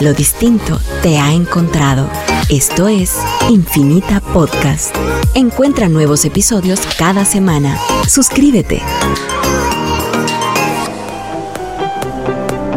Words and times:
Lo 0.00 0.14
distinto 0.14 0.78
te 1.02 1.18
ha 1.18 1.32
encontrado. 1.32 2.08
Esto 2.48 2.86
es 2.86 3.16
Infinita 3.50 4.20
Podcast. 4.20 4.94
Encuentra 5.34 5.88
nuevos 5.88 6.24
episodios 6.24 6.78
cada 6.96 7.24
semana. 7.24 7.76
Suscríbete. 8.06 8.80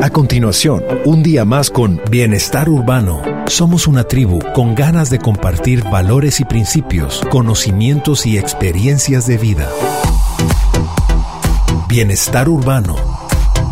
A 0.02 0.10
continuación, 0.10 0.84
un 1.06 1.22
día 1.22 1.46
más 1.46 1.70
con 1.70 2.02
Bienestar 2.10 2.68
Urbano. 2.68 3.22
Somos 3.46 3.86
una 3.86 4.04
tribu 4.06 4.40
con 4.56 4.74
ganas 4.74 5.12
de 5.12 5.20
compartir 5.20 5.84
valores 5.84 6.40
y 6.40 6.46
principios, 6.46 7.22
conocimientos 7.30 8.26
y 8.26 8.40
experiencias 8.40 9.28
de 9.28 9.38
vida. 9.38 9.70
Bienestar 11.88 12.50
Urbano. 12.50 12.96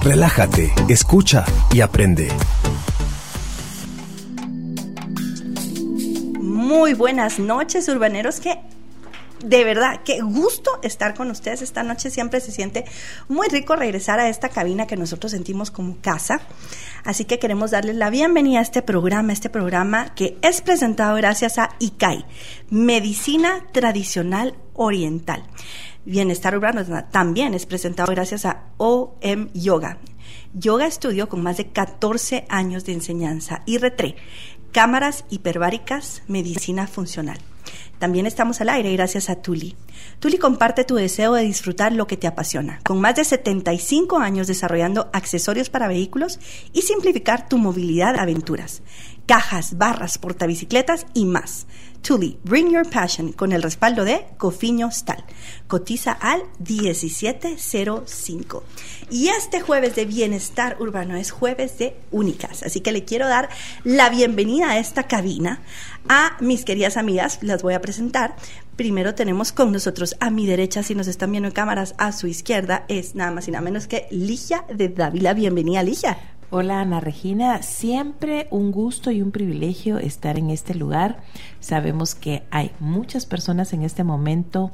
Relájate, 0.04 0.72
escucha 0.88 1.46
y 1.74 1.82
aprende. 1.82 2.30
Muy 6.70 6.94
buenas 6.94 7.40
noches, 7.40 7.88
urbaneros. 7.88 8.40
Que 8.40 8.60
de 9.44 9.64
verdad, 9.64 10.02
qué 10.06 10.20
gusto 10.22 10.70
estar 10.84 11.16
con 11.16 11.32
ustedes 11.32 11.64
esta 11.64 11.82
noche. 11.82 12.12
Siempre 12.12 12.40
se 12.42 12.52
siente 12.52 12.86
muy 13.28 13.48
rico 13.48 13.76
regresar 13.76 14.20
a 14.20 14.30
esta 14.30 14.50
cabina 14.50 14.86
que 14.86 14.96
nosotros 14.96 15.32
sentimos 15.32 15.72
como 15.72 15.98
casa. 16.00 16.42
Así 17.04 17.26
que 17.26 17.40
queremos 17.40 17.72
darles 17.72 17.96
la 17.96 18.12
bienvenida 18.12 18.60
a 18.60 18.62
este 18.62 18.84
programa, 18.84 19.34
este 19.34 19.50
programa 19.50 20.14
que 20.14 20.38
es 20.44 20.62
presentado 20.62 21.16
gracias 21.16 21.58
a 21.58 21.72
ICAI, 21.80 22.24
Medicina 22.70 23.66
Tradicional 23.72 24.54
Oriental. 24.76 25.42
Bienestar 26.06 26.56
Urbano 26.56 26.86
también 27.10 27.56
es 27.56 27.66
presentado 27.66 28.12
gracias 28.12 28.46
a 28.46 28.66
OM 28.78 29.50
Yoga. 29.56 29.98
Yoga 30.54 30.86
estudio 30.86 31.30
con 31.30 31.42
más 31.42 31.58
de 31.58 31.68
14 31.68 32.46
años 32.50 32.86
de 32.86 32.94
enseñanza 32.94 33.62
y 33.66 33.78
retré, 33.78 34.16
cámaras 34.72 35.26
hiperbáricas, 35.30 36.24
medicina 36.28 36.88
funcional. 36.88 37.40
También 38.00 38.26
estamos 38.26 38.62
al 38.62 38.70
aire 38.70 38.94
gracias 38.94 39.30
a 39.30 39.36
Tuli. 39.36 39.76
Tuli 40.20 40.38
comparte 40.38 40.86
tu 40.86 40.96
deseo 40.96 41.34
de 41.34 41.44
disfrutar 41.44 41.92
lo 41.92 42.08
que 42.08 42.16
te 42.16 42.28
apasiona, 42.28 42.80
con 42.86 43.02
más 43.02 43.16
de 43.16 43.26
75 43.26 44.20
años 44.20 44.48
desarrollando 44.48 45.10
accesorios 45.12 45.70
para 45.70 45.90
vehículos 45.90 46.40
y 46.72 46.84
simplificar 46.84 47.50
tu 47.50 47.58
movilidad 47.58 48.18
aventuras. 48.18 48.82
Cajas, 49.26 49.78
barras, 49.78 50.18
portabicicletas 50.18 51.06
y 51.14 51.26
más. 51.26 51.68
Tuli, 52.02 52.40
Bring 52.44 52.72
Your 52.72 52.90
Passion 52.90 53.34
con 53.34 53.52
el 53.52 53.62
respaldo 53.62 54.06
de 54.06 54.26
Cofiño 54.38 54.90
Stal. 54.92 55.24
Cotiza 55.68 56.12
al 56.12 56.44
1705. 56.60 58.64
Y 59.12 59.30
este 59.30 59.62
jueves 59.62 59.96
de 59.96 60.06
Bienestar 60.06 60.78
Urbano 60.80 61.16
es 61.16 61.32
jueves 61.32 61.78
de 61.78 61.96
únicas. 62.12 62.64
Así 62.64 62.82
que 62.82 62.92
le 62.92 63.06
quiero 63.06 63.28
dar 63.28 63.50
la 63.84 64.10
bienvenida 64.10 64.72
a 64.72 64.80
esta 64.80 65.04
cabina 65.04 65.62
a 66.08 66.38
mis 66.40 66.66
queridas 66.66 66.98
amigas. 66.98 67.40
Las 67.42 67.64
voy 67.64 67.74
a 67.74 67.82
presentar. 67.82 68.36
Primero 68.76 69.14
tenemos 69.14 69.52
con 69.52 69.72
nosotros 69.72 70.16
a 70.20 70.30
mi 70.30 70.48
derecha, 70.48 70.84
si 70.84 70.96
nos 70.96 71.08
están 71.08 71.32
viendo 71.32 71.50
en 71.50 71.54
cámaras, 71.54 71.96
a 71.98 72.14
su 72.14 72.28
izquierda 72.28 72.86
es 72.88 73.14
nada 73.14 73.32
más 73.32 73.48
y 73.48 73.52
nada 73.52 73.62
menos 73.62 73.88
que 73.88 74.08
Ligia 74.10 74.64
de 74.74 74.90
Dávila. 74.90 75.34
Bienvenida, 75.34 75.84
Ligia. 75.84 76.39
Hola 76.52 76.82
Ana 76.82 77.00
Regina, 77.00 77.62
siempre 77.62 78.48
un 78.50 78.72
gusto 78.72 79.12
y 79.12 79.22
un 79.22 79.30
privilegio 79.30 80.00
estar 80.00 80.40
en 80.40 80.50
este 80.50 80.74
lugar. 80.74 81.22
Sabemos 81.60 82.16
que 82.16 82.42
hay 82.50 82.72
muchas 82.80 83.28
personas 83.28 83.72
en 83.74 83.84
este 83.84 84.04
momento 84.04 84.72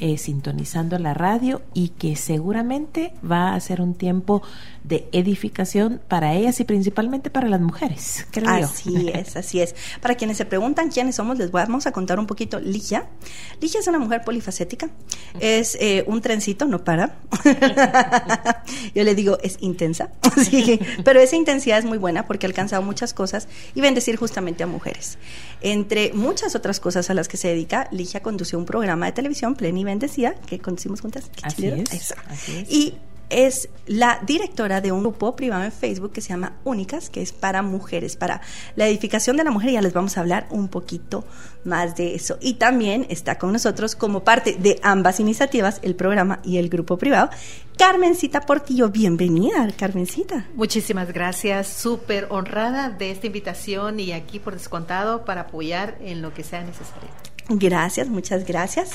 eh, 0.00 0.18
sintonizando 0.18 0.98
la 0.98 1.14
radio 1.14 1.62
y 1.74 1.90
que 1.90 2.16
seguramente 2.16 3.12
va 3.28 3.54
a 3.54 3.60
ser 3.60 3.80
un 3.80 3.94
tiempo 3.94 4.42
de 4.84 5.08
edificación 5.12 6.00
para 6.08 6.34
ellas 6.34 6.60
y 6.60 6.64
principalmente 6.64 7.30
para 7.30 7.48
las 7.48 7.60
mujeres. 7.60 8.26
así 8.46 9.10
es, 9.12 9.36
así 9.36 9.60
es. 9.60 9.74
Para 10.00 10.14
quienes 10.14 10.38
se 10.38 10.46
preguntan 10.46 10.90
quiénes 10.90 11.16
somos, 11.16 11.36
les 11.38 11.50
vamos 11.50 11.86
a 11.86 11.92
contar 11.92 12.18
un 12.18 12.26
poquito. 12.26 12.58
Ligia. 12.58 13.06
Ligia 13.60 13.80
es 13.80 13.86
una 13.86 13.98
mujer 13.98 14.22
polifacética. 14.24 14.88
Es 15.40 15.76
eh, 15.80 16.04
un 16.06 16.22
trencito, 16.22 16.64
no 16.64 16.84
para. 16.84 17.16
Yo 18.94 19.04
le 19.04 19.14
digo, 19.14 19.38
es 19.42 19.58
intensa. 19.60 20.10
pero 21.04 21.20
esa 21.20 21.36
intensidad 21.36 21.78
es 21.78 21.84
muy 21.84 21.98
buena 21.98 22.26
porque 22.26 22.46
ha 22.46 22.48
alcanzado 22.48 22.82
muchas 22.82 23.12
cosas 23.12 23.48
y 23.74 23.80
bendecir 23.80 24.16
justamente 24.16 24.62
a 24.62 24.66
mujeres. 24.66 25.18
Entre 25.60 26.12
muchas 26.14 26.54
otras 26.54 26.80
cosas 26.80 27.10
a 27.10 27.14
las 27.14 27.28
que 27.28 27.36
se 27.36 27.48
dedica, 27.48 27.88
Ligia 27.90 28.22
condució 28.22 28.58
un 28.58 28.64
programa 28.64 29.06
de 29.06 29.12
televisión, 29.12 29.54
Pleni 29.88 30.00
Bendecida, 30.00 30.34
que 30.46 30.58
conducimos 30.58 31.00
juntas. 31.00 31.30
Así 31.42 31.66
es, 31.66 32.14
así 32.28 32.58
es. 32.58 32.70
Y 32.70 32.94
es 33.30 33.68
la 33.86 34.20
directora 34.26 34.80
de 34.80 34.90
un 34.92 35.00
grupo 35.00 35.36
privado 35.36 35.64
en 35.64 35.72
Facebook 35.72 36.12
que 36.12 36.20
se 36.20 36.30
llama 36.30 36.54
Únicas, 36.64 37.10
que 37.10 37.20
es 37.20 37.32
para 37.32 37.62
mujeres, 37.62 38.16
para 38.16 38.40
la 38.74 38.86
edificación 38.86 39.36
de 39.36 39.44
la 39.44 39.50
mujer. 39.50 39.70
Y 39.70 39.72
ya 39.74 39.82
les 39.82 39.92
vamos 39.92 40.16
a 40.16 40.20
hablar 40.20 40.46
un 40.50 40.68
poquito 40.68 41.24
más 41.64 41.96
de 41.96 42.14
eso. 42.14 42.38
Y 42.40 42.54
también 42.54 43.06
está 43.08 43.38
con 43.38 43.52
nosotros 43.52 43.94
como 43.94 44.24
parte 44.24 44.56
de 44.58 44.78
ambas 44.82 45.20
iniciativas, 45.20 45.80
el 45.82 45.94
programa 45.94 46.40
y 46.44 46.58
el 46.58 46.68
grupo 46.68 46.96
privado, 46.96 47.30
Carmencita 47.76 48.40
Portillo. 48.40 48.88
Bienvenida, 48.88 49.68
Carmencita. 49.76 50.46
Muchísimas 50.54 51.12
gracias. 51.12 51.68
Súper 51.68 52.26
honrada 52.30 52.90
de 52.90 53.10
esta 53.10 53.26
invitación 53.26 54.00
y 54.00 54.12
aquí 54.12 54.38
por 54.38 54.54
descontado 54.54 55.24
para 55.24 55.42
apoyar 55.42 55.96
en 56.00 56.22
lo 56.22 56.32
que 56.32 56.44
sea 56.44 56.62
necesario. 56.62 57.08
Gracias, 57.50 58.08
muchas 58.08 58.44
gracias. 58.44 58.90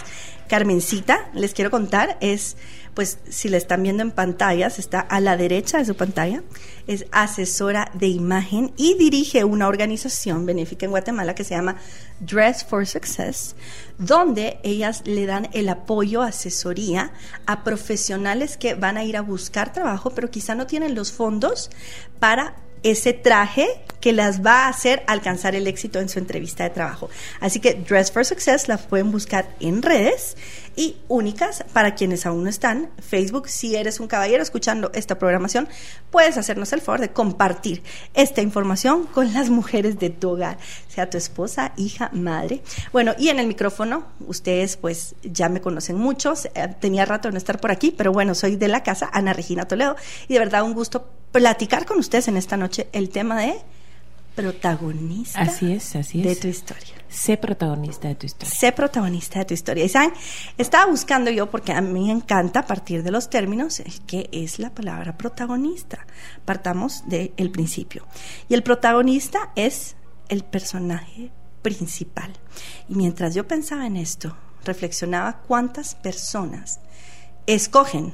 Carmencita, 0.48 1.28
les 1.34 1.56
quiero 1.56 1.72
contar, 1.72 2.18
es, 2.22 2.56
pues, 2.94 3.18
si 3.28 3.50
la 3.50 3.58
están 3.58 3.82
viendo 3.82 4.04
en 4.04 4.12
pantallas, 4.12 4.78
está 4.78 5.00
a 5.00 5.20
la 5.20 5.38
derecha 5.38 5.80
de 5.80 5.86
su 5.86 5.96
pantalla, 5.96 6.44
es 6.86 7.08
asesora 7.12 7.90
de 7.96 8.10
imagen 8.10 8.72
y 8.78 8.96
dirige 8.96 9.44
una 9.44 9.68
organización 9.68 10.46
benéfica 10.46 10.86
en 10.86 10.92
Guatemala 10.92 11.34
que 11.34 11.44
se 11.44 11.56
llama 11.56 11.78
Dress 12.20 12.64
for 12.64 12.86
Success, 12.86 13.56
donde 13.98 14.60
ellas 14.62 15.02
le 15.06 15.26
dan 15.26 15.50
el 15.54 15.68
apoyo, 15.68 16.22
asesoría 16.22 17.12
a 17.48 17.64
profesionales 17.64 18.58
que 18.58 18.76
van 18.76 18.98
a 18.98 19.04
ir 19.04 19.18
a 19.18 19.22
buscar 19.22 19.74
trabajo, 19.74 20.12
pero 20.12 20.30
quizá 20.30 20.54
no 20.54 20.68
tienen 20.68 20.94
los 20.94 21.12
fondos 21.12 21.72
para 22.20 22.56
ese 22.84 23.14
traje 23.14 23.68
que 24.00 24.12
las 24.12 24.46
va 24.46 24.66
a 24.66 24.68
hacer 24.68 25.02
alcanzar 25.08 25.56
el 25.56 25.66
éxito 25.66 26.00
en 26.00 26.10
su 26.10 26.20
entrevista 26.20 26.66
de 26.66 26.72
trabajo. 26.72 27.10
Así 27.40 27.60
que 27.62 27.74
Dress 27.74 28.12
for 28.12 28.26
Success 28.26 28.68
la 28.68 28.78
pueden 28.78 29.12
buscar 29.12 29.48
en 29.62 29.82
redes 29.82 30.36
y 30.76 30.98
únicas 31.08 31.64
para 31.74 31.96
quienes 31.96 32.26
aún 32.26 32.44
no 32.44 32.50
están. 32.50 32.90
Facebook, 33.00 33.48
si 33.48 33.76
eres 33.76 34.00
un 34.00 34.08
caballero 34.08 34.42
escuchando 34.42 34.92
esta 34.94 35.18
programación, 35.18 35.68
puedes 36.12 36.38
hacernos 36.38 36.74
el 36.74 36.82
favor 36.82 37.02
de 37.02 37.12
compartir 37.12 37.84
esta 38.14 38.42
información 38.42 39.06
con 39.06 39.34
las 39.34 39.50
mujeres 39.50 40.00
de 40.00 40.10
tu 40.10 40.32
hogar, 40.32 40.58
sea 40.88 41.10
tu 41.10 41.18
esposa, 41.18 41.74
hija, 41.78 42.10
madre. 42.14 42.62
Bueno, 42.92 43.14
y 43.18 43.30
en 43.30 43.40
el 43.40 43.48
micrófono, 43.48 44.06
ustedes 44.28 44.78
pues 44.78 45.16
ya 45.24 45.50
me 45.50 45.62
conocen 45.62 45.98
muchos, 45.98 46.46
eh, 46.46 46.76
tenía 46.80 47.06
rato 47.06 47.28
de 47.28 47.34
no 47.34 47.38
estar 47.38 47.60
por 47.60 47.72
aquí, 47.72 47.94
pero 47.96 48.12
bueno, 48.12 48.36
soy 48.36 48.56
de 48.56 48.68
la 48.68 48.84
casa, 48.84 49.10
Ana 49.14 49.34
Regina 49.34 49.66
Toledo, 49.66 49.96
y 50.28 50.34
de 50.34 50.40
verdad 50.40 50.64
un 50.64 50.74
gusto 50.74 51.08
platicar 51.32 51.86
con 51.86 51.98
ustedes 52.00 52.28
en 52.28 52.38
esta 52.38 52.58
noche 52.58 52.88
el 52.94 53.10
tema 53.10 53.40
de 53.40 53.56
protagonista 54.36 55.42
así 55.42 55.74
es, 55.74 55.96
así 55.96 56.20
es. 56.22 56.26
de 56.26 56.36
tu 56.36 56.48
historia. 56.48 56.94
Sé 57.08 57.38
protagonista 57.38 58.08
de 58.08 58.16
tu 58.16 58.26
historia. 58.26 58.56
Sé 58.56 58.72
protagonista 58.72 59.40
de 59.40 59.46
tu 59.46 59.54
historia. 59.54 59.86
Y 59.86 59.90
saben, 59.90 60.14
estaba 60.58 60.90
buscando 60.90 61.30
yo, 61.30 61.50
porque 61.50 61.72
a 61.72 61.82
mí 61.82 62.06
me 62.06 62.12
encanta 62.12 62.62
a 62.62 62.66
partir 62.66 63.04
de 63.04 63.12
los 63.12 63.30
términos, 63.30 63.84
que 64.08 64.30
es 64.32 64.58
la 64.58 64.74
palabra 64.74 65.16
protagonista. 65.16 66.08
Partamos 66.44 67.04
del 67.08 67.52
principio. 67.52 68.08
Y 68.50 68.56
el 68.56 68.64
protagonista 68.64 69.52
es 69.56 69.96
el 70.30 70.44
personaje 70.44 71.32
principal. 71.62 72.34
Y 72.90 72.96
mientras 72.96 73.36
yo 73.36 73.48
pensaba 73.48 73.86
en 73.86 73.98
esto, 73.98 74.36
reflexionaba 74.64 75.42
cuántas 75.48 75.94
personas 75.94 76.80
escogen 77.46 78.14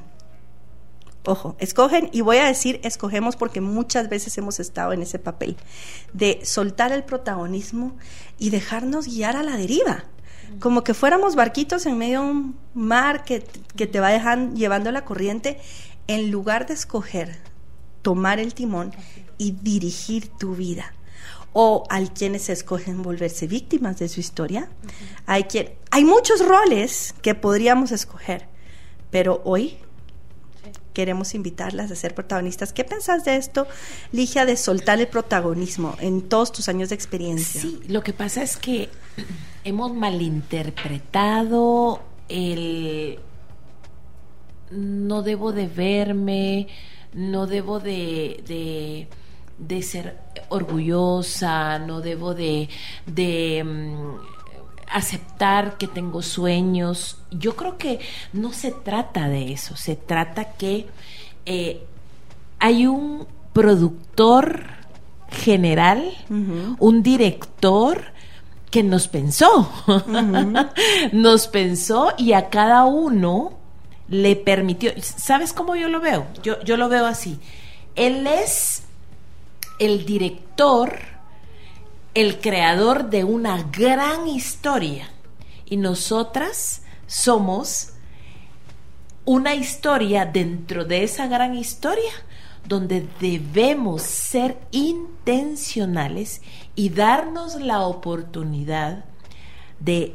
Ojo, 1.29 1.56
escogen 1.59 2.09
y 2.12 2.22
voy 2.22 2.38
a 2.38 2.45
decir 2.47 2.79
escogemos 2.84 3.35
porque 3.35 3.62
muchas 3.62 4.09
veces 4.09 4.35
hemos 4.40 4.59
estado 4.59 4.93
en 4.93 5.03
ese 5.03 5.20
papel 5.20 5.58
de 6.11 6.40
soltar 6.43 6.91
el 6.91 7.03
protagonismo 7.03 7.96
y 8.40 8.49
dejarnos 8.49 9.05
guiar 9.05 9.35
a 9.35 9.43
la 9.43 9.55
deriva. 9.55 10.05
Como 10.59 10.84
que 10.84 10.96
fuéramos 10.96 11.35
barquitos 11.35 11.85
en 11.85 11.99
medio 11.99 12.23
de 12.23 12.31
un 12.31 12.58
mar 12.73 13.26
que, 13.26 13.46
que 13.76 13.85
te 13.85 13.99
va 13.99 14.09
dejando, 14.09 14.55
llevando 14.55 14.91
la 14.91 15.05
corriente, 15.05 15.59
en 16.08 16.31
lugar 16.31 16.66
de 16.66 16.73
escoger 16.73 17.37
tomar 18.02 18.40
el 18.40 18.55
timón 18.55 18.91
y 19.37 19.52
dirigir 19.52 20.29
tu 20.29 20.55
vida 20.55 20.96
o 21.53 21.84
hay 21.91 22.08
quienes 22.08 22.49
escogen 22.49 23.03
volverse 23.03 23.46
víctimas 23.46 23.99
de 23.99 24.09
su 24.09 24.20
historia. 24.20 24.67
Hay 25.28 25.43
quien, 25.43 25.76
hay 25.91 26.05
muchos 26.05 26.43
roles 26.43 27.14
que 27.22 27.35
podríamos 27.35 27.91
escoger, 27.91 28.47
pero 29.11 29.43
hoy 29.46 29.78
queremos 30.99 31.34
invitarlas 31.34 31.90
a 31.91 31.96
ser 31.96 32.13
protagonistas. 32.13 32.73
¿Qué 32.73 32.84
pensás 32.84 33.23
de 33.23 33.37
esto, 33.37 33.67
Ligia, 34.11 34.46
de 34.46 34.57
soltar 34.57 34.99
el 34.99 35.07
protagonismo 35.07 35.96
en 36.01 36.23
todos 36.23 36.51
tus 36.51 36.67
años 36.67 36.90
de 36.90 36.96
experiencia? 36.96 37.61
Sí, 37.61 37.79
lo 37.87 38.03
que 38.03 38.11
pasa 38.11 38.43
es 38.43 38.57
que 38.57 38.90
hemos 39.63 39.93
malinterpretado 39.93 42.01
el 42.28 43.19
no 44.72 45.22
debo 45.22 45.53
de 45.53 45.67
verme, 45.67 46.67
no 47.13 47.47
debo 47.47 47.79
de, 47.79 49.07
de 49.57 49.81
ser 49.81 50.17
orgullosa, 50.49 51.79
no 51.79 52.02
debo 52.02 52.34
de, 52.34 52.67
de 53.05 53.63
mm, 53.63 54.16
aceptar 54.91 55.78
que 55.78 55.88
tengo 55.88 56.22
sueños. 56.22 57.18
Yo 57.32 57.56
creo 57.56 57.78
que 57.78 58.00
no 58.34 58.53
se 58.53 58.72
trata 58.72 59.30
de 59.30 59.52
eso, 59.52 59.76
se 59.76 59.96
trata 59.96 60.53
que 60.53 60.88
eh, 61.46 61.84
hay 62.59 62.88
un 62.88 63.28
productor 63.53 64.64
general, 65.32 66.12
un 66.80 67.03
director 67.03 68.14
que 68.72 68.84
nos 68.84 69.08
pensó, 69.08 69.72
nos 71.12 71.47
pensó 71.47 72.14
y 72.18 72.34
a 72.34 72.50
cada 72.50 72.86
uno 72.86 73.53
le 74.08 74.36
permitió, 74.36 74.91
¿sabes 75.02 75.53
cómo 75.53 75.76
yo 75.76 75.88
lo 75.88 76.00
veo? 76.00 76.28
Yo, 76.44 76.62
yo 76.64 76.78
lo 76.78 76.90
veo 76.90 77.06
así. 77.06 77.40
Él 77.96 78.26
es 78.28 78.84
el 79.78 80.06
director, 80.06 81.00
el 82.19 82.41
creador 82.41 83.09
de 83.09 83.23
una 83.23 83.63
gran 83.71 84.27
historia 84.27 85.09
y 85.66 85.77
nosotras 85.77 86.81
somos 87.07 87.93
una 89.23 89.55
historia 89.55 90.25
dentro 90.25 90.83
de 90.83 91.05
esa 91.05 91.27
gran 91.27 91.55
historia 91.55 92.11
donde 92.67 93.07
debemos 93.21 94.01
ser 94.01 94.57
intencionales 94.71 96.41
y 96.75 96.89
darnos 96.89 97.55
la 97.55 97.83
oportunidad 97.83 99.05
de, 99.79 100.13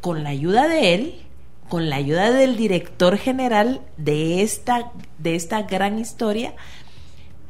con 0.00 0.22
la 0.22 0.28
ayuda 0.28 0.68
de 0.68 0.94
él, 0.94 1.22
con 1.68 1.90
la 1.90 1.96
ayuda 1.96 2.30
del 2.30 2.56
director 2.56 3.18
general 3.18 3.80
de 3.96 4.42
esta, 4.42 4.92
de 5.18 5.34
esta 5.34 5.62
gran 5.62 5.98
historia, 5.98 6.54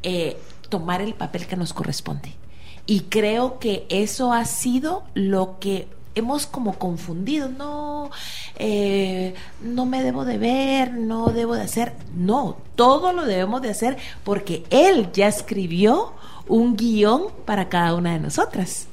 eh, 0.02 0.38
tomar 0.70 1.02
el 1.02 1.12
papel 1.12 1.46
que 1.46 1.56
nos 1.56 1.74
corresponde. 1.74 2.43
Y 2.86 3.00
creo 3.00 3.58
que 3.58 3.86
eso 3.88 4.32
ha 4.32 4.44
sido 4.44 5.04
lo 5.14 5.58
que 5.58 5.88
hemos 6.14 6.46
como 6.46 6.78
confundido, 6.78 7.48
no, 7.48 8.10
eh, 8.56 9.34
no 9.62 9.86
me 9.86 10.02
debo 10.02 10.24
de 10.24 10.38
ver, 10.38 10.92
no 10.92 11.30
debo 11.30 11.54
de 11.54 11.62
hacer, 11.62 11.92
no, 12.14 12.56
todo 12.76 13.12
lo 13.12 13.24
debemos 13.24 13.62
de 13.62 13.70
hacer 13.70 13.96
porque 14.22 14.64
Él 14.70 15.08
ya 15.12 15.28
escribió 15.28 16.12
un 16.46 16.76
guion 16.76 17.24
para 17.44 17.68
cada 17.68 17.94
una 17.94 18.12
de 18.12 18.20
nosotras. 18.20 18.86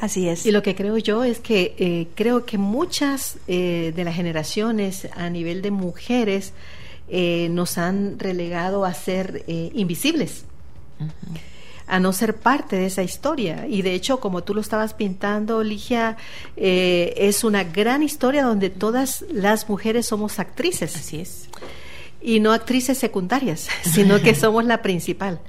Así 0.00 0.28
es. 0.28 0.44
Y 0.44 0.50
lo 0.50 0.62
que 0.62 0.74
creo 0.74 0.98
yo 0.98 1.24
es 1.24 1.38
que 1.38 1.74
eh, 1.78 2.08
creo 2.14 2.44
que 2.44 2.58
muchas 2.58 3.38
eh, 3.46 3.92
de 3.94 4.04
las 4.04 4.14
generaciones 4.14 5.08
a 5.16 5.30
nivel 5.30 5.62
de 5.62 5.70
mujeres 5.70 6.52
nos 7.08 7.78
han 7.78 8.18
relegado 8.18 8.84
a 8.84 8.92
ser 8.92 9.44
invisibles 9.46 10.44
a 11.86 12.00
no 12.00 12.12
ser 12.12 12.36
parte 12.36 12.76
de 12.76 12.86
esa 12.86 13.02
historia. 13.02 13.66
Y 13.68 13.82
de 13.82 13.94
hecho, 13.94 14.18
como 14.18 14.42
tú 14.42 14.54
lo 14.54 14.60
estabas 14.60 14.94
pintando, 14.94 15.62
Ligia, 15.62 16.16
eh, 16.56 17.14
es 17.16 17.44
una 17.44 17.64
gran 17.64 18.02
historia 18.02 18.42
donde 18.42 18.70
todas 18.70 19.24
las 19.30 19.68
mujeres 19.68 20.06
somos 20.06 20.38
actrices. 20.38 20.96
Así 20.96 21.20
es. 21.20 21.48
Y 22.20 22.40
no 22.40 22.52
actrices 22.52 22.98
secundarias, 22.98 23.68
sino 23.82 24.20
que 24.20 24.34
somos 24.34 24.64
la 24.64 24.82
principal. 24.82 25.40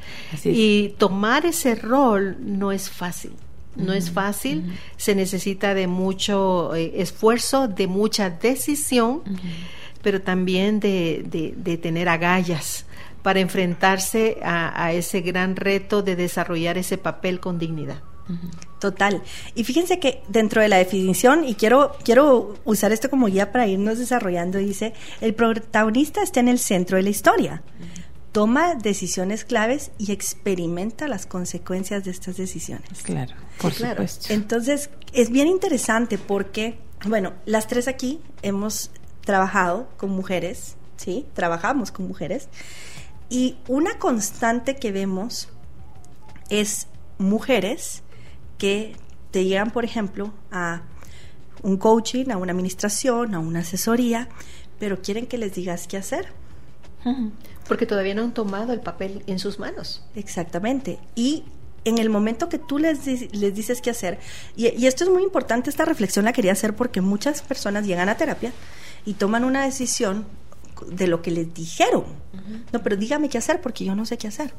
Y 0.44 0.89
tomar 0.98 1.45
ese 1.45 1.75
rol 1.75 2.38
no 2.40 2.72
es 2.72 2.90
fácil. 2.90 3.31
No 3.75 3.94
es 3.94 4.10
fácil, 4.10 4.75
se 4.95 5.13
necesita 5.13 5.75
de 5.75 5.86
mucho 5.86 6.74
eh, 6.74 6.94
esfuerzo, 6.95 7.68
de 7.68 7.86
mucha 7.86 8.31
decisión, 8.31 9.22
pero 10.01 10.19
también 10.19 10.80
de, 10.80 11.24
de, 11.28 11.54
de 11.56 11.78
tener 11.78 12.10
agallas 12.10 12.87
para 13.22 13.40
enfrentarse 13.40 14.38
a, 14.44 14.94
ese 14.94 15.22
gran 15.22 15.56
reto 15.56 16.02
de 16.02 16.16
desarrollar 16.16 16.78
ese 16.78 16.98
papel 16.98 17.40
con 17.40 17.60
dignidad. 17.60 18.02
Total. 18.80 19.24
Y 19.56 19.64
fíjense 19.64 20.00
que 20.00 20.22
dentro 20.28 20.62
de 20.62 20.68
la 20.68 20.78
definición, 20.78 21.44
y 21.46 21.56
quiero, 21.56 21.96
quiero 22.04 22.56
usar 22.66 22.92
esto 22.92 23.10
como 23.10 23.28
guía 23.28 23.52
para 23.52 23.68
irnos 23.68 23.98
desarrollando, 23.98 24.58
dice, 24.60 24.94
el 25.22 25.34
protagonista 25.34 26.22
está 26.22 26.42
en 26.42 26.50
el 26.50 26.60
centro 26.60 26.98
de 26.98 27.04
la 27.04 27.10
historia. 27.10 27.64
Toma 28.31 28.75
decisiones 28.75 29.46
claves 29.46 29.92
y 29.98 30.12
experimenta 30.12 31.08
las 31.08 31.25
consecuencias 31.25 32.04
de 32.04 32.12
estas 32.12 32.38
decisiones. 32.38 33.02
Claro, 33.02 33.34
por 33.60 33.74
supuesto. 33.74 34.31
Entonces, 34.31 34.92
es 35.14 35.31
bien 35.31 35.48
interesante 35.48 36.18
porque, 36.18 36.78
bueno, 37.08 37.34
las 37.46 37.68
tres 37.68 37.88
aquí 37.88 38.19
hemos 38.44 38.92
trabajado 39.25 39.90
con 39.98 40.12
mujeres, 40.12 40.75
¿sí? 40.98 41.25
Trabajamos 41.34 41.92
con 41.92 42.08
mujeres. 42.08 42.48
Y 43.29 43.57
una 43.68 43.97
constante 44.00 44.75
que 44.75 44.91
vemos 44.91 45.50
es 46.50 46.88
mujeres 47.18 48.03
que 48.57 48.95
te 49.31 49.45
llegan, 49.45 49.71
por 49.71 49.85
ejemplo, 49.85 50.33
a 50.51 50.81
un 51.62 51.77
coaching, 51.77 52.31
a 52.31 52.38
una 52.38 52.51
administración, 52.51 53.35
a 53.35 53.39
una 53.39 53.59
asesoría, 53.59 54.29
pero 54.79 55.01
quieren 55.01 55.27
que 55.27 55.38
les 55.38 55.53
digas 55.53 55.88
qué 55.88 55.97
hacer. 55.97 56.27
Porque 57.68 57.85
todavía 57.85 58.15
no 58.15 58.24
han 58.24 58.33
tomado 58.33 58.74
el 58.74 58.81
papel 58.81 59.24
en 59.27 59.39
sus 59.39 59.59
manos. 59.59 60.03
Exactamente. 60.15 61.00
Y 61.15 61.45
en 61.85 62.00
el 62.00 62.09
momento 62.09 62.50
que 62.50 62.59
tú 62.59 62.80
les, 62.80 63.06
les 63.06 63.56
dices 63.56 63.81
qué 63.81 63.91
hacer, 63.91 64.19
y, 64.57 64.68
y, 64.75 64.88
esto 64.88 65.06
es 65.06 65.09
muy 65.09 65.23
importante, 65.23 65.69
esta 65.69 65.85
reflexión 65.85 66.25
la 66.25 66.33
quería 66.33 66.51
hacer 66.51 66.75
porque 66.75 67.00
muchas 67.00 67.41
personas 67.41 67.85
llegan 67.85 68.09
a 68.09 68.18
terapia 68.18 68.51
y 69.06 69.13
toman 69.13 69.45
una 69.45 69.63
decisión 69.63 70.25
de 70.85 71.07
lo 71.07 71.21
que 71.21 71.31
les 71.31 71.53
dijeron. 71.53 72.06
No, 72.71 72.81
pero 72.83 72.95
dígame 72.95 73.29
qué 73.29 73.38
hacer 73.38 73.62
porque 73.62 73.83
yo 73.83 73.95
no 73.95 74.06
sé 74.06 74.18
qué 74.18 74.27
hacer. 74.27 74.53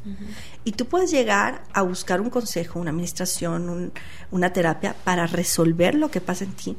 Y 0.65 0.73
tú 0.73 0.87
puedes 0.87 1.11
llegar 1.11 1.63
a 1.73 1.83
buscar 1.83 2.21
un 2.21 2.31
consejo, 2.31 2.81
una 2.81 2.91
administración, 2.91 3.93
una 4.31 4.53
terapia 4.53 4.95
para 5.05 5.27
resolver 5.27 5.95
lo 5.95 6.11
que 6.11 6.21
pasa 6.21 6.45
en 6.45 6.53
ti, 6.53 6.77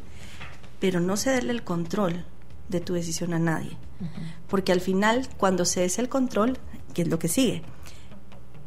pero 0.80 1.00
no 1.00 1.18
cederle 1.18 1.52
el 1.52 1.64
control 1.64 2.26
de 2.68 2.80
tu 2.80 2.94
decisión 2.94 3.34
a 3.34 3.40
nadie. 3.40 3.78
Porque 4.48 4.72
al 4.72 4.82
final, 4.82 5.28
cuando 5.38 5.66
cedes 5.66 6.00
el 6.00 6.10
control, 6.10 6.58
¿qué 6.94 7.02
es 7.04 7.08
lo 7.08 7.20
que 7.20 7.28
sigue? 7.28 7.64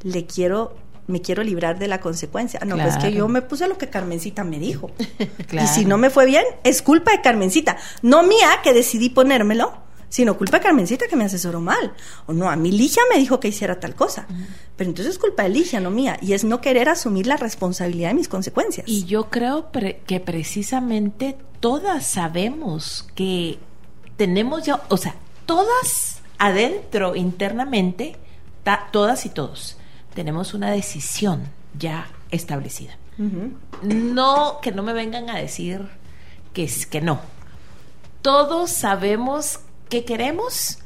Le 0.02 0.26
quiero 0.26 0.76
me 1.06 1.20
quiero 1.20 1.42
librar 1.42 1.78
de 1.78 1.88
la 1.88 2.00
consecuencia. 2.00 2.60
No, 2.64 2.76
pues 2.76 2.96
que 2.96 3.12
yo 3.12 3.28
me 3.28 3.42
puse 3.42 3.66
lo 3.68 3.76
que 3.76 3.88
Carmencita 3.88 4.44
me 4.44 4.58
dijo. 4.58 4.90
Y 5.52 5.66
si 5.66 5.84
no 5.84 5.98
me 5.98 6.10
fue 6.10 6.26
bien, 6.26 6.44
es 6.64 6.80
culpa 6.82 7.12
de 7.12 7.20
Carmencita, 7.20 7.76
no 8.00 8.22
mía 8.22 8.60
que 8.62 8.72
decidí 8.72 9.10
ponérmelo 9.10 9.72
sino 10.12 10.36
culpa 10.36 10.58
de 10.58 10.64
Carmencita 10.64 11.06
que 11.08 11.16
me 11.16 11.24
asesoró 11.24 11.62
mal. 11.62 11.94
O 12.26 12.34
no, 12.34 12.50
a 12.50 12.54
mí 12.54 12.70
Ligia 12.70 13.02
me 13.10 13.18
dijo 13.18 13.40
que 13.40 13.48
hiciera 13.48 13.80
tal 13.80 13.94
cosa. 13.94 14.26
Pero 14.76 14.90
entonces 14.90 15.14
es 15.14 15.18
culpa 15.18 15.44
de 15.44 15.48
Ligia, 15.48 15.80
no 15.80 15.90
mía. 15.90 16.18
Y 16.20 16.34
es 16.34 16.44
no 16.44 16.60
querer 16.60 16.90
asumir 16.90 17.26
la 17.26 17.38
responsabilidad 17.38 18.10
de 18.10 18.16
mis 18.16 18.28
consecuencias. 18.28 18.86
Y 18.86 19.04
yo 19.06 19.30
creo 19.30 19.70
que 19.72 20.20
precisamente 20.20 21.38
todas 21.60 22.04
sabemos 22.04 23.08
que 23.14 23.58
tenemos 24.18 24.64
ya, 24.64 24.82
o 24.90 24.98
sea, 24.98 25.14
todas 25.46 26.20
adentro, 26.36 27.16
internamente, 27.16 28.16
todas 28.90 29.24
y 29.24 29.30
todos, 29.30 29.78
tenemos 30.12 30.52
una 30.52 30.70
decisión 30.70 31.44
ya 31.78 32.10
establecida. 32.30 32.98
No, 33.82 34.58
que 34.60 34.72
no 34.72 34.82
me 34.82 34.92
vengan 34.92 35.30
a 35.30 35.38
decir 35.38 35.88
que 36.52 36.64
es 36.64 36.84
que 36.84 37.00
no. 37.00 37.18
Todos 38.20 38.70
sabemos 38.70 39.60
qué 39.92 40.06
queremos, 40.06 40.78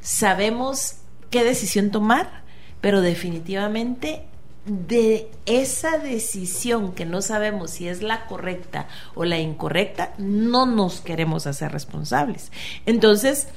sabemos 0.00 0.94
qué 1.28 1.44
decisión 1.44 1.90
tomar, 1.90 2.44
pero 2.80 3.02
definitivamente 3.02 4.24
de 4.64 5.30
esa 5.44 5.98
decisión 5.98 6.94
que 6.94 7.04
no 7.04 7.20
sabemos 7.20 7.72
si 7.72 7.88
es 7.88 8.00
la 8.00 8.24
correcta 8.24 8.88
o 9.14 9.26
la 9.26 9.38
incorrecta, 9.38 10.14
no 10.16 10.64
nos 10.64 11.02
queremos 11.02 11.46
hacer 11.46 11.72
responsables. 11.72 12.52
Entonces, 12.86 13.48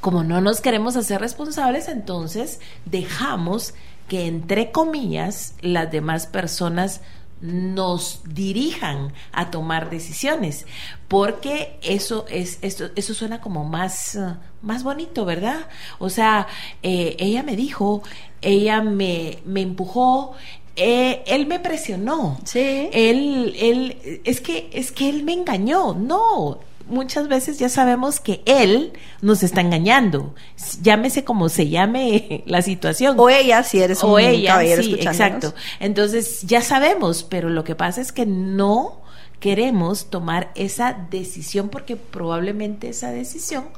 como 0.00 0.22
no 0.22 0.40
nos 0.40 0.60
queremos 0.60 0.94
hacer 0.94 1.20
responsables, 1.20 1.88
entonces 1.88 2.60
dejamos 2.84 3.74
que, 4.06 4.28
entre 4.28 4.70
comillas, 4.70 5.54
las 5.60 5.90
demás 5.90 6.28
personas 6.28 7.00
nos 7.40 8.20
dirijan 8.24 9.12
a 9.32 9.50
tomar 9.50 9.90
decisiones, 9.90 10.66
porque 11.08 11.78
eso 11.82 12.26
es 12.28 12.58
esto 12.62 12.90
eso 12.96 13.14
suena 13.14 13.40
como 13.40 13.64
más 13.64 14.14
uh, 14.16 14.36
más 14.62 14.82
bonito, 14.82 15.24
¿verdad? 15.24 15.68
O 15.98 16.10
sea, 16.10 16.46
eh, 16.82 17.16
ella 17.18 17.42
me 17.42 17.56
dijo, 17.56 18.02
ella 18.42 18.82
me, 18.82 19.38
me 19.46 19.62
empujó, 19.62 20.34
eh, 20.76 21.22
él 21.26 21.46
me 21.46 21.60
presionó, 21.60 22.38
sí. 22.44 22.88
él 22.92 23.54
él 23.58 24.20
es 24.24 24.40
que 24.40 24.70
es 24.72 24.92
que 24.92 25.08
él 25.08 25.22
me 25.24 25.32
engañó, 25.32 25.94
no 25.94 26.69
muchas 26.90 27.28
veces 27.28 27.58
ya 27.58 27.68
sabemos 27.68 28.20
que 28.20 28.42
él 28.44 28.92
nos 29.22 29.42
está 29.42 29.60
engañando. 29.60 30.34
Llámese 30.82 31.24
como 31.24 31.48
se 31.48 31.68
llame 31.68 32.42
la 32.46 32.62
situación. 32.62 33.18
O 33.18 33.30
ella, 33.30 33.62
si 33.62 33.80
eres 33.80 34.02
un 34.02 34.10
o 34.10 34.18
ella, 34.18 34.60
sí, 34.80 34.94
exacto. 34.94 35.54
Entonces 35.78 36.42
ya 36.42 36.62
sabemos, 36.62 37.22
pero 37.22 37.48
lo 37.48 37.64
que 37.64 37.74
pasa 37.74 38.00
es 38.00 38.12
que 38.12 38.26
no 38.26 39.00
queremos 39.40 40.10
tomar 40.10 40.52
esa 40.54 40.92
decisión 41.10 41.70
porque 41.70 41.96
probablemente 41.96 42.90
esa 42.90 43.10
decisión 43.10 43.68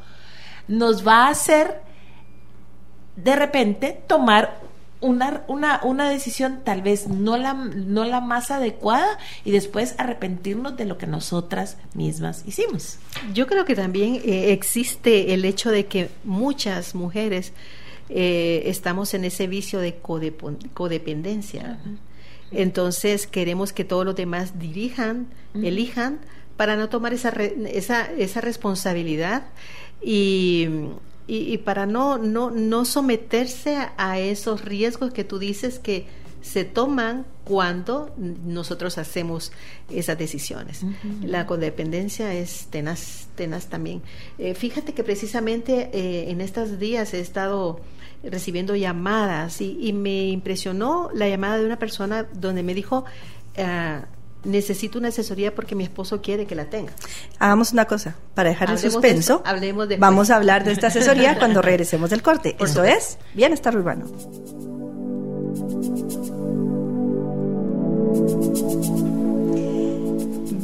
nos 0.66 1.06
va 1.06 1.26
a 1.26 1.30
hacer 1.30 1.80
de 3.16 3.36
repente 3.36 4.02
tomar 4.06 4.60
una, 5.02 5.42
una, 5.48 5.80
una 5.82 6.08
decisión 6.08 6.60
tal 6.64 6.80
vez 6.80 7.08
no 7.08 7.36
la, 7.36 7.52
no 7.52 8.04
la 8.04 8.20
más 8.20 8.50
adecuada 8.50 9.18
y 9.44 9.50
después 9.50 9.94
arrepentirnos 9.98 10.76
de 10.76 10.86
lo 10.86 10.96
que 10.96 11.06
nosotras 11.06 11.76
mismas 11.94 12.44
hicimos. 12.46 12.98
Yo 13.34 13.46
creo 13.46 13.64
que 13.64 13.74
también 13.74 14.22
eh, 14.24 14.52
existe 14.52 15.34
el 15.34 15.44
hecho 15.44 15.70
de 15.70 15.86
que 15.86 16.08
muchas 16.24 16.94
mujeres 16.94 17.52
eh, 18.08 18.62
estamos 18.66 19.12
en 19.14 19.24
ese 19.24 19.46
vicio 19.46 19.80
de 19.80 19.98
codependencia. 20.74 21.78
Entonces 22.50 23.26
queremos 23.26 23.72
que 23.72 23.84
todos 23.84 24.04
los 24.04 24.14
demás 24.14 24.58
dirijan, 24.58 25.26
elijan, 25.54 26.20
para 26.56 26.76
no 26.76 26.88
tomar 26.88 27.12
esa, 27.12 27.30
esa, 27.30 28.12
esa 28.12 28.40
responsabilidad 28.40 29.42
y, 30.02 30.68
y, 31.26 31.58
para 31.58 31.86
no, 31.86 32.18
no, 32.18 32.50
no 32.50 32.84
someterse 32.84 33.78
a, 33.96 34.18
esos 34.18 34.64
riesgos 34.64 35.12
que 35.12 35.24
tú 35.24 35.38
dices 35.38 35.78
que 35.78 36.06
se 36.42 36.64
toman 36.64 37.24
cuando 37.44 38.12
nosotros 38.16 38.98
hacemos 38.98 39.52
esas 39.88 40.18
decisiones. 40.18 40.84
La 41.22 41.46
codependencia 41.46 42.34
es 42.34 42.66
tenaz, 42.70 43.28
tenaz 43.36 43.66
también. 43.66 44.02
Eh, 44.38 44.54
fíjate 44.54 44.92
que 44.92 45.04
precisamente 45.04 45.90
eh, 45.92 46.30
en 46.30 46.40
estos 46.40 46.78
días 46.80 47.14
he 47.14 47.20
estado 47.20 47.80
recibiendo 48.24 48.74
llamadas 48.76 49.60
y, 49.60 49.92
me 49.92 50.28
impresionó 50.28 51.10
la 51.14 51.28
llamada 51.28 51.58
de 51.58 51.66
una 51.66 51.78
persona 51.78 52.26
donde 52.34 52.62
me 52.62 52.74
dijo, 52.74 53.04
ah, 53.58 54.06
necesito 54.44 54.98
una 54.98 55.08
asesoría 55.08 55.54
porque 55.54 55.74
mi 55.74 55.84
esposo 55.84 56.20
quiere 56.20 56.46
que 56.46 56.54
la 56.54 56.66
tenga. 56.66 56.92
Hagamos 57.38 57.72
una 57.72 57.84
cosa, 57.86 58.16
para 58.34 58.50
dejar 58.50 58.70
el 58.70 58.78
suspenso, 58.78 59.42
hablemos 59.44 59.88
de 59.88 59.96
vamos 59.96 60.30
a 60.30 60.36
hablar 60.36 60.64
de 60.64 60.72
esta 60.72 60.88
asesoría 60.88 61.38
cuando 61.38 61.62
regresemos 61.62 62.10
del 62.10 62.22
corte. 62.22 62.56
Esto 62.58 62.84
es 62.84 63.18
Bienestar 63.34 63.76
Urbano. 63.76 64.06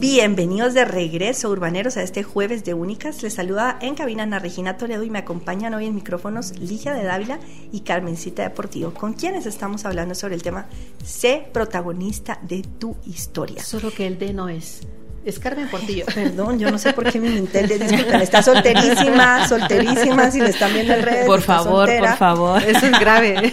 Bienvenidos 0.00 0.75
de 0.75 0.85
regreso, 0.85 1.50
urbaneros, 1.50 1.97
a 1.97 2.05
este 2.05 2.23
jueves 2.23 2.62
de 2.62 2.73
Únicas. 2.73 3.21
Les 3.25 3.35
saluda 3.35 3.81
en 3.83 3.97
cabina 3.97 4.23
Ana 4.23 4.38
Regina 4.38 4.76
Toledo 4.76 5.02
y 5.02 5.11
me 5.11 5.19
acompañan 5.19 5.75
hoy 5.75 5.87
en 5.87 5.97
micrófonos 5.97 6.57
Ligia 6.57 6.95
de 6.95 7.02
Dávila 7.02 7.40
y 7.73 7.81
Carmencita 7.81 8.45
Deportivo, 8.45 8.95
con 8.95 9.14
quienes 9.14 9.45
estamos 9.45 9.85
hablando 9.85 10.14
sobre 10.14 10.37
el 10.37 10.43
tema 10.45 10.69
Sé 11.05 11.49
protagonista 11.52 12.38
de 12.43 12.62
tu 12.62 12.95
historia. 13.07 13.61
Solo 13.64 13.90
que 13.90 14.07
el 14.07 14.21
D 14.21 14.33
no 14.33 14.49
es. 14.49 14.87
Es 15.28 15.38
Carmen 15.38 15.68
Portillo. 15.68 16.06
Perdón, 16.14 16.58
yo 16.58 16.70
no 16.70 16.78
sé 16.78 16.94
por 16.94 17.12
qué 17.12 17.20
mi 17.20 17.37
Intel 17.37 17.70
está 17.70 18.42
solterísima, 18.42 19.47
solterísima, 19.47 20.30
si 20.30 20.40
le 20.40 20.49
están 20.49 20.73
viendo 20.73 20.94
en 20.94 21.02
redes. 21.02 21.26
Por 21.26 21.42
favor, 21.42 21.90
por 21.99 22.16
favor. 22.16 22.62
Eso 22.62 22.87
es 22.87 22.99
grave. 22.99 23.52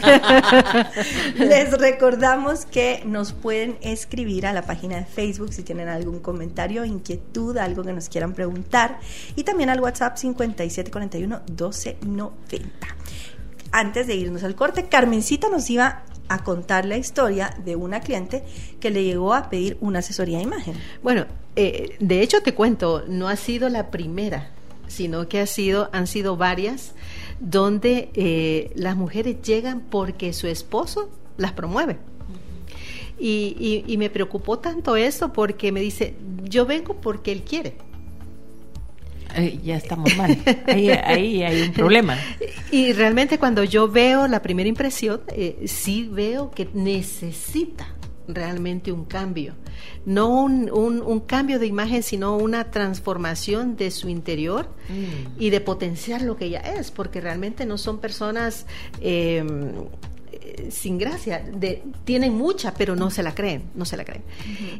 Les 1.37 1.77
recordamos 1.77 2.63
que 2.63 3.03
nos 3.05 3.33
pueden 3.33 3.77
escribir 3.81 4.47
a 4.47 4.53
la 4.53 4.61
página 4.61 4.95
de 4.95 5.03
Facebook 5.03 5.51
si 5.51 5.63
tienen 5.63 5.89
algún 5.89 6.19
comentario, 6.19 6.85
inquietud, 6.85 7.57
algo 7.57 7.83
que 7.83 7.91
nos 7.91 8.07
quieran 8.07 8.31
preguntar. 8.31 8.97
Y 9.35 9.43
también 9.43 9.69
al 9.69 9.81
WhatsApp 9.81 10.15
5741 10.15 11.41
1290. 11.45 12.87
Antes 13.73 14.07
de 14.07 14.15
irnos 14.15 14.45
al 14.45 14.55
corte, 14.55 14.85
Carmencita 14.85 15.49
nos 15.49 15.69
iba 15.69 16.03
a 16.27 16.43
contar 16.43 16.85
la 16.85 16.97
historia 16.97 17.55
de 17.63 17.75
una 17.75 18.01
cliente 18.01 18.43
que 18.79 18.89
le 18.89 19.03
llegó 19.03 19.33
a 19.33 19.49
pedir 19.49 19.77
una 19.81 19.99
asesoría 19.99 20.37
de 20.37 20.43
imagen. 20.43 20.75
Bueno, 21.03 21.25
eh, 21.55 21.95
de 21.99 22.21
hecho 22.21 22.41
te 22.41 22.53
cuento, 22.53 23.03
no 23.07 23.27
ha 23.27 23.35
sido 23.35 23.69
la 23.69 23.91
primera, 23.91 24.51
sino 24.87 25.27
que 25.27 25.39
ha 25.39 25.45
sido, 25.45 25.89
han 25.93 26.07
sido 26.07 26.37
varias, 26.37 26.93
donde 27.39 28.09
eh, 28.13 28.71
las 28.75 28.95
mujeres 28.95 29.41
llegan 29.41 29.81
porque 29.81 30.33
su 30.33 30.47
esposo 30.47 31.09
las 31.37 31.51
promueve. 31.51 31.97
Y, 33.17 33.85
y, 33.87 33.97
me 33.97 34.09
preocupó 34.09 34.59
tanto 34.59 34.97
eso 34.97 35.31
porque 35.31 35.71
me 35.71 35.79
dice, 35.79 36.15
yo 36.43 36.65
vengo 36.65 36.95
porque 36.99 37.31
él 37.31 37.43
quiere. 37.43 37.77
Ya 39.63 39.75
estamos 39.75 40.15
mal. 40.17 40.37
Ahí, 40.67 40.89
ahí, 40.89 41.43
hay 41.43 41.61
un 41.61 41.73
problema. 41.73 42.17
Y 42.71 42.93
realmente 42.93 43.37
cuando 43.37 43.63
yo 43.63 43.87
veo 43.87 44.27
la 44.27 44.41
primera 44.41 44.69
impresión, 44.69 45.21
eh, 45.29 45.63
sí 45.67 46.07
veo 46.11 46.51
que 46.51 46.69
necesita 46.73 47.87
realmente 48.27 48.91
un 48.91 49.05
cambio. 49.05 49.53
No 50.05 50.41
un, 50.41 50.69
un, 50.71 51.19
cambio 51.21 51.59
de 51.59 51.67
imagen, 51.67 52.03
sino 52.03 52.37
una 52.37 52.71
transformación 52.71 53.75
de 53.75 53.91
su 53.91 54.09
interior 54.09 54.67
mm. 54.89 55.39
y 55.41 55.49
de 55.49 55.61
potenciar 55.61 56.21
lo 56.21 56.37
que 56.37 56.45
ella 56.45 56.59
es, 56.59 56.91
porque 56.91 57.21
realmente 57.21 57.65
no 57.65 57.77
son 57.77 57.99
personas 57.99 58.65
em, 59.01 59.73
sin 60.69 60.97
gracia, 60.97 61.39
de, 61.39 61.83
tienen 62.03 62.33
mucha, 62.33 62.73
pero 62.73 62.95
no 62.95 63.09
se 63.09 63.23
la 63.23 63.33
creen, 63.33 63.63
no 63.75 63.85
se 63.85 63.97
la 63.97 64.05
creen. 64.05 64.23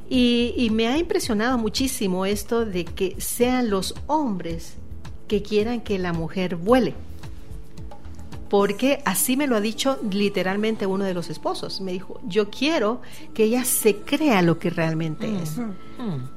y, 0.10 0.54
y 0.58 0.70
me 0.70 0.88
ha 0.88 0.98
impresionado 0.98 1.58
muchísimo 1.58 2.26
esto 2.26 2.66
de 2.66 2.86
que 2.86 3.16
sean 3.20 3.70
los 3.70 3.96
hombres 4.08 4.76
que 5.28 5.42
quieran 5.42 5.82
que 5.82 5.98
la 6.00 6.14
mujer 6.14 6.56
vuele 6.56 6.94
porque 8.58 9.02
así 9.04 9.36
me 9.36 9.48
lo 9.48 9.58
ha 9.58 9.60
dicho 9.60 10.00
literalmente 10.10 10.86
uno 10.86 11.04
de 11.04 11.14
los 11.14 11.30
esposos. 11.30 11.82
Me 11.82 11.92
dijo, 11.92 12.22
yo 12.26 12.50
quiero 12.50 13.02
que 13.34 13.44
ella 13.44 13.66
se 13.66 13.98
crea 13.98 14.42
lo 14.42 14.60
que 14.60 14.70
realmente 14.70 15.30
es. 15.44 15.60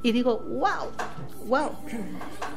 Y 0.03 0.11
digo, 0.11 0.43
wow, 0.49 0.89
wow, 1.47 1.69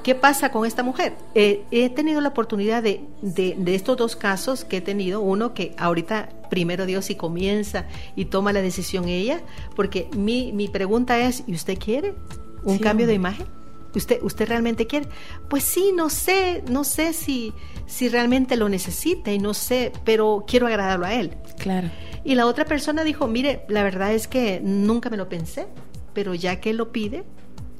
¿qué 0.02 0.16
pasa 0.16 0.50
con 0.50 0.66
esta 0.66 0.82
mujer? 0.82 1.14
Eh, 1.36 1.62
he 1.70 1.90
tenido 1.90 2.20
la 2.20 2.30
oportunidad 2.30 2.82
de, 2.82 3.04
de, 3.20 3.74
estos 3.76 3.96
dos 3.96 4.16
casos 4.16 4.64
que 4.64 4.78
he 4.78 4.80
tenido, 4.80 5.20
uno 5.20 5.54
que 5.54 5.76
ahorita 5.78 6.30
primero 6.50 6.84
Dios 6.84 7.10
y 7.10 7.14
comienza 7.14 7.86
y 8.16 8.24
toma 8.24 8.52
la 8.52 8.62
decisión 8.62 9.08
ella, 9.08 9.42
porque 9.76 10.10
mi, 10.16 10.50
mi 10.50 10.66
pregunta 10.66 11.20
es, 11.20 11.44
¿y 11.46 11.54
usted 11.54 11.78
quiere 11.78 12.16
un 12.64 12.78
cambio 12.78 13.06
de 13.06 13.14
imagen? 13.14 13.46
¿Usted, 13.94 14.22
¿Usted 14.22 14.48
realmente 14.48 14.86
quiere? 14.86 15.08
Pues 15.48 15.64
sí, 15.64 15.92
no 15.94 16.08
sé, 16.08 16.62
no 16.68 16.84
sé 16.84 17.12
si, 17.12 17.52
si 17.86 18.08
realmente 18.08 18.56
lo 18.56 18.68
necesita 18.68 19.32
y 19.32 19.38
no 19.38 19.54
sé, 19.54 19.92
pero 20.04 20.44
quiero 20.46 20.66
agradarlo 20.66 21.06
a 21.06 21.14
él. 21.14 21.36
Claro. 21.58 21.90
Y 22.24 22.34
la 22.34 22.46
otra 22.46 22.64
persona 22.64 23.04
dijo, 23.04 23.26
mire, 23.26 23.64
la 23.68 23.82
verdad 23.82 24.12
es 24.12 24.28
que 24.28 24.60
nunca 24.62 25.10
me 25.10 25.16
lo 25.16 25.28
pensé, 25.28 25.66
pero 26.14 26.34
ya 26.34 26.60
que 26.60 26.70
él 26.70 26.76
lo 26.76 26.92
pide, 26.92 27.24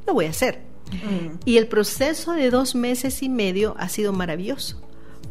lo 0.07 0.15
voy 0.15 0.27
a 0.27 0.31
hacer. 0.31 0.61
Mm. 0.91 1.39
Y 1.45 1.57
el 1.57 1.69
proceso 1.69 2.33
de 2.33 2.51
dos 2.51 2.75
meses 2.75 3.23
y 3.23 3.29
medio 3.29 3.75
ha 3.79 3.89
sido 3.89 4.13
maravilloso, 4.13 4.83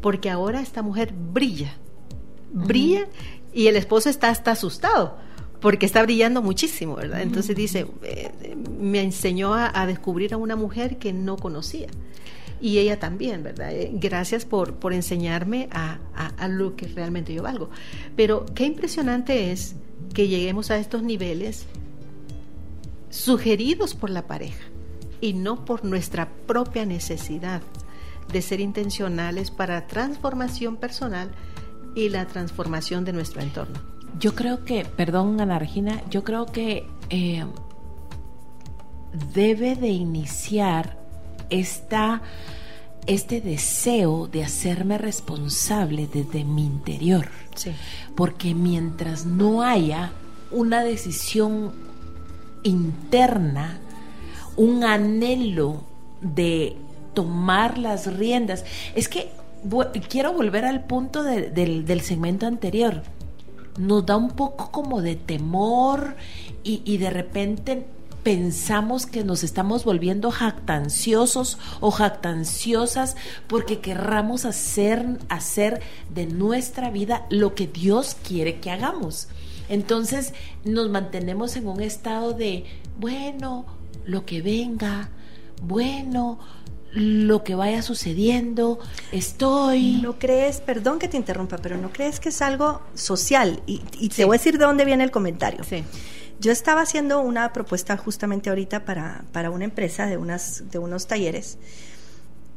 porque 0.02 0.30
ahora 0.30 0.62
esta 0.62 0.82
mujer 0.82 1.14
brilla, 1.14 1.76
brilla 2.52 3.08
y 3.54 3.68
el 3.68 3.76
esposo 3.76 4.10
está 4.10 4.30
hasta 4.30 4.52
asustado 4.52 5.18
porque 5.62 5.86
está 5.86 6.02
brillando 6.02 6.42
muchísimo, 6.42 6.96
¿verdad? 6.96 7.22
Entonces 7.22 7.56
dice, 7.56 7.86
eh, 8.02 8.32
me 8.80 9.02
enseñó 9.02 9.54
a, 9.54 9.86
descubrir 9.86 10.34
a 10.34 10.38
una 10.38 10.56
mujer 10.56 10.98
que 10.98 11.14
no 11.14 11.38
conocía. 11.38 11.88
Y 12.60 12.80
ella 12.80 13.00
también, 13.00 13.44
¿verdad? 13.44 13.72
Eh, 13.72 13.92
gracias 13.94 14.44
por, 14.44 14.76
por 14.76 14.94
enseñarme 14.94 15.70
a, 15.72 16.00
a, 16.16 16.48
lo 16.48 16.76
que 16.76 16.88
realmente 16.88 17.34
yo 17.34 17.44
valgo. 17.44 17.70
Pero 18.16 18.46
qué 18.56 18.66
impresionante 18.66 19.52
es 19.52 19.76
que 20.14 20.28
lleguemos 20.28 20.72
a 20.72 20.78
estos 20.78 21.04
niveles 21.04 21.68
sugeridos 23.10 23.94
por 23.94 24.10
la 24.10 24.26
pareja 24.28 24.64
y 25.22 25.34
no 25.34 25.64
por 25.64 25.86
nuestra 25.86 26.30
propia 26.48 26.86
necesidad 26.86 27.62
de 28.32 28.42
ser 28.42 28.62
intencionales 28.62 29.52
para 29.52 29.86
transformación 29.88 30.78
personal 30.78 31.32
y 31.94 32.10
la 32.10 32.26
transformación 32.26 33.06
de 33.06 33.14
nuestro 33.14 33.42
entorno. 33.42 34.01
Yo 34.20 34.36
creo 34.36 34.66
que, 34.66 34.86
perdón 34.86 35.40
Ana 35.42 35.58
Regina, 35.58 36.02
yo 36.10 36.24
creo 36.24 36.46
que 36.46 36.88
eh, 37.10 37.46
debe 39.34 39.76
de 39.76 39.90
iniciar 39.90 40.98
esta, 41.50 42.22
este 43.08 43.42
deseo 43.42 44.28
de 44.28 44.44
hacerme 44.44 44.98
responsable 44.98 46.08
desde 46.12 46.44
mi 46.44 46.66
interior. 46.66 47.30
Porque 48.16 48.56
mientras 48.56 49.26
no 49.26 49.62
haya 49.62 50.12
una 50.52 50.84
decisión 50.84 51.74
interna, 52.64 53.80
un 54.56 54.84
anhelo 54.84 55.84
de 56.22 56.78
tomar 57.14 57.78
las 57.78 58.08
riendas, 58.16 58.66
es 58.96 59.10
que 59.10 59.32
quiero 60.10 60.34
volver 60.34 60.66
al 60.66 60.86
punto 60.86 61.24
del, 61.24 61.86
del 61.86 62.02
segmento 62.02 62.48
anterior 62.48 63.04
nos 63.82 64.06
da 64.06 64.16
un 64.16 64.30
poco 64.30 64.72
como 64.72 65.02
de 65.02 65.16
temor 65.16 66.16
y, 66.64 66.98
de 66.98 67.10
repente 67.10 67.88
pensamos 68.24 69.08
que 69.08 69.24
nos 69.24 69.44
estamos 69.44 69.84
volviendo 69.84 70.30
jactanciosos 70.30 71.58
o 71.80 71.90
jactanciosas 71.90 73.16
porque 73.48 73.80
querramos 73.80 74.46
hacer, 74.46 75.18
hacer 75.28 75.82
de 76.14 76.28
nuestra 76.28 76.92
vida 76.92 77.26
lo 77.32 77.56
que 77.56 77.66
Dios 77.66 78.16
quiere 78.24 78.60
que 78.60 78.70
hagamos. 78.70 79.28
Entonces 79.70 80.34
nos 80.64 80.90
mantenemos 80.90 81.56
en 81.56 81.68
un 81.68 81.82
estado 81.82 82.34
de, 82.34 82.66
bueno, 83.00 83.66
lo 84.06 84.24
que 84.26 84.44
venga, 84.44 85.10
bueno, 85.64 86.38
lo 86.94 87.44
que 87.44 87.56
vaya 87.56 87.82
sucediendo, 87.82 88.80
estoy... 89.12 90.00
¿No 90.02 90.20
crees, 90.20 90.60
perdón 90.60 91.00
que 91.00 91.08
te 91.08 91.18
interrumpa, 91.18 91.58
pero 91.58 91.78
no 91.78 91.92
crees 91.92 92.20
que 92.20 92.30
es 92.30 92.42
algo 92.42 92.82
social? 92.94 93.62
Y, 93.66 93.80
te 94.10 94.26
voy 94.26 94.36
a 94.36 94.38
decir 94.38 94.58
de 94.58 94.66
dónde 94.66 94.86
viene 94.86 95.04
el 95.04 95.12
comentario. 95.12 95.64
Sí. 95.64 95.84
Yo 96.40 96.52
estaba 96.52 96.82
haciendo 96.82 97.22
una 97.22 97.54
propuesta 97.54 97.96
justamente 97.98 98.50
ahorita 98.50 98.84
para, 98.84 99.24
para 99.32 99.52
una 99.52 99.64
empresa 99.64 100.08
de, 100.08 100.18
unas, 100.18 100.70
de 100.72 100.80
unos 100.80 101.08
talleres 101.08 101.58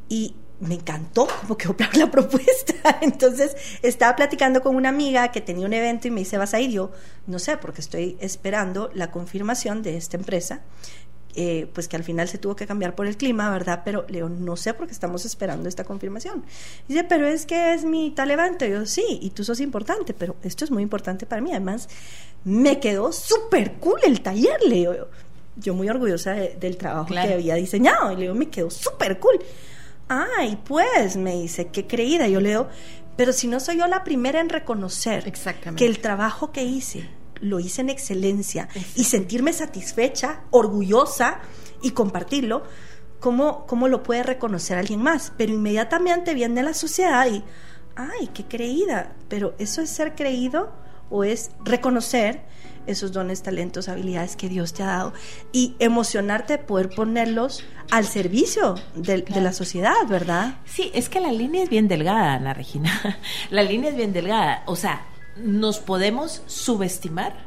y 0.09 0.35
me 0.59 0.75
encantó 0.75 1.27
como 1.41 1.55
que 1.57 1.69
la 1.97 2.09
propuesta. 2.11 2.99
Entonces 3.01 3.55
estaba 3.81 4.15
platicando 4.15 4.61
con 4.61 4.75
una 4.75 4.89
amiga 4.89 5.31
que 5.31 5.41
tenía 5.41 5.65
un 5.65 5.73
evento 5.73 6.07
y 6.07 6.11
me 6.11 6.21
dice, 6.21 6.37
¿vas 6.37 6.53
a 6.53 6.59
ir? 6.59 6.71
Yo 6.71 6.91
no 7.27 7.39
sé, 7.39 7.57
porque 7.57 7.81
estoy 7.81 8.17
esperando 8.19 8.89
la 8.93 9.11
confirmación 9.11 9.81
de 9.81 9.97
esta 9.97 10.17
empresa. 10.17 10.61
Eh, 11.37 11.69
pues 11.73 11.89
que 11.89 11.97
al 11.97 12.03
final 12.05 12.29
se 12.29 12.37
tuvo 12.37 12.55
que 12.55 12.65
cambiar 12.65 12.95
por 12.95 13.07
el 13.07 13.17
clima, 13.17 13.49
¿verdad? 13.49 13.81
Pero 13.83 14.05
Leo, 14.07 14.29
no 14.29 14.55
sé 14.55 14.73
por 14.73 14.87
qué 14.87 14.93
estamos 14.93 15.25
esperando 15.25 15.67
esta 15.67 15.83
confirmación. 15.83 16.45
Dice, 16.87 17.03
pero 17.03 17.27
es 17.27 17.45
que 17.45 17.73
es 17.73 17.83
mi 17.83 18.11
tal 18.11 18.31
evento. 18.31 18.65
yo, 18.65 18.85
sí, 18.85 19.03
y 19.21 19.31
tú 19.31 19.43
sos 19.43 19.59
importante, 19.59 20.13
pero 20.13 20.37
esto 20.43 20.63
es 20.63 20.71
muy 20.71 20.81
importante 20.81 21.25
para 21.25 21.41
mí. 21.41 21.51
Además, 21.51 21.89
me 22.45 22.79
quedó 22.79 23.11
súper 23.11 23.73
cool 23.73 23.99
el 24.05 24.21
taller, 24.21 24.61
Leo. 24.65 25.09
Yo 25.57 25.73
muy 25.73 25.89
orgullosa 25.89 26.31
del 26.33 26.77
trabajo 26.77 27.09
que 27.13 27.19
había 27.33 27.55
diseñado. 27.55 28.13
Y 28.13 28.17
Leo, 28.17 28.33
me 28.33 28.49
quedó 28.49 28.69
súper 28.69 29.19
cool. 29.19 29.39
Ay, 30.07 30.57
pues, 30.63 31.17
me 31.17 31.35
dice, 31.41 31.67
qué 31.67 31.87
creída. 31.87 32.27
Yo 32.27 32.39
leo, 32.39 32.69
pero 33.17 33.33
si 33.33 33.47
no 33.47 33.59
soy 33.59 33.77
yo 33.77 33.87
la 33.87 34.03
primera 34.03 34.39
en 34.39 34.49
reconocer 34.49 35.33
que 35.75 35.85
el 35.85 35.99
trabajo 35.99 36.51
que 36.51 36.63
hice 36.63 37.09
lo 37.41 37.59
hice 37.59 37.81
en 37.81 37.89
excelencia 37.89 38.67
y 38.95 39.03
sentirme 39.05 39.53
satisfecha, 39.53 40.41
orgullosa 40.51 41.39
y 41.81 41.91
compartirlo, 41.91 42.63
¿cómo, 43.19 43.65
¿cómo 43.65 43.87
lo 43.87 44.03
puede 44.03 44.23
reconocer 44.23 44.77
alguien 44.77 45.01
más? 45.01 45.33
Pero 45.37 45.53
inmediatamente 45.53 46.33
viene 46.33 46.63
la 46.63 46.73
sociedad 46.73 47.27
y, 47.27 47.43
ay, 47.95 48.29
qué 48.33 48.45
creída, 48.45 49.15
pero 49.29 49.55
¿eso 49.59 49.81
es 49.81 49.89
ser 49.89 50.15
creído 50.15 50.73
o 51.09 51.23
es 51.23 51.51
reconocer 51.63 52.43
esos 52.87 53.11
dones, 53.11 53.41
talentos, 53.41 53.89
habilidades 53.89 54.35
que 54.35 54.49
Dios 54.49 54.73
te 54.73 54.83
ha 54.83 54.87
dado 54.87 55.13
y 55.51 55.75
emocionarte 55.79 56.57
de 56.57 56.63
poder 56.63 56.89
ponerlos 56.89 57.63
al 57.91 58.05
servicio 58.05 58.75
de, 58.95 59.21
de, 59.21 59.41
la 59.41 59.53
sociedad, 59.53 59.95
¿verdad? 60.07 60.55
Sí, 60.65 60.91
es 60.93 61.09
que 61.09 61.19
la 61.19 61.31
línea 61.31 61.63
es 61.63 61.69
bien 61.69 61.87
delgada, 61.87 62.33
Ana 62.33 62.53
Regina. 62.53 62.91
La 63.49 63.63
línea 63.63 63.89
es 63.89 63.95
bien 63.95 64.13
delgada. 64.13 64.63
O 64.65 64.75
sea, 64.75 65.05
nos 65.37 65.79
podemos 65.79 66.41
subestimar 66.45 67.45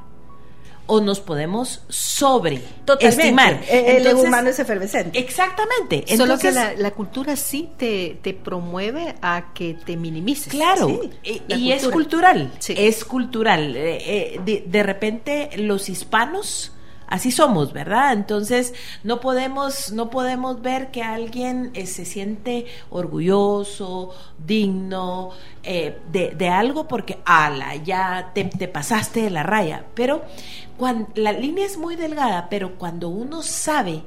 o 0.88 1.00
nos 1.00 1.20
podemos 1.20 1.82
sobreestimar. 1.88 3.62
El 3.68 4.06
ego 4.06 4.22
humano 4.22 4.48
es 4.48 4.58
efervescente. 4.58 5.18
Exactamente. 5.18 6.04
Solo 6.16 6.38
que 6.38 6.50
la, 6.50 6.90
cultura 6.92 7.36
sí 7.36 7.68
te, 7.76 8.18
te, 8.22 8.32
promueve 8.32 9.14
a 9.20 9.52
que 9.52 9.74
te 9.74 9.96
minimices. 9.98 10.48
Claro, 10.50 11.00
y, 11.22 11.72
es 11.72 11.86
cultural. 11.88 12.50
Es 12.68 13.04
cultural. 13.04 13.76
Eh, 13.76 13.98
eh, 14.34 14.40
de, 14.44 14.64
de 14.66 14.82
repente 14.82 15.50
los 15.58 15.90
hispanos 15.90 16.72
así 17.08 17.32
somos, 17.32 17.72
¿verdad? 17.72 18.12
Entonces 18.12 18.74
no 19.02 19.20
podemos, 19.20 19.92
no 19.92 20.10
podemos 20.10 20.62
ver 20.62 20.90
que 20.90 21.02
alguien 21.02 21.70
eh, 21.74 21.86
se 21.86 22.04
siente 22.04 22.66
orgulloso, 22.90 24.14
digno 24.46 25.30
eh, 25.62 25.98
de, 26.12 26.48
algo 26.48 26.86
porque, 26.86 27.18
ala, 27.24 27.76
ya 27.76 28.30
te, 28.34 28.44
te, 28.44 28.68
pasaste 28.68 29.22
de 29.22 29.30
la 29.30 29.42
raya. 29.42 29.84
Pero 29.94 30.22
cuando, 30.76 31.10
la 31.14 31.32
línea 31.32 31.66
es 31.66 31.76
muy 31.76 31.96
delgada, 31.96 32.48
pero 32.48 32.78
cuando 32.78 33.08
uno 33.08 33.42
sabe 33.42 34.02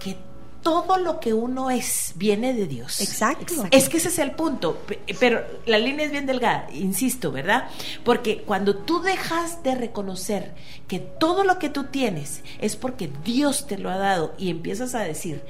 que 0.00 0.16
todo 0.64 0.96
lo 0.96 1.20
que 1.20 1.34
uno 1.34 1.70
es 1.70 2.14
viene 2.16 2.54
de 2.54 2.66
Dios. 2.66 3.00
Exacto. 3.00 3.66
Es 3.70 3.88
que 3.88 3.98
ese 3.98 4.08
es 4.08 4.18
el 4.18 4.32
punto, 4.32 4.82
pero 5.20 5.44
la 5.66 5.78
línea 5.78 6.06
es 6.06 6.10
bien 6.10 6.26
delgada, 6.26 6.66
insisto, 6.72 7.30
¿verdad? 7.30 7.68
Porque 8.02 8.42
cuando 8.42 8.74
tú 8.74 9.00
dejas 9.00 9.62
de 9.62 9.74
reconocer 9.74 10.54
que 10.88 10.98
todo 10.98 11.44
lo 11.44 11.58
que 11.58 11.68
tú 11.68 11.84
tienes 11.84 12.42
es 12.60 12.76
porque 12.76 13.10
Dios 13.24 13.66
te 13.66 13.78
lo 13.78 13.90
ha 13.90 13.98
dado 13.98 14.34
y 14.38 14.50
empiezas 14.50 14.94
a 14.94 15.00
decir 15.00 15.42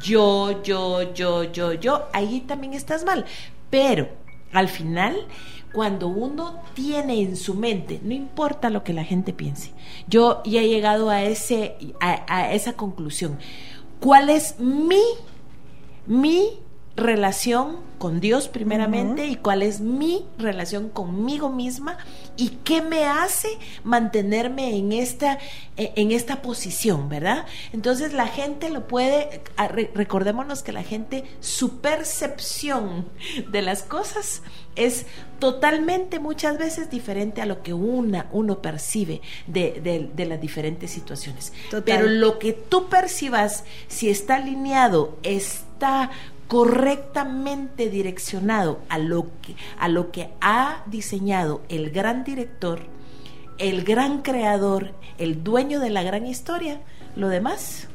yo, 0.00 0.62
yo, 0.62 1.12
yo, 1.14 1.44
yo, 1.44 1.72
yo, 1.72 2.08
ahí 2.12 2.40
también 2.40 2.72
estás 2.72 3.04
mal. 3.04 3.26
Pero 3.70 4.08
al 4.52 4.68
final 4.68 5.26
cuando 5.72 6.08
uno 6.08 6.60
tiene 6.74 7.20
en 7.20 7.36
su 7.36 7.54
mente, 7.54 8.00
no 8.02 8.12
importa 8.12 8.70
lo 8.70 8.82
que 8.82 8.92
la 8.92 9.04
gente 9.04 9.32
piense, 9.32 9.72
yo 10.08 10.42
ya 10.44 10.62
he 10.62 10.68
llegado 10.68 11.10
a, 11.10 11.22
ese, 11.22 11.76
a 12.00 12.52
esa 12.52 12.72
conclusión 12.72 13.38
cuál 14.00 14.30
es 14.30 14.58
mi, 14.58 15.02
mi 16.06 16.58
relación 16.96 17.76
con 17.98 18.20
Dios 18.20 18.48
primeramente 18.48 19.26
y 19.26 19.36
cuál 19.36 19.62
es 19.62 19.80
mi 19.80 20.24
relación 20.38 20.88
conmigo 20.88 21.50
misma 21.50 21.98
y 22.40 22.48
qué 22.64 22.80
me 22.80 23.04
hace 23.04 23.58
mantenerme 23.84 24.74
en 24.74 24.92
esta, 24.92 25.38
e, 25.76 25.92
en 25.96 26.10
esta 26.10 26.40
posición, 26.40 27.10
¿verdad? 27.10 27.44
Entonces 27.74 28.14
la 28.14 28.26
gente 28.26 28.70
lo 28.70 28.88
puede, 28.88 29.42
recordémonos 29.92 30.62
que 30.62 30.72
la 30.72 30.82
gente, 30.82 31.24
su 31.40 31.80
percepción 31.80 33.06
de 33.52 33.60
las 33.60 33.82
cosas 33.82 34.40
es 34.74 35.04
totalmente 35.38 36.18
muchas 36.18 36.56
veces 36.56 36.90
diferente 36.90 37.42
a 37.42 37.46
lo 37.46 37.62
que 37.62 37.74
una, 37.74 38.30
uno 38.32 38.62
percibe 38.62 39.20
de, 39.46 40.08
de, 40.14 40.24
las 40.24 40.40
diferentes 40.40 40.90
situaciones. 40.90 41.52
Pero 41.84 42.06
lo 42.06 42.38
que 42.38 42.54
tú 42.54 42.88
percibas, 42.88 43.64
si 43.88 44.08
está 44.08 44.36
alineado, 44.36 45.18
está 45.22 46.10
correctamente 46.50 47.90
direccionado 47.90 48.80
a 48.88 48.98
lo 48.98 49.28
que, 49.40 49.54
a 49.78 49.86
lo 49.86 50.10
que 50.10 50.30
ha 50.40 50.82
diseñado 50.86 51.62
el 51.68 51.92
gran 51.92 52.24
director, 52.24 52.80
el 53.58 53.84
gran 53.84 54.22
creador, 54.22 54.92
el 55.18 55.44
dueño 55.44 55.78
de 55.78 55.90
la 55.90 56.02
gran 56.02 56.26
historia, 56.26 56.80
lo 57.14 57.28
demás 57.28 57.86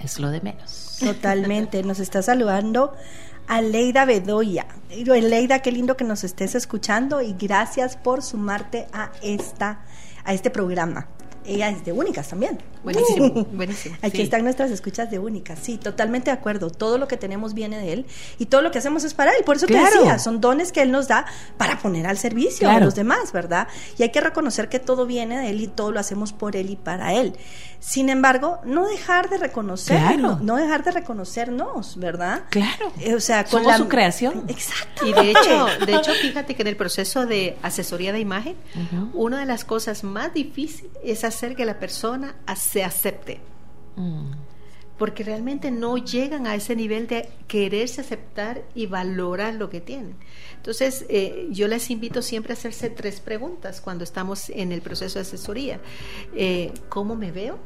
es 0.00 0.20
lo 0.20 0.30
de 0.30 0.40
menos. 0.40 0.98
Totalmente, 1.00 1.82
nos 1.82 1.98
está 1.98 2.22
saludando 2.22 2.94
Aleida 3.48 4.04
Bedoya. 4.04 4.68
Aleida, 5.12 5.58
qué 5.58 5.72
lindo 5.72 5.96
que 5.96 6.04
nos 6.04 6.22
estés 6.22 6.54
escuchando 6.54 7.22
y 7.22 7.32
gracias 7.32 7.96
por 7.96 8.22
sumarte 8.22 8.86
a 8.92 9.10
esta 9.20 9.80
a 10.24 10.32
este 10.32 10.50
programa 10.50 11.08
ella 11.48 11.70
es 11.70 11.84
de 11.84 11.92
Únicas 11.92 12.28
también. 12.28 12.58
Buenísimo, 12.84 13.44
buenísimo. 13.52 13.96
Aquí 14.02 14.22
están 14.22 14.44
nuestras 14.44 14.70
escuchas 14.70 15.10
de 15.10 15.18
Únicas. 15.18 15.58
Sí, 15.60 15.78
totalmente 15.78 16.30
de 16.30 16.36
acuerdo. 16.36 16.70
Todo 16.70 16.98
lo 16.98 17.08
que 17.08 17.16
tenemos 17.16 17.54
viene 17.54 17.78
de 17.78 17.92
Él 17.92 18.06
y 18.38 18.46
todo 18.46 18.62
lo 18.62 18.70
que 18.70 18.78
hacemos 18.78 19.04
es 19.04 19.14
para 19.14 19.32
Él. 19.32 19.44
Por 19.44 19.56
eso 19.56 19.66
te 19.66 19.78
decía, 19.78 20.18
son 20.18 20.40
dones 20.40 20.72
que 20.72 20.82
Él 20.82 20.90
nos 20.90 21.08
da 21.08 21.26
para 21.56 21.78
poner 21.78 22.06
al 22.06 22.18
servicio 22.18 22.68
a 22.70 22.80
los 22.80 22.94
demás, 22.94 23.32
¿verdad? 23.32 23.68
Y 23.98 24.02
hay 24.02 24.10
que 24.10 24.20
reconocer 24.20 24.68
que 24.68 24.78
todo 24.78 25.06
viene 25.06 25.38
de 25.38 25.50
Él 25.50 25.60
y 25.60 25.68
todo 25.68 25.92
lo 25.92 26.00
hacemos 26.00 26.32
por 26.32 26.56
Él 26.56 26.70
y 26.70 26.76
para 26.76 27.14
Él. 27.14 27.34
Sin 27.80 28.08
embargo, 28.08 28.58
no 28.64 28.88
dejar 28.88 29.30
de 29.30 29.38
reconocerlo, 29.38 30.38
no 30.42 30.56
dejar 30.56 30.82
de 30.82 30.90
reconocernos, 30.90 31.96
¿verdad? 31.96 32.42
Claro. 32.50 32.92
Eh, 32.98 33.14
o 33.14 33.20
sea, 33.20 33.44
con 33.44 33.64
su 33.76 33.88
creación. 33.88 34.44
Exacto. 34.48 35.06
Y 35.06 35.12
de 35.12 35.30
hecho, 35.30 35.66
de 35.86 35.94
hecho, 35.94 36.12
fíjate 36.20 36.56
que 36.56 36.62
en 36.62 36.68
el 36.68 36.76
proceso 36.76 37.26
de 37.26 37.56
asesoría 37.62 38.12
de 38.12 38.20
imagen, 38.20 38.56
una 39.12 39.40
de 39.40 39.46
las 39.46 39.64
cosas 39.64 40.02
más 40.02 40.34
difíciles 40.34 40.90
es 41.04 41.24
hacer 41.24 41.54
que 41.54 41.64
la 41.64 41.78
persona 41.78 42.34
se 42.56 42.82
acepte. 42.82 43.40
Mm. 43.96 44.32
Porque 44.98 45.22
realmente 45.22 45.70
no 45.70 45.96
llegan 45.96 46.46
a 46.46 46.54
ese 46.54 46.74
nivel 46.74 47.06
de 47.06 47.28
quererse 47.46 48.00
aceptar 48.00 48.64
y 48.74 48.86
valorar 48.86 49.54
lo 49.54 49.70
que 49.70 49.80
tienen. 49.80 50.16
Entonces, 50.56 51.06
eh, 51.08 51.48
yo 51.50 51.68
les 51.68 51.90
invito 51.90 52.20
siempre 52.20 52.52
a 52.52 52.56
hacerse 52.56 52.90
tres 52.90 53.20
preguntas 53.20 53.80
cuando 53.80 54.04
estamos 54.04 54.50
en 54.50 54.72
el 54.72 54.82
proceso 54.82 55.18
de 55.18 55.22
asesoría. 55.22 55.80
Eh, 56.34 56.72
¿Cómo 56.88 57.14
me 57.14 57.30
veo? 57.30 57.58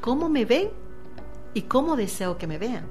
¿Cómo 0.00 0.28
me 0.28 0.44
ven? 0.44 0.70
¿Y 1.52 1.62
cómo 1.62 1.96
deseo 1.96 2.38
que 2.38 2.46
me 2.46 2.58
vean? 2.58 2.86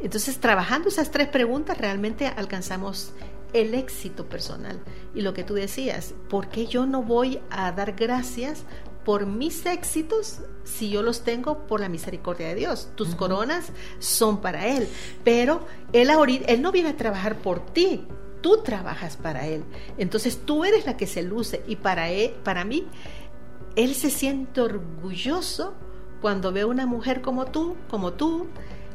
Entonces, 0.00 0.38
trabajando 0.38 0.88
esas 0.88 1.10
tres 1.10 1.28
preguntas, 1.28 1.78
realmente 1.78 2.26
alcanzamos 2.26 3.12
el 3.52 3.74
éxito 3.74 4.28
personal. 4.28 4.80
Y 5.14 5.20
lo 5.20 5.34
que 5.34 5.44
tú 5.44 5.54
decías, 5.54 6.14
¿por 6.28 6.48
qué 6.48 6.66
yo 6.66 6.86
no 6.86 7.02
voy 7.02 7.38
a 7.50 7.72
dar 7.72 7.92
gracias 7.92 8.64
por 9.04 9.26
mis 9.26 9.66
éxitos 9.66 10.40
si 10.64 10.90
yo 10.90 11.02
los 11.02 11.22
tengo 11.22 11.66
por 11.66 11.80
la 11.80 11.88
misericordia 11.88 12.48
de 12.48 12.54
Dios? 12.54 12.88
Tus 12.94 13.14
coronas 13.14 13.72
son 13.98 14.40
para 14.40 14.66
Él, 14.66 14.88
pero 15.24 15.66
él, 15.92 16.10
él 16.46 16.62
no 16.62 16.72
viene 16.72 16.90
a 16.90 16.96
trabajar 16.96 17.38
por 17.38 17.64
ti, 17.66 18.06
tú 18.42 18.62
trabajas 18.62 19.16
para 19.16 19.46
Él. 19.46 19.64
Entonces 19.96 20.40
tú 20.44 20.64
eres 20.64 20.84
la 20.84 20.96
que 20.96 21.06
se 21.06 21.22
luce 21.22 21.62
y 21.66 21.76
para, 21.76 22.10
él, 22.10 22.32
para 22.44 22.64
mí, 22.64 22.86
Él 23.76 23.94
se 23.94 24.10
siente 24.10 24.60
orgulloso 24.60 25.74
cuando 26.20 26.52
ve 26.52 26.64
una 26.64 26.86
mujer 26.86 27.22
como 27.22 27.46
tú, 27.46 27.76
como 27.88 28.12
tú, 28.12 28.46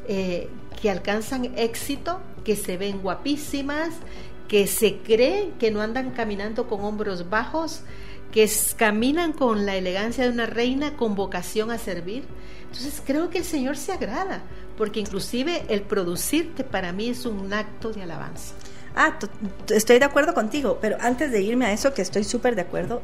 eh, 0.07 0.49
que 0.81 0.91
alcanzan 0.91 1.45
éxito, 1.57 2.19
que 2.43 2.55
se 2.55 2.77
ven 2.77 3.01
guapísimas, 3.01 3.95
que 4.47 4.67
se 4.67 4.99
creen 4.99 5.51
que 5.53 5.71
no 5.71 5.81
andan 5.81 6.11
caminando 6.11 6.67
con 6.67 6.81
hombros 6.85 7.29
bajos, 7.29 7.81
que 8.31 8.49
caminan 8.75 9.33
con 9.33 9.65
la 9.65 9.75
elegancia 9.75 10.23
de 10.23 10.29
una 10.29 10.45
reina, 10.45 10.95
con 10.95 11.15
vocación 11.15 11.71
a 11.71 11.77
servir. 11.77 12.23
Entonces 12.63 13.01
creo 13.05 13.29
que 13.29 13.39
el 13.39 13.43
Señor 13.43 13.77
se 13.77 13.93
agrada, 13.93 14.41
porque 14.77 14.99
inclusive 14.99 15.63
el 15.69 15.81
producirte 15.81 16.63
para 16.63 16.91
mí 16.91 17.09
es 17.09 17.25
un 17.25 17.53
acto 17.53 17.91
de 17.91 18.03
alabanza. 18.03 18.53
Ah, 18.95 19.17
estoy 19.69 19.99
de 19.99 20.05
acuerdo 20.05 20.33
contigo, 20.33 20.79
pero 20.81 20.97
antes 20.99 21.31
de 21.31 21.41
irme 21.41 21.67
a 21.67 21.71
eso, 21.71 21.93
que 21.93 22.01
estoy 22.01 22.23
súper 22.23 22.55
de 22.55 22.61
acuerdo, 22.61 23.01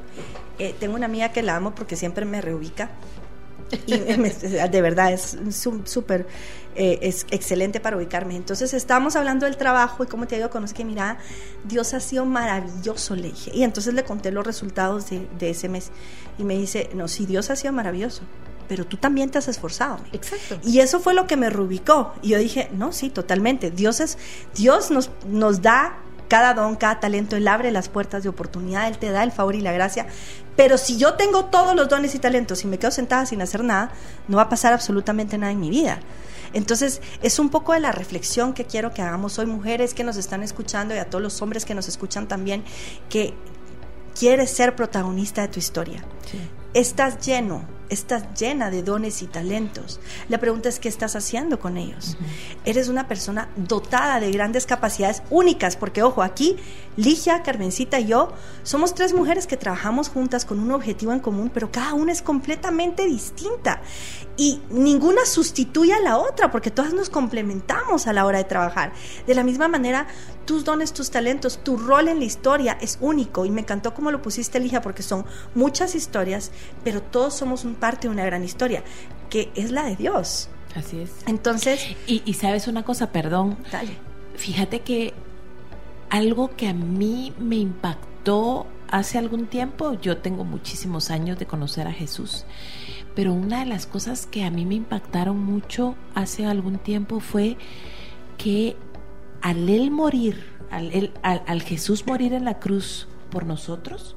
eh, 0.58 0.76
tengo 0.80 0.96
una 0.96 1.06
amiga 1.06 1.30
que 1.30 1.44
la 1.44 1.56
amo 1.56 1.76
porque 1.76 1.96
siempre 1.96 2.26
me 2.26 2.42
reubica. 2.42 2.90
Y 3.86 3.98
de 3.98 4.82
verdad 4.82 5.12
es 5.12 5.38
súper 5.86 6.28
eh, 6.76 7.00
es 7.02 7.28
excelente 7.30 7.80
para 7.80 7.98
ubicarme. 7.98 8.36
Entonces 8.36 8.74
estábamos 8.74 9.16
hablando 9.16 9.46
del 9.46 9.58
trabajo 9.58 10.04
y 10.04 10.08
cómo 10.08 10.26
te 10.26 10.38
digo, 10.38 10.50
conoce 10.50 10.74
que 10.74 10.86
mira, 10.86 11.20
Dios 11.66 11.94
ha 11.94 12.00
sido 12.00 12.26
maravilloso, 12.26 13.16
le 13.16 13.30
dije. 13.30 13.52
Y 13.54 13.64
entonces 13.64 13.94
le 13.94 14.04
conté 14.04 14.32
los 14.32 14.46
resultados 14.46 15.10
de, 15.10 15.28
de 15.38 15.52
ese 15.52 15.70
mes 15.70 15.92
y 16.40 16.44
me 16.44 16.58
dice, 16.58 16.90
no, 16.96 17.08
sí, 17.08 17.26
Dios 17.26 17.50
ha 17.50 17.56
sido 17.56 17.74
maravilloso 17.74 18.24
pero 18.66 18.86
tú 18.86 18.98
también 18.98 19.30
te 19.30 19.38
has 19.38 19.48
esforzado. 19.50 20.00
Exacto. 20.14 20.58
Y 20.64 20.80
eso 20.80 21.00
fue 21.00 21.14
lo 21.14 21.28
que 21.28 21.36
me 21.36 21.50
rubicó. 21.50 22.14
Y 22.22 22.30
yo 22.30 22.38
dije, 22.40 22.70
no, 22.74 22.92
sí, 22.92 23.10
totalmente. 23.10 23.70
Dios 23.70 24.00
es, 24.00 24.18
Dios 24.56 24.90
nos, 24.90 25.12
nos 25.28 25.62
da 25.62 25.98
cada 26.28 26.56
don, 26.56 26.76
cada 26.76 27.00
talento, 27.00 27.36
Él 27.36 27.48
abre 27.48 27.72
las 27.72 27.90
puertas 27.90 28.24
de 28.24 28.30
oportunidad, 28.30 28.88
Él 28.88 28.98
te 28.98 29.12
da 29.12 29.24
el 29.24 29.32
favor 29.32 29.54
y 29.54 29.62
la 29.62 29.72
gracia. 29.72 30.08
Pero 30.56 30.78
si 30.78 30.98
yo 30.98 31.16
tengo 31.16 31.46
todos 31.46 31.76
los 31.76 31.90
dones 31.90 32.14
y 32.16 32.20
talentos 32.20 32.64
y 32.64 32.68
me 32.68 32.78
quedo 32.78 32.92
sentada 32.92 33.26
sin 33.26 33.42
hacer 33.42 33.64
nada, 33.64 33.92
no 34.28 34.38
va 34.38 34.44
a 34.44 34.50
pasar 34.50 34.74
absolutamente 34.74 35.38
nada 35.38 35.52
en 35.52 35.60
mi 35.60 35.70
vida. 35.70 36.00
Entonces, 36.54 37.02
es 37.24 37.40
un 37.40 37.50
poco 37.50 37.74
de 37.74 37.80
la 37.80 37.92
reflexión 37.92 38.54
que 38.54 38.66
quiero 38.66 38.94
que 38.94 39.02
hagamos 39.02 39.40
hoy, 39.40 39.48
mujeres 39.48 39.94
que 39.94 40.04
nos 40.04 40.18
están 40.18 40.44
escuchando 40.44 40.94
y 40.94 41.00
a 41.00 41.10
todos 41.10 41.22
los 41.22 41.42
hombres 41.42 41.66
que 41.66 41.74
nos 41.74 41.88
escuchan 41.88 42.28
también, 42.28 42.64
que 43.10 43.34
quieres 44.18 44.52
ser 44.52 44.76
protagonista 44.76 45.42
de 45.42 45.48
tu 45.48 45.60
historia. 45.60 46.06
Estás 46.76 47.26
lleno, 47.26 47.66
estás 47.90 48.24
llena 48.40 48.70
de 48.70 48.84
dones 48.84 49.22
y 49.22 49.28
talentos. 49.28 50.00
La 50.30 50.40
pregunta 50.40 50.70
es 50.70 50.80
qué 50.80 50.90
estás 50.90 51.16
haciendo 51.16 51.60
con 51.60 51.78
ellos. 51.78 52.18
Eres 52.66 52.90
una 52.90 53.08
persona 53.08 53.50
dotada 53.56 54.20
de 54.20 54.32
grandes 54.32 54.66
capacidades 54.66 55.24
únicas, 55.30 55.76
porque 55.76 56.04
ojo, 56.04 56.24
aquí 56.24 56.58
Ligia, 56.96 57.42
Carmencita 57.42 58.00
y 58.00 58.08
yo 58.08 58.32
somos 58.62 58.94
tres 58.94 59.14
mujeres 59.14 59.48
que 59.48 59.58
trabajamos 59.58 60.10
juntas 60.10 60.46
con 60.46 60.60
un 60.60 60.72
objetivo 60.72 61.12
en 61.12 61.20
común, 61.20 61.50
pero 61.54 61.72
cada 61.72 61.94
una 61.94 62.12
es 62.12 62.22
completamente 62.22 63.06
distinta 63.06 63.82
y 64.38 64.62
ninguna 64.70 65.26
sustituye 65.26 65.94
a 65.94 66.00
la 66.00 66.18
otra, 66.18 66.52
porque 66.52 66.72
todas 66.72 66.94
nos 66.94 67.10
complementamos 67.10 68.08
a 68.08 68.14
la 68.14 68.26
hora 68.26 68.40
de 68.40 68.44
trabajar. 68.46 68.94
De 69.28 69.36
la 69.36 69.44
misma 69.44 69.68
manera, 69.68 70.08
tus 70.46 70.66
dones, 70.66 70.94
tus 70.94 71.12
talentos, 71.12 71.64
tu 71.64 71.78
rol 71.78 72.08
en 72.08 72.20
la 72.20 72.26
historia 72.26 72.78
es 72.82 72.98
único 73.00 73.46
y 73.46 73.52
me 73.52 73.62
encantó 73.62 73.94
cómo 73.94 74.12
lo 74.12 74.22
pusiste, 74.22 74.60
Ligia, 74.60 74.82
porque 74.82 75.04
son 75.04 75.26
muchas 75.56 75.96
historias, 75.96 76.52
pero 76.84 77.02
todos 77.02 77.36
somos 77.36 77.64
un 77.64 77.73
parte 77.74 78.08
de 78.08 78.14
una 78.14 78.26
gran 78.26 78.44
historia, 78.44 78.84
que 79.30 79.52
es 79.56 79.72
la 79.72 79.84
de 79.84 79.96
Dios. 79.96 80.50
Así 80.76 81.00
es. 81.00 81.12
Entonces... 81.28 81.96
Y, 82.08 82.34
sabes 82.34 82.68
una 82.68 82.84
cosa, 82.84 83.12
perdón. 83.12 83.58
Dale. 83.72 83.92
Fíjate 84.36 84.82
que 84.82 85.14
algo 86.10 86.56
que 86.56 86.68
a 86.68 86.74
mí 86.74 87.34
me 87.40 87.58
impactó 87.58 88.68
hace 88.90 89.18
algún 89.18 89.48
tiempo, 89.48 89.94
yo 90.00 90.18
tengo 90.18 90.44
muchísimos 90.44 91.10
años 91.10 91.40
de 91.40 91.46
conocer 91.46 91.88
a 91.88 91.92
Jesús, 91.92 92.46
pero 93.16 93.34
una 93.34 93.62
de 93.62 93.66
las 93.66 93.88
cosas 93.88 94.28
que 94.28 94.44
a 94.44 94.52
mí 94.52 94.66
me 94.66 94.76
impactaron 94.76 95.44
mucho 95.44 95.96
hace 96.14 96.46
algún 96.46 96.78
tiempo 96.78 97.20
fue 97.20 97.58
que 98.38 98.76
al 99.42 99.68
él 99.68 99.90
morir, 99.90 100.46
al, 100.70 101.12
al 101.24 101.62
Jesús 101.64 102.06
morir 102.06 102.34
en 102.34 102.46
la 102.46 102.60
cruz 102.60 103.08
por 103.32 103.46
nosotros, 103.46 104.16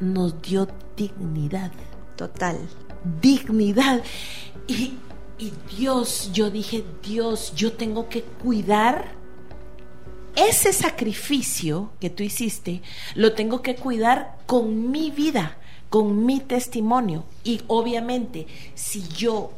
nos 0.00 0.40
dio 0.42 0.68
dignidad. 0.96 1.72
Total. 2.16 2.58
Dignidad. 3.20 4.02
Y, 4.66 4.94
Dios, 5.76 6.30
yo 6.32 6.50
dije, 6.50 6.82
Dios, 7.02 7.52
yo 7.54 7.74
tengo 7.74 8.08
que 8.08 8.22
cuidar 8.22 9.12
ese 10.34 10.72
sacrificio 10.72 11.90
que 12.00 12.10
tú 12.10 12.22
hiciste, 12.22 12.82
lo 13.14 13.34
tengo 13.34 13.62
que 13.62 13.76
cuidar 13.76 14.36
con 14.46 14.90
mi 14.90 15.10
vida, 15.10 15.58
con 15.90 16.24
mi 16.24 16.40
testimonio. 16.40 17.24
Y 17.44 17.60
obviamente, 17.68 18.46
si 18.74 19.06
yo 19.08 19.52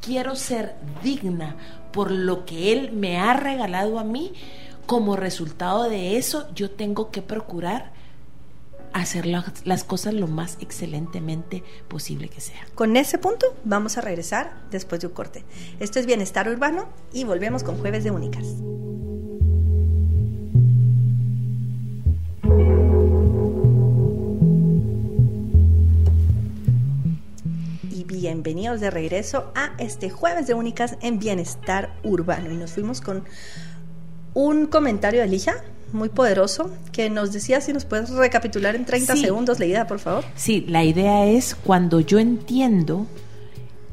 quiero 0.00 0.36
ser 0.36 0.74
digna 1.02 1.56
por 1.92 2.10
lo 2.10 2.46
que 2.46 2.72
Él 2.72 2.92
me 2.92 3.18
ha 3.18 3.34
regalado 3.34 3.98
a 3.98 4.04
mí, 4.04 4.32
como 4.86 5.16
resultado 5.16 5.82
de 5.82 6.16
eso, 6.16 6.48
yo 6.54 6.70
tengo 6.70 7.10
que 7.10 7.20
procurar 7.20 7.92
hacer 8.92 9.26
las 9.26 9.84
cosas 9.84 10.14
lo 10.14 10.26
más 10.26 10.56
excelentemente 10.60 11.62
posible 11.88 12.28
que 12.28 12.40
sea. 12.40 12.66
Con 12.74 12.96
ese 12.96 13.18
punto 13.18 13.46
vamos 13.64 13.98
a 13.98 14.00
regresar 14.00 14.52
después 14.70 15.00
de 15.00 15.06
un 15.06 15.12
corte. 15.12 15.44
Esto 15.80 15.98
es 15.98 16.06
Bienestar 16.06 16.48
Urbano 16.48 16.88
y 17.12 17.24
volvemos 17.24 17.62
con 17.62 17.78
Jueves 17.78 18.04
de 18.04 18.10
Únicas. 18.10 18.46
Y 27.90 28.04
bienvenidos 28.04 28.80
de 28.80 28.90
regreso 28.90 29.52
a 29.54 29.72
este 29.78 30.10
Jueves 30.10 30.46
de 30.46 30.54
Únicas 30.54 30.96
en 31.00 31.18
Bienestar 31.18 31.94
Urbano. 32.02 32.50
Y 32.50 32.56
nos 32.56 32.72
fuimos 32.72 33.00
con 33.00 33.24
un 34.34 34.66
comentario 34.66 35.20
de 35.20 35.28
Lija 35.28 35.64
muy 35.92 36.08
poderoso 36.08 36.70
que 36.92 37.10
nos 37.10 37.32
decía 37.32 37.60
si 37.60 37.72
nos 37.72 37.84
puedes 37.84 38.10
recapitular 38.10 38.76
en 38.76 38.84
30 38.84 39.16
segundos 39.16 39.58
la 39.58 39.66
idea, 39.66 39.86
por 39.86 39.98
favor. 39.98 40.24
Sí, 40.34 40.64
la 40.68 40.84
idea 40.84 41.26
es 41.26 41.54
cuando 41.54 42.00
yo 42.00 42.18
entiendo 42.18 43.06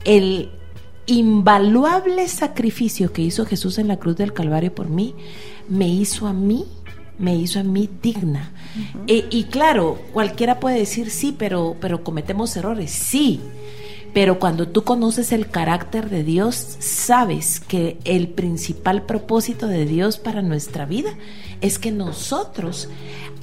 el 0.04 0.50
invaluable 1.08 2.28
sacrificio 2.28 3.14
que 3.14 3.22
hizo 3.22 3.46
Jesús 3.46 3.78
en 3.78 3.88
la 3.88 3.98
cruz 3.98 4.16
del 4.16 4.34
Calvario 4.34 4.74
por 4.74 4.90
mí, 4.90 5.16
me 5.70 5.88
hizo 5.88 6.28
a 6.28 6.34
mí, 6.34 6.66
me 7.18 7.36
hizo 7.36 7.60
a 7.60 7.64
mí 7.64 7.90
digna. 8.02 8.52
Eh, 9.08 9.26
y 9.30 9.46
claro, 9.46 10.00
cualquiera 10.14 10.60
puede 10.60 10.80
decir 10.80 11.10
sí, 11.10 11.36
pero, 11.38 11.76
pero 11.80 12.04
cometemos 12.04 12.56
errores, 12.58 12.92
sí. 12.92 13.40
Pero 14.14 14.40
cuando 14.40 14.70
tú 14.70 14.84
conoces 14.84 15.34
el 15.34 15.50
carácter 15.50 16.10
de 16.10 16.24
Dios, 16.24 16.78
sabes 16.80 17.60
que 17.60 18.00
el 18.06 18.30
principal 18.30 19.04
propósito 19.04 19.68
de 19.68 19.86
Dios 19.86 20.18
para 20.18 20.42
nuestra 20.42 20.86
vida 20.86 21.10
es 21.62 21.80
que 21.80 21.92
nosotros 21.92 22.90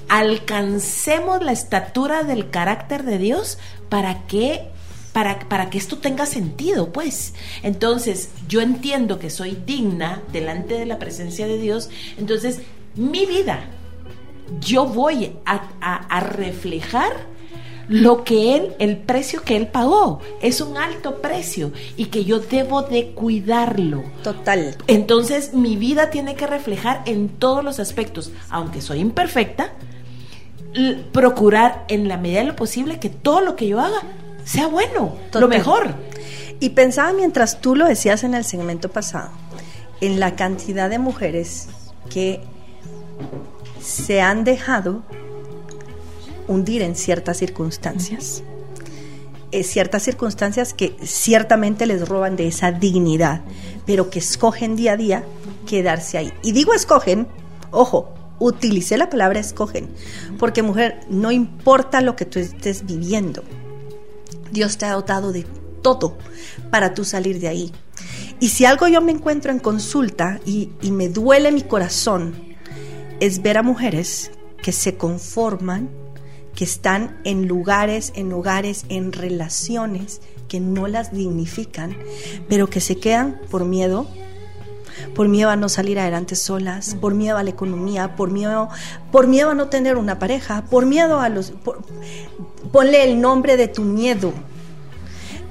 alcancemos 0.08 1.42
la 1.42 1.52
estatura 1.52 2.22
del 2.22 2.50
carácter 2.50 3.02
de 3.04 3.18
Dios 3.18 3.58
para 3.88 4.26
que 4.26 4.68
para, 5.12 5.40
para, 5.40 5.68
que 5.68 5.76
esto 5.76 5.98
tenga 5.98 6.24
sentido, 6.24 6.90
pues. 6.90 7.34
Entonces, 7.62 8.30
yo 8.48 8.62
entiendo 8.62 9.18
que 9.18 9.28
soy 9.28 9.58
digna 9.66 10.22
delante 10.32 10.78
de 10.78 10.86
la 10.86 10.98
presencia 10.98 11.46
de 11.46 11.58
Dios, 11.58 11.90
entonces 12.16 12.60
mi 12.94 13.26
vida, 13.26 13.60
yo 14.60 14.86
voy 14.86 15.36
a, 15.44 15.68
a 15.82 16.20
reflejar 16.20 17.31
lo 17.92 18.24
que 18.24 18.56
él, 18.56 18.74
el 18.78 18.96
precio 18.96 19.42
que 19.42 19.54
él 19.54 19.66
pagó, 19.66 20.20
es 20.40 20.62
un 20.62 20.78
alto 20.78 21.20
precio 21.20 21.72
y 21.98 22.06
que 22.06 22.24
yo 22.24 22.38
debo 22.38 22.80
de 22.80 23.10
cuidarlo. 23.10 24.02
Total. 24.22 24.78
Entonces 24.86 25.52
mi 25.52 25.76
vida 25.76 26.08
tiene 26.08 26.34
que 26.34 26.46
reflejar 26.46 27.02
en 27.04 27.28
todos 27.28 27.62
los 27.62 27.80
aspectos, 27.80 28.32
aunque 28.48 28.80
soy 28.80 29.00
imperfecta, 29.00 29.72
procurar 31.12 31.84
en 31.88 32.08
la 32.08 32.16
medida 32.16 32.40
de 32.40 32.46
lo 32.46 32.56
posible 32.56 32.98
que 32.98 33.10
todo 33.10 33.42
lo 33.42 33.56
que 33.56 33.68
yo 33.68 33.78
haga 33.78 34.00
sea 34.42 34.68
bueno, 34.68 35.14
lo 35.34 35.48
mejor. 35.48 35.94
Y 36.60 36.70
pensaba 36.70 37.12
mientras 37.12 37.60
tú 37.60 37.76
lo 37.76 37.86
decías 37.86 38.24
en 38.24 38.32
el 38.32 38.44
segmento 38.44 38.88
pasado, 38.88 39.32
en 40.00 40.18
la 40.18 40.34
cantidad 40.34 40.88
de 40.88 40.98
mujeres 40.98 41.68
que 42.08 42.40
se 43.82 44.22
han 44.22 44.44
dejado 44.44 45.02
hundir 46.48 46.82
en 46.82 46.96
ciertas 46.96 47.38
circunstancias. 47.38 48.42
Eh, 49.52 49.64
ciertas 49.64 50.02
circunstancias 50.02 50.72
que 50.72 50.96
ciertamente 51.02 51.84
les 51.84 52.08
roban 52.08 52.36
de 52.36 52.48
esa 52.48 52.72
dignidad, 52.72 53.42
pero 53.84 54.08
que 54.08 54.18
escogen 54.18 54.76
día 54.76 54.92
a 54.92 54.96
día 54.96 55.24
quedarse 55.66 56.16
ahí. 56.16 56.32
Y 56.42 56.52
digo 56.52 56.72
escogen, 56.72 57.28
ojo, 57.70 58.14
utilicé 58.38 58.96
la 58.96 59.10
palabra 59.10 59.40
escogen, 59.40 59.90
porque 60.38 60.62
mujer, 60.62 61.00
no 61.10 61.30
importa 61.30 62.00
lo 62.00 62.16
que 62.16 62.24
tú 62.24 62.38
estés 62.38 62.86
viviendo, 62.86 63.44
Dios 64.50 64.78
te 64.78 64.86
ha 64.86 64.92
dotado 64.92 65.32
de 65.32 65.44
todo 65.82 66.16
para 66.70 66.94
tú 66.94 67.04
salir 67.04 67.38
de 67.38 67.48
ahí. 67.48 67.72
Y 68.40 68.48
si 68.48 68.64
algo 68.64 68.88
yo 68.88 69.02
me 69.02 69.12
encuentro 69.12 69.52
en 69.52 69.58
consulta 69.58 70.40
y, 70.46 70.70
y 70.80 70.92
me 70.92 71.10
duele 71.10 71.52
mi 71.52 71.62
corazón, 71.62 72.34
es 73.20 73.42
ver 73.42 73.58
a 73.58 73.62
mujeres 73.62 74.30
que 74.62 74.72
se 74.72 74.96
conforman 74.96 75.90
que 76.54 76.64
están 76.64 77.20
en 77.24 77.48
lugares, 77.48 78.12
en 78.14 78.32
hogares, 78.32 78.84
en 78.88 79.12
relaciones 79.12 80.20
que 80.48 80.60
no 80.60 80.86
las 80.86 81.12
dignifican, 81.12 81.96
pero 82.48 82.68
que 82.68 82.80
se 82.80 82.96
quedan 82.96 83.40
por 83.50 83.64
miedo, 83.64 84.06
por 85.14 85.28
miedo 85.28 85.50
a 85.50 85.56
no 85.56 85.68
salir 85.68 85.98
adelante 85.98 86.36
solas, 86.36 86.94
por 86.94 87.14
miedo 87.14 87.38
a 87.38 87.42
la 87.42 87.50
economía, 87.50 88.16
por 88.16 88.30
miedo, 88.30 88.68
por 89.10 89.26
miedo 89.26 89.50
a 89.50 89.54
no 89.54 89.68
tener 89.68 89.96
una 89.96 90.18
pareja, 90.18 90.64
por 90.70 90.84
miedo 90.86 91.20
a 91.20 91.28
los... 91.28 91.54
ponle 92.70 93.04
el 93.04 93.20
nombre 93.20 93.56
de 93.56 93.68
tu 93.68 93.82
miedo, 93.82 94.32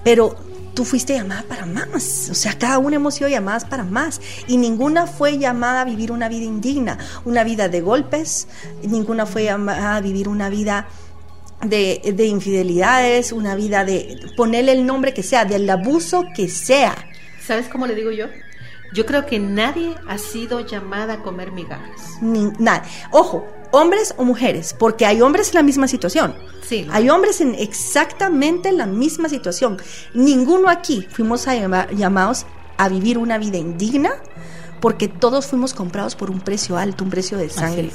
pero 0.03 0.35
tú 0.73 0.85
fuiste 0.85 1.13
llamada 1.13 1.43
para 1.43 1.65
más. 1.65 2.29
O 2.31 2.35
sea, 2.35 2.57
cada 2.57 2.77
una 2.77 2.95
hemos 2.95 3.15
sido 3.15 3.29
llamadas 3.29 3.65
para 3.65 3.83
más. 3.83 4.21
Y 4.47 4.57
ninguna 4.57 5.07
fue 5.07 5.37
llamada 5.37 5.81
a 5.81 5.85
vivir 5.85 6.11
una 6.11 6.29
vida 6.29 6.45
indigna, 6.45 6.97
una 7.25 7.43
vida 7.43 7.69
de 7.69 7.81
golpes, 7.81 8.47
ninguna 8.83 9.25
fue 9.25 9.45
llamada 9.45 9.97
a 9.97 10.01
vivir 10.01 10.27
una 10.27 10.49
vida 10.49 10.87
de, 11.63 12.13
de 12.15 12.25
infidelidades, 12.25 13.31
una 13.31 13.55
vida 13.55 13.85
de 13.85 14.17
ponerle 14.35 14.71
el 14.73 14.85
nombre 14.85 15.13
que 15.13 15.23
sea, 15.23 15.45
del 15.45 15.69
abuso 15.69 16.25
que 16.35 16.49
sea. 16.49 16.95
¿Sabes 17.45 17.67
cómo 17.67 17.87
le 17.87 17.95
digo 17.95 18.11
yo? 18.11 18.27
Yo 18.93 19.05
creo 19.05 19.25
que 19.25 19.39
nadie 19.39 19.95
ha 20.07 20.17
sido 20.17 20.59
llamada 20.61 21.13
a 21.13 21.23
comer 21.23 21.51
migajas. 21.51 22.21
Ni, 22.21 22.43
nada. 22.59 22.83
Ojo, 23.11 23.47
hombres 23.71 24.13
o 24.17 24.23
mujeres, 24.23 24.75
porque 24.77 25.05
hay 25.05 25.21
hombres 25.21 25.49
en 25.49 25.55
la 25.55 25.63
misma 25.63 25.87
situación. 25.87 26.35
Sí, 26.67 26.87
hay 26.91 27.09
hombres 27.09 27.41
en 27.41 27.55
exactamente 27.55 28.71
la 28.71 28.85
misma 28.85 29.29
situación. 29.29 29.77
Ninguno 30.13 30.69
aquí 30.69 31.07
fuimos 31.11 31.45
llamados 31.95 32.45
a 32.77 32.89
vivir 32.89 33.17
una 33.17 33.37
vida 33.37 33.57
indigna 33.57 34.11
porque 34.79 35.07
todos 35.07 35.45
fuimos 35.45 35.73
comprados 35.73 36.15
por 36.15 36.31
un 36.31 36.41
precio 36.41 36.77
alto, 36.77 37.03
un 37.03 37.11
precio 37.11 37.37
de 37.37 37.49
sangre. 37.49 37.91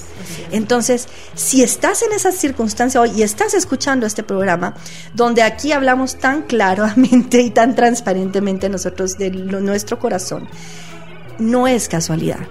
Entonces, 0.53 1.09
si 1.35 1.62
estás 1.62 2.03
en 2.03 2.12
esa 2.12 2.31
circunstancia 2.31 3.01
hoy 3.01 3.11
y 3.17 3.23
estás 3.23 3.55
escuchando 3.55 4.07
este 4.07 4.23
programa, 4.23 4.75
donde 5.12 5.43
aquí 5.43 5.73
hablamos 5.73 6.17
tan 6.17 6.43
claramente 6.43 7.41
y 7.41 7.51
tan 7.51 7.75
transparentemente 7.75 8.69
nosotros 8.69 9.19
de 9.19 9.31
nuestro 9.31 9.99
corazón, 9.99 10.49
no 11.39 11.67
es 11.67 11.89
casualidad 11.89 12.47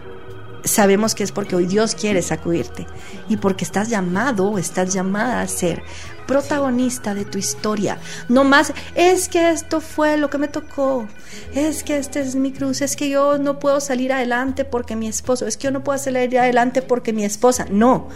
sabemos 0.65 1.15
que 1.15 1.23
es 1.23 1.31
porque 1.31 1.55
hoy 1.55 1.65
Dios 1.65 1.95
quiere 1.95 2.21
sacudirte 2.21 2.85
y 3.29 3.37
porque 3.37 3.63
estás 3.63 3.89
llamado, 3.89 4.57
estás 4.57 4.93
llamada 4.93 5.41
a 5.41 5.47
ser 5.47 5.81
protagonista 6.27 7.13
de 7.13 7.23
tu 7.23 7.37
historia. 7.37 7.99
No 8.27 8.43
más, 8.43 8.73
es 8.95 9.29
que 9.29 9.51
esto 9.51 9.79
fue 9.79 10.17
lo 10.17 10.29
que 10.29 10.37
me 10.37 10.47
tocó, 10.47 11.07
es 11.53 11.83
que 11.83 11.97
esta 11.97 12.19
es 12.19 12.35
mi 12.35 12.51
cruz, 12.51 12.81
es 12.81 12.95
que 12.95 13.09
yo 13.09 13.37
no 13.37 13.59
puedo 13.59 13.79
salir 13.79 14.11
adelante 14.11 14.65
porque 14.65 14.95
mi 14.95 15.07
esposo, 15.07 15.45
es 15.45 15.55
que 15.55 15.65
yo 15.65 15.71
no 15.71 15.83
puedo 15.83 15.97
salir 15.97 16.37
adelante 16.37 16.81
porque 16.81 17.13
mi 17.13 17.23
esposa. 17.23 17.67
No, 17.69 18.09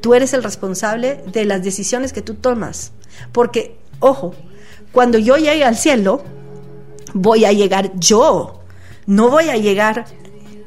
tú 0.00 0.14
eres 0.14 0.32
el 0.32 0.42
responsable 0.42 1.22
de 1.26 1.44
las 1.44 1.62
decisiones 1.62 2.12
que 2.12 2.22
tú 2.22 2.34
tomas. 2.34 2.92
Porque, 3.32 3.76
ojo, 3.98 4.34
cuando 4.92 5.18
yo 5.18 5.36
llegue 5.36 5.64
al 5.64 5.76
cielo, 5.76 6.22
voy 7.12 7.44
a 7.44 7.52
llegar 7.52 7.92
yo. 7.98 8.60
No 9.06 9.30
voy 9.30 9.48
a 9.48 9.56
llegar 9.56 10.06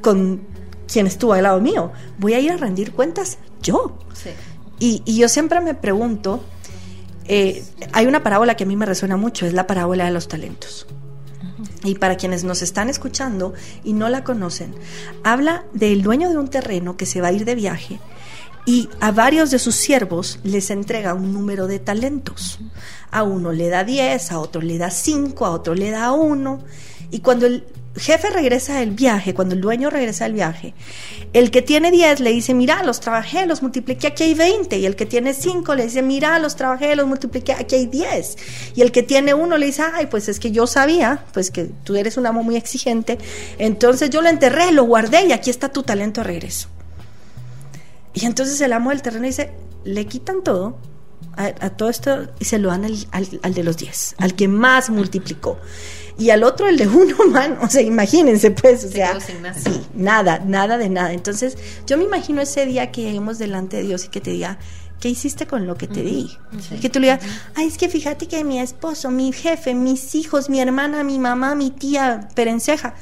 con 0.02 0.49
quien 0.92 1.08
estuvo 1.08 1.34
al 1.34 1.44
lado 1.44 1.62
mío. 1.62 1.92
Voy 2.18 2.34
a 2.34 2.40
ir 2.40 2.52
a 2.52 2.58
rendir 2.58 2.94
cuentas 2.94 3.38
yo. 3.62 3.98
Y, 4.80 5.02
y, 5.06 5.18
yo 5.18 5.28
siempre 5.28 5.60
me 5.60 5.76
pregunto, 5.76 6.44
eh, 7.26 7.64
hay 7.92 8.06
una 8.06 8.24
parábola 8.24 8.56
que 8.56 8.64
a 8.64 8.68
mí 8.68 8.76
me 8.76 8.86
resuena 8.86 9.18
mucho, 9.18 9.46
es 9.46 9.54
la 9.54 9.68
parábola 9.68 10.06
de 10.06 10.12
los 10.12 10.28
talentos. 10.28 10.88
Y 11.84 11.96
para 11.96 12.16
quienes 12.16 12.44
nos 12.44 12.62
están 12.62 12.90
escuchando 12.90 13.54
y 13.84 13.94
no 13.94 14.10
la 14.10 14.24
conocen, 14.24 14.74
habla 15.24 15.66
del 15.74 16.02
dueño 16.02 16.30
de 16.30 16.38
un 16.38 16.48
terreno 16.48 16.98
que 16.98 17.06
se 17.06 17.22
va 17.22 17.28
a 17.28 17.32
ir 17.32 17.46
de 17.46 17.56
viaje 17.56 18.00
y 18.70 18.88
a 19.00 19.12
varios 19.12 19.50
de 19.50 19.58
sus 19.58 19.74
siervos 19.74 20.40
les 20.44 20.70
entrega 20.70 21.16
un 21.16 21.34
número 21.34 21.66
de 21.66 21.80
talentos. 21.80 22.60
A 23.10 23.24
uno 23.24 23.52
le 23.52 23.68
da 23.68 23.84
10, 23.84 24.32
a 24.32 24.40
otro 24.40 24.62
le 24.62 24.78
da 24.78 24.92
5, 24.92 25.46
a 25.46 25.50
otro 25.50 25.74
le 25.74 25.90
da 25.90 26.12
1. 26.12 26.60
Y 27.10 27.20
cuando 27.22 27.48
el 27.48 27.66
jefe 27.96 28.30
regresa 28.30 28.80
del 28.80 28.92
viaje, 28.92 29.34
cuando 29.34 29.56
el 29.56 29.62
dueño 29.62 29.90
regresa 29.90 30.26
del 30.26 30.34
viaje, 30.34 30.74
el 31.34 31.52
que 31.52 31.62
tiene 31.62 31.92
10 31.92 32.20
le 32.20 32.32
dice, 32.32 32.54
mira, 32.54 32.84
los 32.84 33.00
trabajé, 33.00 33.46
los 33.46 33.62
multipliqué, 33.62 34.08
aquí 34.08 34.24
hay 34.24 34.34
20. 34.34 34.78
Y 34.78 34.86
el 34.86 34.96
que 34.96 35.06
tiene 35.06 35.34
5 35.34 35.76
le 35.76 35.86
dice, 35.86 36.02
mira, 36.02 36.40
los 36.40 36.56
trabajé, 36.56 36.96
los 36.96 37.08
multipliqué, 37.08 37.54
aquí 37.54 37.76
hay 37.76 37.86
10. 37.88 38.38
Y 38.76 38.82
el 38.82 38.92
que 38.92 39.04
tiene 39.04 39.34
1 39.34 39.58
le 39.58 39.66
dice, 39.66 39.84
ay, 39.94 40.08
pues 40.08 40.30
es 40.30 40.40
que 40.40 40.52
yo 40.52 40.68
sabía, 40.68 41.26
pues 41.34 41.52
que 41.52 41.66
tú 41.84 41.96
eres 41.96 42.18
un 42.18 42.26
amo 42.26 42.44
muy 42.44 42.56
exigente. 42.56 43.18
Entonces 43.58 44.10
yo 44.10 44.22
lo 44.22 44.30
enterré, 44.30 44.72
lo 44.72 44.84
guardé 44.84 45.26
y 45.26 45.32
aquí 45.32 45.50
está 45.50 45.70
tu 45.70 45.84
talento 45.84 46.22
de 46.22 46.28
regreso. 46.28 46.70
Y 48.14 48.26
entonces 48.26 48.60
el 48.62 48.74
amo 48.74 48.90
del 48.90 49.02
terreno 49.02 49.26
dice, 49.26 49.52
le 49.84 50.06
quitan 50.06 50.44
todo, 50.44 50.78
a, 51.36 51.70
todo 51.70 51.90
esto 51.90 52.28
y 52.40 52.46
se 52.46 52.58
lo 52.58 52.70
dan 52.70 52.86
al, 52.86 52.96
al 53.12 53.54
de 53.54 53.64
los 53.64 53.78
10, 53.78 54.16
al 54.18 54.36
que 54.36 54.48
más 54.48 54.90
multiplicó 54.90 55.58
y 56.20 56.30
al 56.32 56.44
otro 56.44 56.68
el 56.68 56.78
de 56.78 56.88
uno, 56.88 57.16
man, 57.30 57.58
o 57.62 57.70
sea, 57.70 57.82
imagínense 57.82 58.52
pues, 58.52 58.84
o 58.84 58.90
sea, 58.90 59.18
nada. 59.42 59.54
sí, 59.56 59.82
nada, 59.94 60.40
nada 60.40 60.78
de 60.78 60.90
nada. 60.90 61.14
Entonces, 61.14 61.58
yo 61.88 61.98
me 61.98 62.04
imagino 62.04 62.42
ese 62.42 62.66
día 62.66 62.92
que 62.92 63.04
lleguemos 63.04 63.40
delante 63.40 63.78
de 63.78 63.84
Dios 63.84 64.06
y 64.06 64.10
que 64.10 64.22
te 64.22 64.32
diga, 64.32 64.60
¿qué 65.00 65.10
hiciste 65.10 65.48
con 65.48 65.66
lo 65.66 65.76
que 65.76 65.88
te 65.88 66.02
di? 66.02 66.38
que 66.82 66.90
tú 66.90 67.00
le 67.00 67.08
digas, 67.08 67.22
ay, 67.56 67.68
es 67.68 67.78
que 67.78 67.90
fíjate 67.90 68.28
que 68.28 68.44
mi 68.44 68.60
esposo, 68.60 69.10
mi 69.10 69.32
jefe, 69.32 69.74
mis 69.74 70.14
hijos, 70.16 70.50
mi 70.50 70.60
hermana, 70.60 71.04
mi 71.04 71.20
mamá, 71.20 71.56
mi 71.56 71.72
tía, 71.72 72.28
perenceja, 72.36 72.96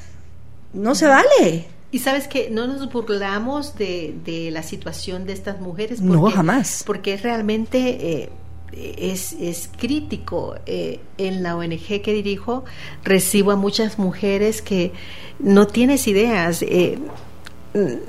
no 0.73 0.95
se 0.95 1.07
vale. 1.07 1.65
Y 1.89 1.99
sabes 1.99 2.27
que 2.27 2.49
no 2.49 2.67
nos 2.67 2.91
burlamos 2.91 3.75
de, 3.77 4.13
de 4.25 4.51
la 4.51 4.61
situación 4.61 5.25
de 5.25 5.33
estas 5.33 5.59
mujeres. 5.59 5.99
Porque, 5.99 6.15
no, 6.15 6.29
jamás. 6.29 6.83
Porque 6.85 7.17
realmente... 7.17 7.79
Eh, 8.23 8.29
es, 8.73 9.33
es 9.33 9.69
crítico. 9.77 10.55
Eh, 10.65 10.99
en 11.17 11.43
la 11.43 11.55
ONG 11.55 12.01
que 12.01 12.13
dirijo 12.13 12.63
recibo 13.03 13.51
a 13.51 13.55
muchas 13.55 13.97
mujeres 13.97 14.61
que 14.61 14.91
no 15.39 15.67
tienes 15.67 16.07
ideas. 16.07 16.61
Eh, 16.61 16.99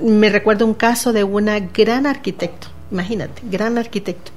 me 0.03 0.31
recuerdo 0.31 0.67
un 0.67 0.75
caso 0.75 1.13
de 1.13 1.25
una 1.25 1.61
gran 1.61 2.07
arquitecto, 2.07 2.69
imagínate, 2.91 3.43
gran 3.51 3.77
arquitecto, 3.77 4.31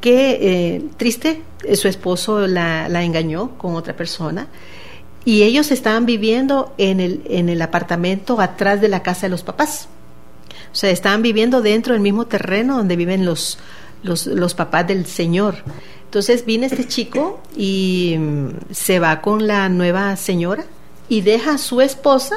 que 0.00 0.38
eh, 0.40 0.82
triste, 0.96 1.42
su 1.74 1.88
esposo 1.88 2.46
la, 2.46 2.88
la, 2.88 3.02
engañó 3.02 3.58
con 3.58 3.74
otra 3.74 3.94
persona 3.94 4.48
y 5.24 5.42
ellos 5.42 5.70
estaban 5.70 6.06
viviendo 6.06 6.74
en 6.78 7.00
el, 7.00 7.22
en 7.26 7.48
el 7.48 7.60
apartamento 7.60 8.40
atrás 8.40 8.80
de 8.80 8.88
la 8.88 9.02
casa 9.02 9.22
de 9.22 9.30
los 9.30 9.42
papás. 9.42 9.88
O 10.72 10.74
sea, 10.74 10.90
estaban 10.90 11.22
viviendo 11.22 11.60
dentro 11.60 11.92
del 11.92 12.02
mismo 12.02 12.26
terreno 12.26 12.78
donde 12.78 12.96
viven 12.96 13.26
los, 13.26 13.58
los, 14.02 14.26
los 14.26 14.54
papás 14.54 14.86
del 14.86 15.06
señor. 15.06 15.56
Entonces 16.04 16.44
viene 16.44 16.66
este 16.66 16.86
chico 16.86 17.40
y 17.56 18.16
mm, 18.18 18.48
se 18.70 18.98
va 18.98 19.20
con 19.20 19.46
la 19.46 19.68
nueva 19.68 20.14
señora 20.16 20.64
y 21.08 21.22
deja 21.22 21.54
a 21.54 21.58
su 21.58 21.80
esposa 21.80 22.36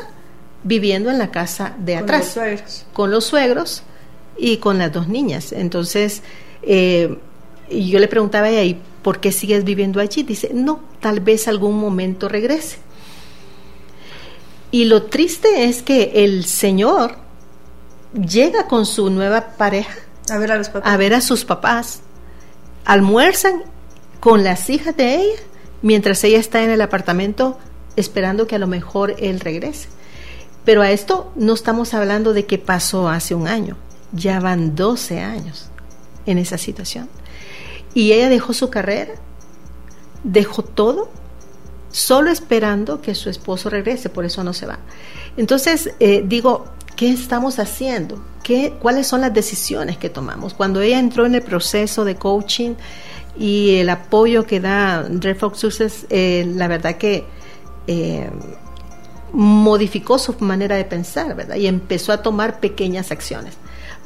viviendo 0.64 1.12
en 1.12 1.18
la 1.18 1.30
casa 1.32 1.76
de 1.78 1.98
atrás. 1.98 2.22
Con 2.22 2.26
los 2.26 2.34
suegros. 2.34 2.86
Con 2.94 3.12
los 3.12 3.26
suegros 3.26 3.84
y 4.38 4.58
con 4.58 4.78
las 4.78 4.94
dos 4.94 5.08
niñas. 5.08 5.52
Entonces, 5.52 6.22
eh, 6.62 7.18
yo 7.70 8.00
le 8.00 8.08
preguntaba 8.08 8.48
a 8.48 8.50
ella, 8.50 8.64
¿y 8.64 8.80
por 9.02 9.20
qué 9.20 9.32
sigues 9.32 9.64
viviendo 9.64 10.00
allí? 10.00 10.24
Dice, 10.24 10.52
no, 10.54 10.80
tal 11.00 11.20
vez 11.20 11.48
algún 11.48 11.78
momento 11.78 12.30
regrese. 12.30 12.78
Y 14.72 14.86
lo 14.86 15.04
triste 15.04 15.66
es 15.66 15.82
que 15.82 16.12
el 16.24 16.46
señor 16.46 17.16
llega 18.14 18.68
con 18.68 18.86
su 18.86 19.10
nueva 19.10 19.56
pareja 19.58 20.05
a 20.30 20.38
ver 20.38 20.52
a 20.52 20.62
papás. 20.62 21.24
Sus 21.24 21.46
papás. 21.46 22.02
Almuerzan 22.86 23.64
con 24.20 24.44
las 24.44 24.70
hijas 24.70 24.96
de 24.96 25.16
ella 25.16 25.40
mientras 25.82 26.24
ella 26.24 26.40
está 26.40 26.64
en 26.64 26.70
el 26.70 26.82
apartamento 26.82 27.58
esperando 27.96 28.48
que 28.48 28.56
a 28.56 28.60
lo 28.60 28.68
mejor 28.68 29.16
él 29.20 29.40
regrese. 29.40 29.88
Pero 30.64 30.82
a 30.82 30.92
esto 30.92 31.32
no 31.36 31.54
estamos 31.54 31.94
hablando 31.94 32.34
de 32.34 32.46
que 32.46 32.58
pasó 32.58 33.08
hace 33.08 33.36
un 33.36 33.48
año. 33.48 33.78
Ya 34.12 34.40
van 34.40 34.76
12 34.76 35.20
años 35.22 35.70
en 36.26 36.38
esa 36.38 36.58
situación. 36.58 37.10
Y 37.94 38.12
ella 38.12 38.30
dejó 38.30 38.54
su 38.54 38.70
carrera, 38.70 39.14
dejó 40.24 40.64
todo, 40.64 41.10
solo 41.92 42.32
esperando 42.32 43.02
que 43.02 43.16
su 43.16 43.30
esposo 43.30 43.70
regrese, 43.70 44.10
por 44.10 44.26
eso 44.26 44.44
no 44.44 44.54
se 44.54 44.66
va. 44.66 44.80
Entonces, 45.38 45.92
eh, 46.00 46.24
digo, 46.26 46.66
¿qué 46.96 47.10
estamos 47.10 47.60
haciendo? 47.60 48.20
¿Qué, 48.44 48.74
¿Cuáles 48.82 49.08
son 49.08 49.22
las 49.22 49.34
decisiones 49.34 49.98
que 49.98 50.10
tomamos? 50.10 50.54
Cuando 50.54 50.82
ella 50.82 51.00
entró 51.00 51.26
en 51.26 51.36
el 51.36 51.42
proceso 51.42 52.06
de 52.06 52.16
coaching 52.16 52.76
y 53.38 53.78
el 53.78 53.90
apoyo 53.90 54.46
que 54.46 54.60
da 54.60 55.04
Dreadful 55.04 55.56
Success, 55.56 56.06
eh, 56.10 56.50
la 56.56 56.68
verdad 56.68 56.96
que 56.98 57.26
eh, 57.88 58.30
modificó 59.34 60.18
su 60.18 60.36
manera 60.40 60.76
de 60.76 60.86
pensar, 60.86 61.36
¿verdad? 61.36 61.56
Y 61.56 61.68
empezó 61.68 62.14
a 62.14 62.22
tomar 62.22 62.60
pequeñas 62.60 63.12
acciones. 63.12 63.56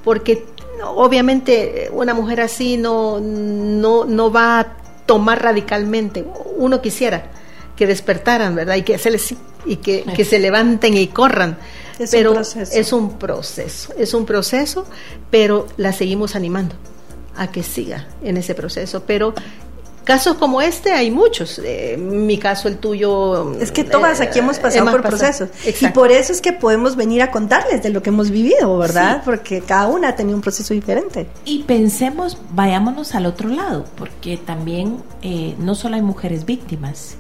Porque 0.04 0.46
obviamente 0.84 1.90
una 1.92 2.14
mujer 2.14 2.42
así 2.42 2.78
no, 2.78 3.20
no, 3.20 4.06
no 4.06 4.32
va 4.32 4.60
a 4.60 4.78
tomar 5.06 5.44
radicalmente. 5.44 6.26
Uno 6.58 6.82
quisiera 6.82 7.30
que 7.80 7.88
despertaran, 7.88 8.54
¿verdad? 8.56 8.76
Y 8.76 8.84
que 8.84 9.00
se 9.00 9.10
les, 9.10 9.34
y 9.66 9.78
que, 9.78 10.04
que 10.04 10.26
se 10.26 10.38
levanten 10.38 10.96
y 10.96 11.08
corran 11.08 11.58
pero 12.12 12.40
es 12.40 12.94
un 12.94 13.18
proceso, 13.18 13.94
es 13.98 14.14
un 14.14 14.26
proceso, 14.26 14.86
pero 15.30 15.68
la 15.78 15.92
seguimos 15.92 16.36
animando 16.36 16.76
a 17.36 17.52
que 17.52 17.64
siga 17.64 18.08
en 18.24 18.38
ese 18.38 18.56
proceso, 18.56 19.04
pero 19.06 19.34
casos 20.06 20.38
como 20.38 20.62
este 20.62 20.94
hay 20.94 21.12
muchos. 21.12 21.60
Eh, 21.64 21.98
mi 21.98 22.38
caso, 22.38 22.68
el 22.68 22.78
tuyo. 22.78 23.54
Es 23.60 23.72
que 23.72 23.84
todas 23.84 24.22
aquí 24.22 24.40
hemos 24.40 24.60
pasado 24.60 24.90
por 24.92 25.02
procesos. 25.02 25.50
Y 25.82 25.88
por 25.90 26.12
eso 26.12 26.32
es 26.32 26.42
que 26.42 26.54
podemos 26.54 26.96
venir 26.96 27.22
a 27.22 27.32
contarles 27.32 27.84
de 27.84 27.90
lo 27.90 28.02
que 28.02 28.10
hemos 28.10 28.30
vivido, 28.30 28.78
¿verdad? 28.78 29.22
Porque 29.26 29.62
cada 29.62 29.88
una 29.88 30.10
ha 30.10 30.16
tenido 30.16 30.36
un 30.36 30.42
proceso 30.42 30.74
diferente. 30.74 31.28
Y 31.46 31.64
pensemos, 31.64 32.38
vayámonos 32.52 33.14
al 33.14 33.26
otro 33.26 33.50
lado, 33.50 33.86
porque 33.98 34.38
también 34.38 35.04
eh, 35.22 35.56
no 35.60 35.76
solo 35.76 35.96
hay 35.96 36.02
mujeres 36.02 36.46
víctimas, 36.46 37.18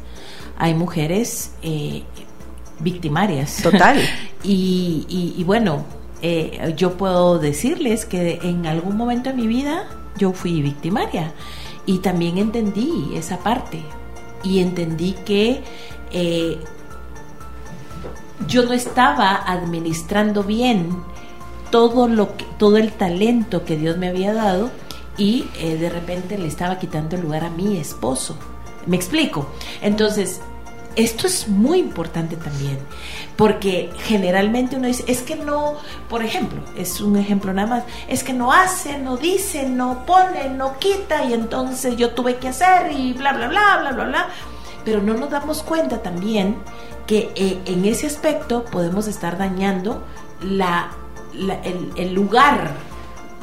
hay 0.60 0.76
mujeres 0.76 1.52
eh, 1.64 2.04
victimarias. 2.80 3.62
Total. 3.64 3.98
y, 4.44 5.06
y, 5.38 5.44
bueno, 5.44 5.86
eh, 6.22 6.74
yo 6.78 6.98
puedo 6.98 7.40
decirles 7.40 8.06
que 8.06 8.40
en 8.44 8.68
algún 8.68 8.98
momento 8.98 9.30
de 9.30 9.36
mi 9.36 9.48
vida 9.48 9.88
yo 10.18 10.34
fui 10.34 10.62
victimaria 10.62 11.34
y 11.86 12.00
también 12.00 12.38
entendí 12.38 13.12
esa 13.16 13.40
parte 13.40 13.82
y 14.44 14.60
entendí 14.60 15.14
que 15.26 15.64
eh, 16.12 16.60
yo 18.48 18.66
no 18.66 18.74
estaba 18.74 19.36
administrando 19.36 20.44
bien 20.44 21.04
todo 21.72 22.08
lo 22.08 22.36
que, 22.36 22.46
todo 22.58 22.78
el 22.78 22.92
talento 22.92 23.64
que 23.64 23.78
Dios 23.78 23.98
me 23.98 24.08
había 24.08 24.34
dado 24.34 24.72
y 25.18 25.48
eh, 25.60 25.78
de 25.78 25.90
repente 25.90 26.38
le 26.38 26.48
estaba 26.48 26.80
quitando 26.80 27.16
el 27.16 27.22
lugar 27.22 27.44
a 27.44 27.50
mi 27.50 27.78
esposo. 27.78 28.38
¿Me 28.86 28.96
explico? 28.96 29.48
Entonces, 29.82 30.42
esto 31.00 31.28
es 31.28 31.48
muy 31.48 31.80
importante 31.80 32.36
también, 32.36 32.78
porque 33.38 33.90
generalmente 34.04 34.76
uno 34.76 34.88
dice, 34.88 35.06
es 35.08 35.22
que 35.22 35.36
no, 35.36 35.76
por 36.10 36.24
ejemplo, 36.24 36.62
es 36.78 37.00
un 37.00 37.16
ejemplo 37.16 37.54
nada 37.54 37.68
más, 37.68 37.84
es 38.08 38.24
que 38.24 38.34
no 38.34 38.52
hace, 38.52 38.98
no 38.98 39.16
dice, 39.16 39.68
no 39.68 40.06
pone, 40.06 40.50
no 40.50 40.78
quita, 40.78 41.24
y 41.24 41.34
entonces 41.34 41.96
yo 41.96 42.12
tuve 42.12 42.38
que 42.38 42.50
hacer 42.50 42.92
y 42.92 43.14
bla, 43.14 43.34
bla, 43.34 43.48
bla, 43.48 43.78
bla, 43.80 43.92
bla, 43.92 44.06
bla. 44.06 44.28
Pero 44.84 45.02
no 45.02 45.14
nos 45.14 45.30
damos 45.30 45.64
cuenta 45.64 46.02
también 46.02 46.58
que 47.08 47.32
eh, 47.36 47.60
en 47.66 47.86
ese 47.86 48.08
aspecto 48.08 48.66
podemos 48.66 49.08
estar 49.08 49.38
dañando 49.38 50.04
la, 50.42 50.92
el, 51.34 51.92
el 51.96 52.14
lugar 52.14 52.72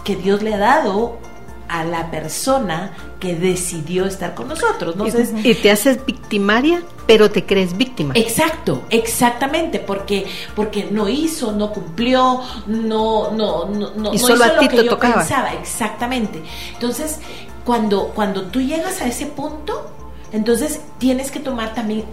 que 0.05 0.17
Dios 0.17 0.43
le 0.43 0.55
ha 0.55 0.59
dado 0.59 1.19
a 1.69 1.85
la 1.85 2.11
persona 2.11 2.93
que 3.21 3.35
decidió 3.35 4.07
estar 4.07 4.35
con 4.35 4.49
nosotros. 4.49 4.97
¿no? 4.97 5.07
y 5.07 5.55
te 5.55 5.71
haces 5.71 6.05
victimaria 6.05 6.83
pero 7.07 7.31
te 7.31 7.47
crees 7.47 7.77
víctima. 7.77 8.15
Exacto, 8.17 8.83
exactamente, 8.91 9.79
porque 9.79 10.27
porque 10.55 10.89
no 10.91 11.09
hizo, 11.09 11.53
no 11.53 11.73
cumplió, 11.73 12.41
no 12.67 13.31
no 13.31 13.67
no 13.67 13.91
no, 13.95 14.13
y 14.13 14.19
solo 14.19 14.45
a 14.45 14.59
ti 14.59 14.69
te 14.69 14.83
tocaba. 14.85 15.19
Pensaba. 15.19 15.55
Exactamente. 15.55 16.43
Entonces, 16.75 17.19
cuando 17.65 18.09
cuando 18.09 18.43
tú 18.47 18.61
llegas 18.61 19.01
a 19.01 19.07
ese 19.07 19.27
punto, 19.27 19.91
entonces 20.33 20.81
tienes 20.99 21.31
que 21.31 21.41
tomar 21.41 21.75
también 21.75 22.05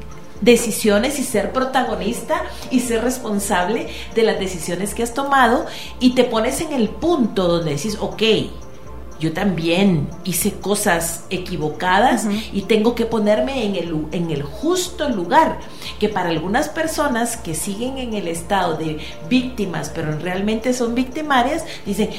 decisiones 0.41 1.19
y 1.19 1.23
ser 1.23 1.53
protagonista 1.53 2.43
y 2.69 2.81
ser 2.81 3.03
responsable 3.03 3.87
de 4.13 4.23
las 4.23 4.39
decisiones 4.39 4.93
que 4.93 5.01
has 5.01 5.13
tomado 5.13 5.65
y 5.99 6.15
te 6.15 6.25
pones 6.25 6.59
en 6.61 6.73
el 6.73 6.89
punto 6.89 7.47
donde 7.47 7.71
dices, 7.71 7.97
ok, 7.99 8.21
yo 9.23 9.31
también 9.31 10.09
hice 10.25 10.51
cosas 10.51 11.23
equivocadas 11.29 12.27
y 12.51 12.63
tengo 12.63 12.93
que 12.93 13.05
ponerme 13.05 13.65
en 13.65 13.75
el, 13.75 14.05
en 14.11 14.31
el 14.31 14.43
justo 14.43 15.07
lugar, 15.07 15.59
que 15.97 16.09
para 16.09 16.29
algunas 16.29 16.67
personas 16.67 17.37
que 17.37 17.55
siguen 17.55 17.97
en 17.97 18.15
el 18.15 18.27
estado 18.27 18.75
de 18.75 18.97
víctimas, 19.29 19.89
pero 19.95 20.19
realmente 20.19 20.73
son 20.73 20.93
victimarias, 20.93 21.63
dicen, 21.85 22.09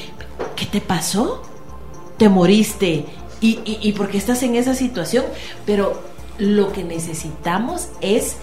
¿qué 0.55 0.65
te 0.65 0.81
pasó? 0.81 1.43
¿Te 2.17 2.27
moriste? 2.27 3.05
¿Y, 3.39 3.59
y, 3.63 3.77
y 3.83 3.91
por 3.91 4.09
qué 4.09 4.17
estás 4.17 4.41
en 4.41 4.55
esa 4.55 4.73
situación? 4.73 5.25
Pero 5.63 6.01
lo 6.39 6.71
que 6.71 6.83
necesitamos 6.83 7.89
es 8.01 8.37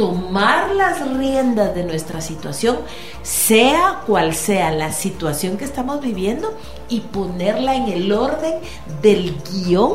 tomar 0.00 0.74
las 0.74 1.06
riendas 1.14 1.74
de 1.74 1.84
nuestra 1.84 2.22
situación, 2.22 2.78
sea 3.22 4.00
cual 4.06 4.34
sea 4.34 4.70
la 4.70 4.94
situación 4.94 5.58
que 5.58 5.66
estamos 5.66 6.00
viviendo, 6.00 6.56
y 6.88 7.00
ponerla 7.00 7.74
en 7.74 7.88
el 7.88 8.10
orden 8.10 8.54
del 9.02 9.36
guion 9.52 9.92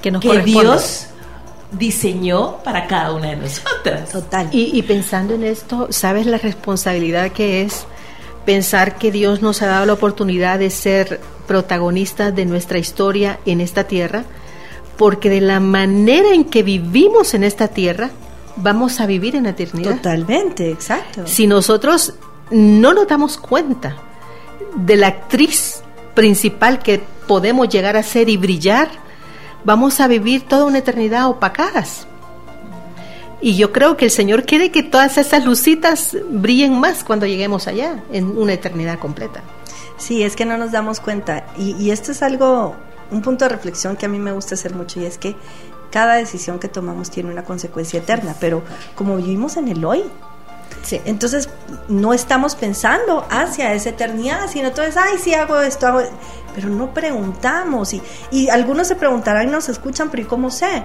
que, 0.00 0.12
Dios 0.44 1.08
diseñó 1.72 2.58
para 2.58 2.86
cada 2.86 3.12
una 3.12 3.30
de 3.30 3.36
nosotras. 3.36 4.10
Total. 4.12 4.48
Y, 4.52 4.78
y 4.78 4.82
pensando 4.82 5.34
en 5.34 5.42
esto, 5.42 5.88
¿sabes 5.90 6.26
la 6.26 6.38
responsabilidad 6.38 7.32
que 7.32 7.62
es 7.62 7.84
pensar 8.44 8.96
que 8.96 9.10
Dios 9.10 9.42
nos 9.42 9.60
ha 9.62 9.66
dado 9.66 9.86
la 9.86 9.94
oportunidad 9.94 10.60
de 10.60 10.70
ser 10.70 11.20
protagonistas 11.48 12.32
de 12.32 12.46
nuestra 12.46 12.78
historia 12.78 13.40
en 13.44 13.60
esta 13.60 13.82
tierra? 13.88 14.22
Porque 14.96 15.28
de 15.28 15.40
la 15.40 15.58
manera 15.58 16.32
en 16.32 16.44
que 16.44 16.62
vivimos 16.62 17.34
en 17.34 17.42
esta 17.42 17.66
tierra, 17.66 18.10
vamos 18.62 19.00
a 19.00 19.06
vivir 19.06 19.36
en 19.36 19.44
la 19.44 19.50
eternidad. 19.50 19.96
Totalmente, 19.96 20.70
exacto. 20.70 21.26
Si 21.26 21.46
nosotros 21.46 22.14
no 22.50 22.94
nos 22.94 23.06
damos 23.08 23.36
cuenta 23.36 23.96
de 24.76 24.96
la 24.96 25.08
actriz 25.08 25.82
principal 26.14 26.80
que 26.80 27.02
podemos 27.26 27.68
llegar 27.68 27.96
a 27.96 28.02
ser 28.02 28.28
y 28.28 28.36
brillar, 28.36 28.88
vamos 29.64 30.00
a 30.00 30.08
vivir 30.08 30.46
toda 30.48 30.64
una 30.64 30.78
eternidad 30.78 31.28
opacadas. 31.28 32.06
Y 33.40 33.56
yo 33.56 33.70
creo 33.72 33.96
que 33.96 34.06
el 34.06 34.10
Señor 34.10 34.44
quiere 34.44 34.72
que 34.72 34.82
todas 34.82 35.16
esas 35.16 35.44
lucitas 35.44 36.16
brillen 36.28 36.78
más 36.78 37.04
cuando 37.04 37.24
lleguemos 37.26 37.68
allá, 37.68 38.02
en 38.10 38.36
una 38.36 38.54
eternidad 38.54 38.98
completa. 38.98 39.42
Sí, 39.96 40.22
es 40.24 40.34
que 40.34 40.44
no 40.44 40.58
nos 40.58 40.72
damos 40.72 40.98
cuenta. 40.98 41.46
Y, 41.56 41.76
y 41.76 41.92
esto 41.92 42.10
es 42.10 42.22
algo, 42.22 42.74
un 43.12 43.22
punto 43.22 43.44
de 43.44 43.50
reflexión 43.50 43.96
que 43.96 44.06
a 44.06 44.08
mí 44.08 44.18
me 44.18 44.32
gusta 44.32 44.54
hacer 44.54 44.74
mucho, 44.74 45.00
y 45.00 45.04
es 45.04 45.18
que 45.18 45.36
cada 45.90 46.14
decisión 46.14 46.58
que 46.58 46.68
tomamos 46.68 47.10
tiene 47.10 47.30
una 47.30 47.44
consecuencia 47.44 48.00
eterna, 48.00 48.34
pero 48.40 48.62
como 48.94 49.16
vivimos 49.16 49.56
en 49.56 49.68
el 49.68 49.84
hoy, 49.84 50.04
entonces 51.04 51.48
no 51.88 52.14
estamos 52.14 52.54
pensando 52.54 53.26
hacia 53.30 53.74
esa 53.74 53.90
eternidad, 53.90 54.48
sino 54.48 54.68
entonces, 54.68 54.96
ay, 54.96 55.18
sí 55.18 55.34
hago 55.34 55.60
esto, 55.60 55.86
hago... 55.86 56.00
pero 56.54 56.68
no 56.68 56.94
preguntamos. 56.94 57.92
Y, 57.92 58.02
y 58.30 58.48
algunos 58.48 58.88
se 58.88 58.96
preguntarán 58.96 59.48
y 59.48 59.50
nos 59.50 59.68
escuchan, 59.68 60.10
pero 60.10 60.22
¿y 60.22 60.26
cómo 60.26 60.50
sé? 60.50 60.84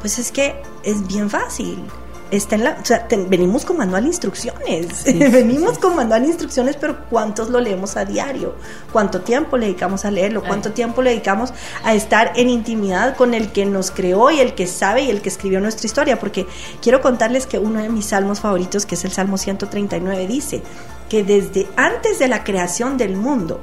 Pues 0.00 0.18
es 0.18 0.32
que 0.32 0.60
es 0.82 1.06
bien 1.06 1.30
fácil 1.30 1.84
está 2.30 2.56
en 2.56 2.64
la, 2.64 2.78
o 2.80 2.84
sea, 2.84 3.06
venimos 3.28 3.64
con 3.64 3.76
manual 3.76 4.02
de 4.02 4.08
instrucciones, 4.08 5.04
venimos 5.32 5.78
con 5.78 5.94
manual 5.94 6.22
de 6.22 6.28
instrucciones, 6.28 6.76
pero 6.76 7.04
¿cuántos 7.08 7.50
lo 7.50 7.60
leemos 7.60 7.96
a 7.96 8.04
diario? 8.04 8.54
¿Cuánto 8.92 9.20
tiempo 9.20 9.56
le 9.56 9.66
dedicamos 9.66 10.04
a 10.04 10.10
leerlo? 10.10 10.42
¿Cuánto 10.42 10.72
tiempo 10.72 11.02
le 11.02 11.10
dedicamos 11.10 11.52
a 11.84 11.94
estar 11.94 12.32
en 12.36 12.48
intimidad 12.48 13.16
con 13.16 13.34
el 13.34 13.52
que 13.52 13.66
nos 13.66 13.90
creó 13.90 14.30
y 14.30 14.40
el 14.40 14.54
que 14.54 14.66
sabe 14.66 15.02
y 15.02 15.10
el 15.10 15.22
que 15.22 15.28
escribió 15.28 15.60
nuestra 15.60 15.86
historia? 15.86 16.18
Porque 16.18 16.46
quiero 16.80 17.00
contarles 17.00 17.46
que 17.46 17.58
uno 17.58 17.80
de 17.82 17.88
mis 17.88 18.06
salmos 18.06 18.40
favoritos, 18.40 18.86
que 18.86 18.94
es 18.94 19.04
el 19.04 19.12
Salmo 19.12 19.38
139, 19.38 20.26
dice 20.26 20.62
que 21.08 21.22
desde 21.22 21.68
antes 21.76 22.18
de 22.18 22.28
la 22.28 22.44
creación 22.44 22.96
del 22.96 23.16
mundo, 23.16 23.60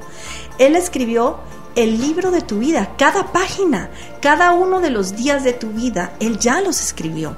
Él 0.59 0.75
escribió 0.75 1.39
el 1.75 1.99
libro 1.99 2.31
de 2.31 2.41
tu 2.41 2.59
vida, 2.59 2.95
cada 2.97 3.31
página, 3.31 3.89
cada 4.21 4.51
uno 4.51 4.81
de 4.81 4.89
los 4.89 5.15
días 5.15 5.43
de 5.43 5.53
tu 5.53 5.69
vida, 5.69 6.13
Él 6.19 6.37
ya 6.37 6.61
los 6.61 6.81
escribió 6.81 7.35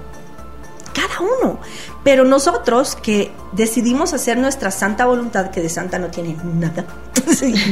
cada 0.93 1.19
uno. 1.19 1.59
Pero 2.03 2.23
nosotros 2.25 2.95
que 2.95 3.31
decidimos 3.51 4.13
hacer 4.13 4.37
nuestra 4.37 4.71
santa 4.71 5.05
voluntad, 5.05 5.51
que 5.51 5.61
de 5.61 5.69
santa 5.69 5.99
no 5.99 6.07
tiene 6.07 6.37
nada, 6.43 6.85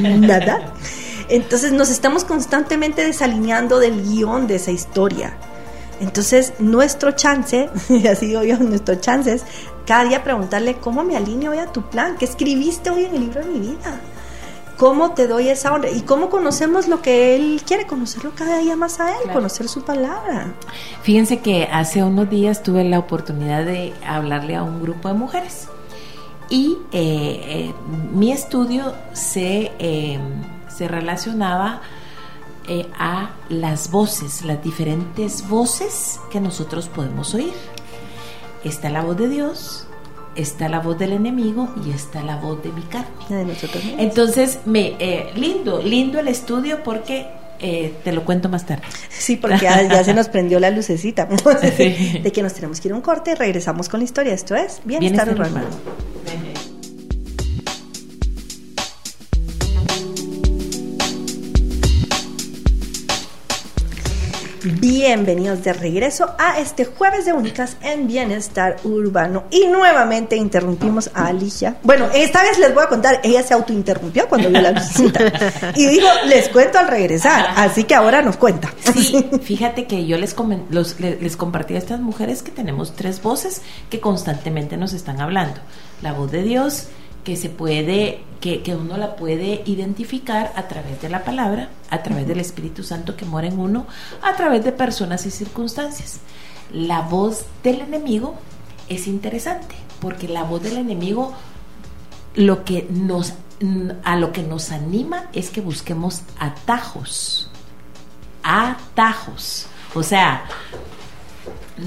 nada, 0.19 0.73
entonces 1.29 1.71
nos 1.71 1.89
estamos 1.89 2.25
constantemente 2.25 3.05
desalineando 3.05 3.79
del 3.79 4.03
guion 4.03 4.47
de 4.47 4.55
esa 4.55 4.71
historia. 4.71 5.37
Entonces, 5.99 6.53
nuestro 6.59 7.11
chance, 7.11 7.69
así 8.11 8.27
digo 8.27 8.43
yo, 8.43 8.57
nuestro 8.57 8.95
chance 8.95 9.33
es 9.33 9.43
cada 9.85 10.05
día 10.05 10.23
preguntarle 10.23 10.77
cómo 10.77 11.03
me 11.03 11.15
alineo 11.15 11.51
hoy 11.51 11.59
a 11.59 11.67
tu 11.67 11.83
plan, 11.89 12.17
qué 12.17 12.25
escribiste 12.25 12.89
hoy 12.89 13.05
en 13.05 13.15
el 13.15 13.21
libro 13.21 13.41
de 13.41 13.47
mi 13.47 13.59
vida 13.59 14.01
cómo 14.81 15.11
te 15.11 15.27
doy 15.27 15.47
esa 15.47 15.73
honra 15.73 15.91
y 15.91 16.01
cómo 16.01 16.31
conocemos 16.31 16.87
lo 16.87 17.03
que 17.03 17.35
Él 17.35 17.61
quiere, 17.63 17.85
conocerlo 17.85 18.31
cada 18.33 18.57
día 18.57 18.75
más 18.75 18.99
a 18.99 19.11
Él, 19.11 19.31
conocer 19.31 19.67
su 19.67 19.83
palabra. 19.83 20.55
Fíjense 21.03 21.39
que 21.39 21.65
hace 21.71 22.03
unos 22.03 22.27
días 22.31 22.63
tuve 22.63 22.83
la 22.83 22.97
oportunidad 22.97 23.63
de 23.63 23.93
hablarle 24.03 24.55
a 24.55 24.63
un 24.63 24.81
grupo 24.81 25.07
de 25.07 25.13
mujeres 25.13 25.67
y 26.49 26.79
eh, 26.93 27.43
eh, 27.45 27.73
mi 28.11 28.31
estudio 28.31 28.95
se, 29.13 29.71
eh, 29.77 30.19
se 30.67 30.87
relacionaba 30.87 31.81
a 32.97 33.35
las 33.49 33.91
voces, 33.91 34.41
las 34.41 34.63
diferentes 34.63 35.47
voces 35.47 36.19
que 36.31 36.39
nosotros 36.39 36.89
podemos 36.89 37.35
oír. 37.35 37.53
Está 38.63 38.89
la 38.89 39.03
voz 39.03 39.15
de 39.17 39.29
Dios, 39.29 39.85
está 40.35 40.69
la 40.69 40.79
voz 40.79 40.97
del 40.97 41.13
enemigo 41.13 41.69
y 41.85 41.91
está 41.91 42.23
la 42.23 42.37
voz 42.37 42.63
de 42.63 42.71
mi 42.71 42.81
carne. 42.83 43.07
Entonces, 43.97 44.59
me, 44.65 44.95
eh, 44.99 45.31
lindo, 45.35 45.81
lindo 45.81 46.19
el 46.19 46.27
estudio 46.27 46.83
porque 46.83 47.27
eh, 47.59 47.93
te 48.03 48.11
lo 48.11 48.25
cuento 48.25 48.49
más 48.49 48.65
tarde. 48.65 48.83
Sí, 49.09 49.35
porque 49.35 49.59
ya, 49.61 50.03
se 50.03 50.13
nos 50.13 50.29
prendió 50.29 50.59
la 50.59 50.71
lucecita 50.71 51.25
de 51.25 52.31
que 52.33 52.41
nos 52.41 52.53
tenemos 52.53 52.81
que 52.81 52.87
ir 52.87 52.93
a 52.93 52.95
un 52.95 53.01
corte 53.01 53.31
y 53.31 53.35
regresamos 53.35 53.89
con 53.89 53.99
la 53.99 54.05
historia. 54.05 54.33
Esto 54.33 54.55
es 54.55 54.81
Bienestar, 54.83 55.27
Bienestar 55.27 55.49
Urbano. 55.51 56.50
Bienvenidos 64.63 65.63
de 65.63 65.73
regreso 65.73 66.35
a 66.37 66.59
este 66.59 66.85
jueves 66.85 67.25
de 67.25 67.33
únicas 67.33 67.77
en 67.81 68.07
bienestar 68.07 68.77
urbano. 68.83 69.45
Y 69.49 69.65
nuevamente 69.65 70.35
interrumpimos 70.35 71.09
a 71.15 71.27
Alicia. 71.27 71.77
Bueno, 71.81 72.07
esta 72.13 72.43
vez 72.43 72.59
les 72.59 72.71
voy 72.71 72.83
a 72.83 72.87
contar, 72.87 73.21
ella 73.23 73.41
se 73.41 73.55
autointerrumpió 73.55 74.29
cuando 74.29 74.49
vio 74.49 74.61
la 74.61 74.71
visita. 74.73 75.19
y 75.75 75.87
dijo, 75.87 76.07
les 76.27 76.47
cuento 76.49 76.77
al 76.77 76.89
regresar. 76.89 77.47
Así 77.55 77.85
que 77.85 77.95
ahora 77.95 78.21
nos 78.21 78.37
cuenta. 78.37 78.71
Sí, 78.93 79.25
fíjate 79.41 79.87
que 79.87 80.05
yo 80.05 80.17
les, 80.19 80.35
les, 80.69 81.21
les 81.21 81.37
compartí 81.37 81.73
a 81.73 81.79
estas 81.79 81.99
mujeres 81.99 82.43
que 82.43 82.51
tenemos 82.51 82.95
tres 82.95 83.19
voces 83.19 83.63
que 83.89 83.99
constantemente 83.99 84.77
nos 84.77 84.93
están 84.93 85.21
hablando. 85.21 85.59
La 86.03 86.13
voz 86.13 86.31
de 86.31 86.43
Dios, 86.43 86.87
que 87.23 87.37
se 87.37 87.49
puede, 87.49 88.23
que, 88.39 88.63
que, 88.63 88.75
uno 88.75 88.97
la 88.97 89.15
puede 89.15 89.61
identificar 89.65 90.51
a 90.55 90.67
través 90.67 91.01
de 91.01 91.09
la 91.09 91.23
palabra, 91.23 91.69
a 91.89 92.01
través 92.03 92.27
del 92.27 92.39
Espíritu 92.39 92.83
Santo 92.83 93.15
que 93.15 93.25
mora 93.25 93.47
en 93.47 93.59
uno, 93.59 93.85
a 94.21 94.35
través 94.35 94.63
de 94.63 94.71
personas 94.71 95.25
y 95.25 95.31
circunstancias. 95.31 96.19
La 96.73 97.01
voz 97.01 97.45
del 97.63 97.81
enemigo 97.81 98.35
es 98.89 99.07
interesante, 99.07 99.75
porque 99.99 100.27
la 100.27 100.43
voz 100.43 100.63
del 100.63 100.77
enemigo 100.77 101.33
lo 102.35 102.63
que 102.63 102.87
nos 102.89 103.33
a 104.03 104.15
lo 104.15 104.31
que 104.31 104.41
nos 104.41 104.71
anima 104.71 105.25
es 105.33 105.49
que 105.49 105.61
busquemos 105.61 106.23
atajos. 106.39 107.49
Atajos. 108.43 109.67
O 109.93 110.01
sea, 110.01 110.45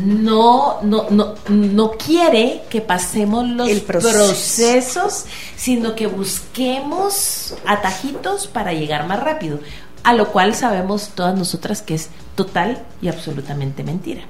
no, 0.03 0.81
no, 0.83 1.09
no, 1.11 1.35
no 1.49 1.91
quiere 1.93 2.63
que 2.69 2.81
pasemos 2.81 3.49
los 3.49 3.71
procesos, 3.81 5.27
sino 5.57 5.95
que 5.95 6.07
busquemos 6.07 7.55
atajitos 7.65 8.47
para 8.49 8.73
llegar 8.73 9.07
más 9.07 9.21
rápido, 9.21 9.61
a 10.03 10.13
lo 10.13 10.33
cual 10.33 10.55
sabemos 10.55 11.11
todas 11.15 11.39
nosotras 11.39 11.81
que 11.81 11.95
es 11.95 12.09
total 12.35 12.83
y 13.01 13.09
absolutamente 13.09 13.85
mentira. 13.85 14.23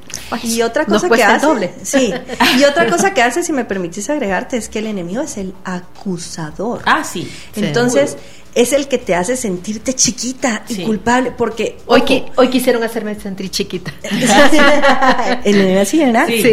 Y 0.42 0.60
otra 0.62 0.84
cosa 0.84 1.08
que 1.08 1.24
hace, 1.24 1.46
doble. 1.46 1.74
sí, 1.82 2.12
y 2.58 2.64
otra 2.70 2.88
cosa 2.88 3.14
que 3.14 3.22
hace, 3.22 3.42
si 3.42 3.52
me 3.52 3.64
permites 3.64 4.10
agregarte, 4.10 4.56
es 4.58 4.68
que 4.68 4.80
el 4.80 4.86
enemigo 4.86 5.22
es 5.22 5.38
el 5.38 5.54
acusador. 5.64 6.82
Ah, 6.84 7.04
sí. 7.04 7.30
Entonces, 7.56 8.18
es 8.54 8.72
el 8.72 8.86
que 8.88 8.98
te 8.98 9.14
hace 9.14 9.36
sentirte 9.36 9.94
chiquita 9.94 10.64
y 10.68 10.84
culpable, 10.84 11.32
porque... 11.32 11.78
Hoy, 11.86 12.02
hoy 12.36 12.48
quisieron 12.48 12.82
hacerme 12.82 13.18
sentir 13.18 13.50
chiquita. 13.50 13.92
el, 15.44 15.60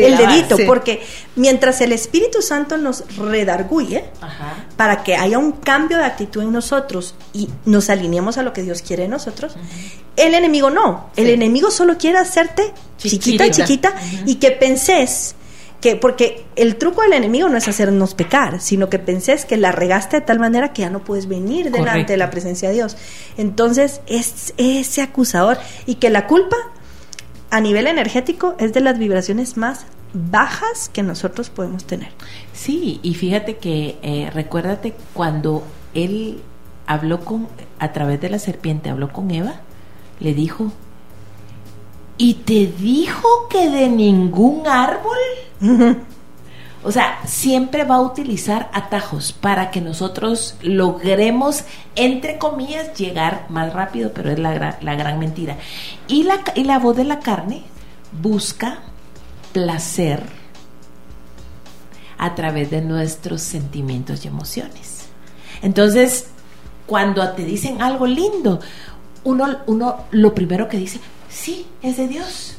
el 0.04 0.18
dedito, 0.18 0.58
porque 0.66 1.04
mientras 1.36 1.80
el 1.82 1.92
Espíritu 1.92 2.42
Santo 2.42 2.78
nos 2.78 3.04
redarguye, 3.18 4.06
para 4.78 5.04
que 5.04 5.16
haya 5.16 5.38
un 5.38 5.52
cambio 5.54 5.98
de 5.98 6.06
actitud 6.06 6.42
en 6.42 6.52
nosotros 6.52 7.16
y 7.34 7.50
nos 7.66 7.90
alineemos 7.90 8.38
a 8.38 8.44
lo 8.44 8.54
que 8.54 8.64
Dios 8.64 8.82
quiere 8.82 9.06
en 9.06 9.12
nosotros, 9.12 9.56
el 10.16 10.34
enemigo 10.34 10.70
no. 10.70 11.12
El 11.16 11.30
enemigo 11.30 11.70
solo 11.70 11.98
quiere 11.98 12.18
hacerte 12.18 12.74
chiquita, 12.98 13.50
chiquita, 13.50 13.52
chiquita 13.52 13.94
y 14.26 14.36
que 14.36 14.52
pensés 14.52 15.36
que 15.82 15.96
porque 15.96 16.46
el 16.56 16.78
truco 16.78 17.02
del 17.02 17.14
enemigo 17.14 17.50
no 17.50 17.58
es 17.58 17.68
hacernos 17.68 18.14
pecar, 18.14 18.62
sino 18.62 18.90
que 18.90 19.00
pensés 19.00 19.46
que 19.46 19.58
la 19.58 19.72
regaste 19.72 20.18
de 20.18 20.22
tal 20.22 20.40
manera 20.40 20.74
que 20.74 20.84
ya 20.84 20.92
no 20.92 21.04
puedes 21.04 21.28
venir 21.28 21.72
delante 21.72 22.14
de 22.14 22.18
la 22.18 22.30
presencia 22.30 22.70
de 22.70 22.76
Dios. 22.76 22.96
Entonces, 23.38 24.02
es 24.06 24.54
ese 24.58 25.02
acusador 25.02 25.58
y 25.88 25.96
que 25.96 26.12
la 26.12 26.28
culpa 26.28 26.56
a 27.50 27.60
nivel 27.60 27.88
energético 27.88 28.56
es 28.60 28.74
de 28.74 28.80
las 28.80 29.00
vibraciones 29.00 29.58
más 29.58 29.86
bajas 30.14 30.90
que 30.90 31.04
nosotros 31.04 31.50
podemos 31.50 31.86
tener. 31.86 32.10
Sí, 32.54 33.00
y 33.02 33.16
fíjate 33.16 33.58
que 33.58 33.98
eh, 34.04 34.30
recuérdate 34.34 34.94
cuando 35.14 35.64
él 35.94 36.42
habló 36.86 37.22
con 37.26 37.48
a 37.80 37.92
través 37.92 38.22
de 38.22 38.30
la 38.30 38.38
serpiente 38.38 38.90
habló 38.90 39.12
con 39.12 39.32
Eva, 39.32 39.62
le 40.20 40.34
dijo, 40.34 40.72
¿y 42.22 42.36
te 42.36 42.68
dijo 42.68 43.48
que 43.50 43.68
de 43.72 43.90
ningún 43.90 44.68
árbol? 44.68 45.18
O 46.84 46.92
sea, 46.92 47.20
siempre 47.28 47.84
va 47.84 47.98
a 47.98 48.02
utilizar 48.02 48.72
atajos 48.74 49.34
para 49.34 49.70
que 49.70 49.82
nosotros 49.82 50.56
logremos, 50.64 51.64
entre 51.96 52.40
comillas, 52.40 52.96
llegar 52.98 53.46
más 53.50 53.72
rápido, 53.72 54.14
pero 54.16 54.32
es 54.32 54.40
la, 54.40 54.80
la 54.82 54.96
gran 54.96 55.20
mentira. 55.20 55.58
Y 56.08 56.24
la, 56.24 56.40
y 56.56 56.64
la 56.64 56.80
voz 56.80 56.98
de 56.98 57.04
la 57.04 57.20
carne 57.20 57.62
busca 58.20 58.80
placer 59.54 60.24
a 62.18 62.34
través 62.34 62.72
de 62.72 62.82
nuestros 62.82 63.44
sentimientos 63.44 64.26
y 64.26 64.30
emociones. 64.30 65.06
Entonces, 65.62 66.30
cuando 66.88 67.30
te 67.34 67.46
dicen 67.46 67.84
algo 67.84 68.08
lindo, 68.08 68.60
uno, 69.24 69.58
uno 69.68 70.06
lo 70.10 70.34
primero 70.34 70.68
que 70.68 70.78
dice, 70.78 71.00
sí, 71.32 71.66
es 71.82 71.98
de 71.98 72.08
Dios. 72.08 72.56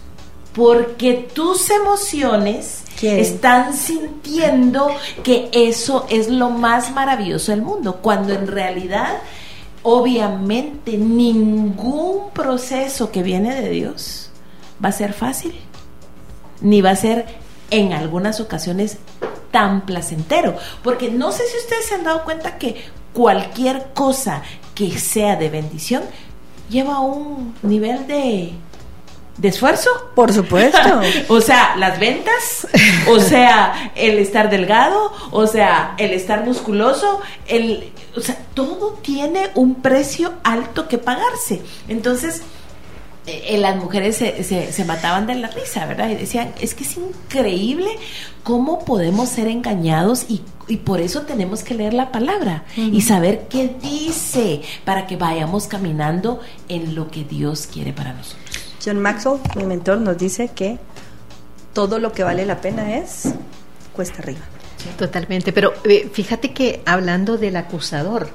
Porque 0.54 1.28
tus 1.32 1.70
emociones 1.70 2.82
están 3.00 3.74
sintiendo 3.74 4.88
que 5.22 5.48
eso 5.52 6.06
es 6.10 6.28
lo 6.28 6.50
más 6.50 6.92
maravilloso 6.92 7.52
del 7.52 7.62
mundo, 7.62 8.00
cuando 8.02 8.32
en 8.34 8.46
realidad, 8.46 9.18
obviamente, 9.82 10.98
ningún 10.98 12.30
proceso 12.30 13.10
que 13.10 13.22
viene 13.22 13.54
de 13.54 13.70
Dios 13.70 14.30
va 14.84 14.90
a 14.90 14.92
ser 14.92 15.14
fácil, 15.14 15.58
ni 16.60 16.82
va 16.82 16.90
a 16.90 16.96
ser 16.96 17.26
en 17.70 17.92
algunas 17.92 18.40
ocasiones 18.40 18.98
tan 19.50 19.86
placentero, 19.86 20.56
porque 20.82 21.10
no 21.10 21.32
sé 21.32 21.44
si 21.46 21.56
ustedes 21.58 21.86
se 21.86 21.94
han 21.94 22.04
dado 22.04 22.24
cuenta 22.24 22.58
que 22.58 22.82
cualquier 23.12 23.92
cosa 23.94 24.42
que 24.74 24.98
sea 24.98 25.36
de 25.36 25.48
bendición 25.48 26.02
lleva 26.72 27.00
un 27.00 27.54
nivel 27.62 28.06
de 28.06 28.54
de 29.36 29.48
esfuerzo. 29.48 29.90
Por 30.14 30.32
supuesto. 30.32 30.78
o 31.28 31.40
sea, 31.40 31.76
las 31.76 31.98
ventas, 31.98 32.66
o 33.08 33.18
sea, 33.18 33.92
el 33.94 34.18
estar 34.18 34.50
delgado, 34.50 35.12
o 35.30 35.46
sea, 35.46 35.94
el 35.98 36.12
estar 36.12 36.44
musculoso, 36.44 37.20
el, 37.46 37.92
o 38.16 38.20
sea, 38.20 38.36
todo 38.54 38.98
tiene 39.02 39.50
un 39.54 39.76
precio 39.76 40.34
alto 40.44 40.88
que 40.88 40.98
pagarse. 40.98 41.62
Entonces, 41.88 42.42
eh, 43.26 43.56
las 43.58 43.76
mujeres 43.76 44.16
se, 44.16 44.42
se, 44.72 44.84
mataban 44.84 45.26
de 45.26 45.36
la 45.36 45.48
risa, 45.48 45.86
¿verdad? 45.86 46.10
Y 46.10 46.16
decían, 46.16 46.52
es 46.60 46.74
que 46.74 46.82
es 46.82 46.96
increíble 46.96 47.88
cómo 48.42 48.84
podemos 48.84 49.28
ser 49.28 49.46
engañados 49.46 50.26
y, 50.28 50.42
y 50.66 50.78
por 50.78 51.00
eso 51.00 51.22
tenemos 51.22 51.62
que 51.62 51.74
leer 51.74 51.94
la 51.94 52.10
palabra 52.10 52.64
y 52.76 53.00
saber 53.02 53.46
qué 53.48 53.76
dice 53.80 54.62
para 54.84 55.06
que 55.06 55.16
vayamos 55.16 55.68
caminando 55.68 56.40
en 56.68 56.94
lo 56.96 57.10
que 57.10 57.22
Dios 57.24 57.68
quiere 57.72 57.92
para 57.92 58.12
nosotros. 58.12 58.42
John 58.84 59.00
Maxwell, 59.00 59.40
mi 59.54 59.64
mentor, 59.64 59.98
nos 59.98 60.18
dice 60.18 60.48
que 60.48 60.78
todo 61.72 62.00
lo 62.00 62.12
que 62.12 62.24
vale 62.24 62.44
la 62.44 62.60
pena 62.60 62.96
es 62.96 63.32
cuesta 63.92 64.18
arriba. 64.18 64.40
Totalmente, 64.98 65.52
pero 65.52 65.74
eh, 65.84 66.10
fíjate 66.12 66.52
que 66.52 66.82
hablando 66.86 67.38
del 67.38 67.56
acusador, 67.56 68.28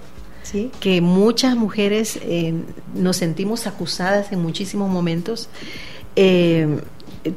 ¿Sí? 0.51 0.71
que 0.79 1.01
muchas 1.01 1.57
mujeres 1.57 2.17
eh, 2.21 2.53
nos 2.95 3.17
sentimos 3.17 3.67
acusadas 3.67 4.31
en 4.31 4.41
muchísimos 4.41 4.89
momentos, 4.89 5.49
eh, 6.15 6.79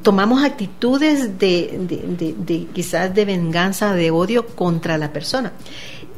tomamos 0.03 0.45
actitudes 0.45 1.37
de, 1.37 2.69
quizás 2.73 3.13
de 3.13 3.25
venganza, 3.25 3.95
de 3.95 4.13
odio 4.13 4.47
contra 4.47 4.97
la 4.97 5.13
persona. 5.13 5.53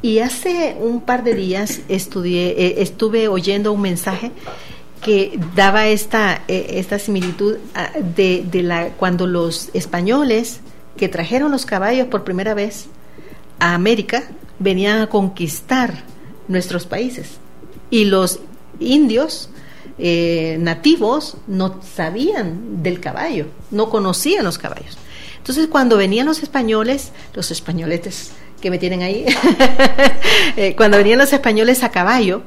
Y 0.02 0.18
hace 0.18 0.76
un 0.78 1.00
par 1.00 1.24
de 1.24 1.34
días 1.34 1.80
estudié, 1.88 2.82
estuve 2.82 3.26
oyendo 3.26 3.72
un 3.72 3.80
mensaje 3.80 4.30
que 5.00 5.40
daba 5.56 5.86
esta, 5.86 6.42
eh, 6.46 6.66
esta 6.74 6.98
similitud 6.98 7.56
ah, 7.74 7.90
de, 8.16 8.44
de, 8.50 8.62
la, 8.62 8.90
cuando 8.90 9.26
los 9.26 9.70
españoles 9.72 10.60
que 10.98 11.08
trajeron 11.08 11.50
los 11.52 11.64
caballos 11.64 12.08
por 12.08 12.22
primera 12.22 12.52
vez 12.52 12.86
a 13.58 13.74
América 13.74 14.24
venían 14.58 15.00
a 15.00 15.08
conquistar 15.08 16.04
nuestros 16.52 16.86
países 16.86 17.38
y 17.90 18.04
los 18.04 18.40
indios 18.78 19.48
eh, 19.98 20.56
nativos 20.60 21.36
no 21.46 21.80
sabían 21.82 22.82
del 22.82 23.00
caballo, 23.00 23.46
no 23.70 23.90
conocían 23.90 24.44
los 24.44 24.58
caballos. 24.58 24.96
Entonces 25.38 25.66
cuando 25.66 25.96
venían 25.96 26.26
los 26.26 26.42
españoles, 26.42 27.12
los 27.34 27.50
españoletes 27.50 28.32
que 28.60 28.70
me 28.70 28.78
tienen 28.78 29.02
ahí, 29.02 29.26
eh, 30.56 30.74
cuando 30.76 30.96
venían 30.98 31.18
los 31.18 31.32
españoles 31.32 31.82
a 31.82 31.90
caballo, 31.90 32.42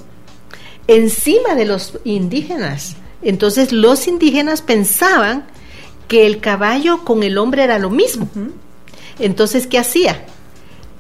encima 0.87 1.55
de 1.55 1.65
los 1.65 1.99
indígenas. 2.03 2.95
Entonces 3.21 3.71
los 3.71 4.07
indígenas 4.07 4.61
pensaban 4.61 5.45
que 6.07 6.25
el 6.25 6.39
caballo 6.39 7.03
con 7.03 7.23
el 7.23 7.37
hombre 7.37 7.63
era 7.63 7.79
lo 7.79 7.89
mismo. 7.89 8.29
Entonces, 9.19 9.67
¿qué 9.67 9.79
hacía? 9.79 10.25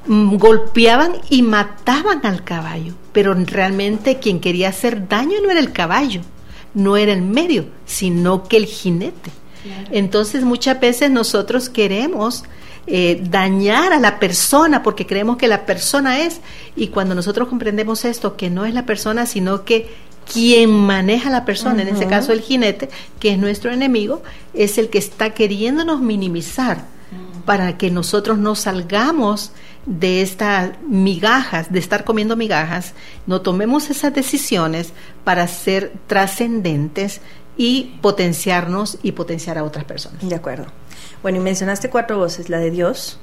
Mm, 0.07 0.35
golpeaban 0.35 1.13
y 1.29 1.41
mataban 1.41 2.25
al 2.25 2.43
caballo, 2.43 2.93
pero 3.11 3.33
realmente 3.33 4.19
quien 4.19 4.39
quería 4.39 4.69
hacer 4.69 5.07
daño 5.07 5.37
no 5.41 5.49
era 5.49 5.59
el 5.59 5.71
caballo, 5.71 6.21
no 6.75 6.95
era 6.95 7.11
el 7.11 7.23
medio, 7.23 7.65
sino 7.85 8.43
que 8.43 8.57
el 8.57 8.65
jinete. 8.65 9.31
Entonces 9.89 10.43
muchas 10.43 10.79
veces 10.79 11.09
nosotros 11.09 11.69
queremos 11.69 12.43
eh, 12.85 13.19
dañar 13.31 13.93
a 13.93 13.99
la 13.99 14.19
persona 14.19 14.83
porque 14.83 15.07
creemos 15.07 15.37
que 15.37 15.47
la 15.47 15.65
persona 15.65 16.19
es, 16.19 16.39
y 16.75 16.89
cuando 16.89 17.15
nosotros 17.15 17.47
comprendemos 17.47 18.05
esto, 18.05 18.37
que 18.37 18.51
no 18.51 18.65
es 18.65 18.75
la 18.75 18.85
persona, 18.85 19.25
sino 19.25 19.65
que 19.65 19.89
quien 20.31 20.69
maneja 20.69 21.29
a 21.29 21.31
la 21.31 21.45
persona, 21.45 21.81
en 21.81 21.87
este 21.87 22.05
caso 22.05 22.31
el 22.31 22.41
jinete, 22.41 22.89
que 23.19 23.31
es 23.31 23.39
nuestro 23.39 23.71
enemigo, 23.71 24.21
es 24.53 24.77
el 24.77 24.89
que 24.89 24.99
está 24.99 25.31
queriéndonos 25.31 25.99
minimizar 25.99 26.85
para 27.45 27.77
que 27.77 27.91
nosotros 27.91 28.37
no 28.37 28.55
salgamos 28.55 29.51
de 29.85 30.21
estas 30.21 30.71
migajas, 30.87 31.71
de 31.71 31.79
estar 31.79 32.03
comiendo 32.03 32.35
migajas, 32.35 32.93
no 33.27 33.41
tomemos 33.41 33.89
esas 33.89 34.13
decisiones 34.13 34.93
para 35.23 35.47
ser 35.47 35.93
trascendentes 36.07 37.21
y 37.57 37.97
potenciarnos 38.01 38.97
y 39.03 39.13
potenciar 39.13 39.57
a 39.57 39.63
otras 39.63 39.85
personas. 39.85 40.27
De 40.27 40.35
acuerdo. 40.35 40.65
Bueno, 41.21 41.37
y 41.37 41.41
mencionaste 41.41 41.89
cuatro 41.89 42.17
voces, 42.17 42.49
la 42.49 42.57
de 42.59 42.71
Dios, 42.71 43.19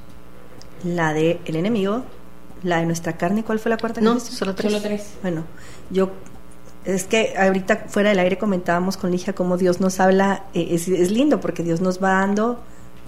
la 0.83 1.13
de 1.13 1.39
el 1.45 1.55
enemigo, 1.55 2.03
la 2.63 2.79
de 2.79 2.85
nuestra 2.85 3.17
carne, 3.17 3.43
¿cuál 3.43 3.59
fue 3.59 3.69
la 3.69 3.77
cuarta? 3.77 4.01
No, 4.01 4.19
solo 4.19 4.55
tres. 4.55 4.71
Solo 4.71 4.83
tres. 4.83 5.13
Bueno, 5.21 5.43
yo 5.89 6.11
es 6.85 7.05
que 7.05 7.33
ahorita 7.37 7.85
fuera 7.87 8.09
del 8.09 8.19
aire 8.19 8.37
comentábamos 8.37 8.97
con 8.97 9.11
Ligia 9.11 9.33
cómo 9.33 9.57
Dios 9.57 9.79
nos 9.79 9.99
habla, 9.99 10.43
eh, 10.53 10.67
es, 10.71 10.87
es, 10.87 11.11
lindo 11.11 11.39
porque 11.39 11.63
Dios 11.63 11.79
nos 11.79 12.03
va 12.03 12.13
dando 12.13 12.61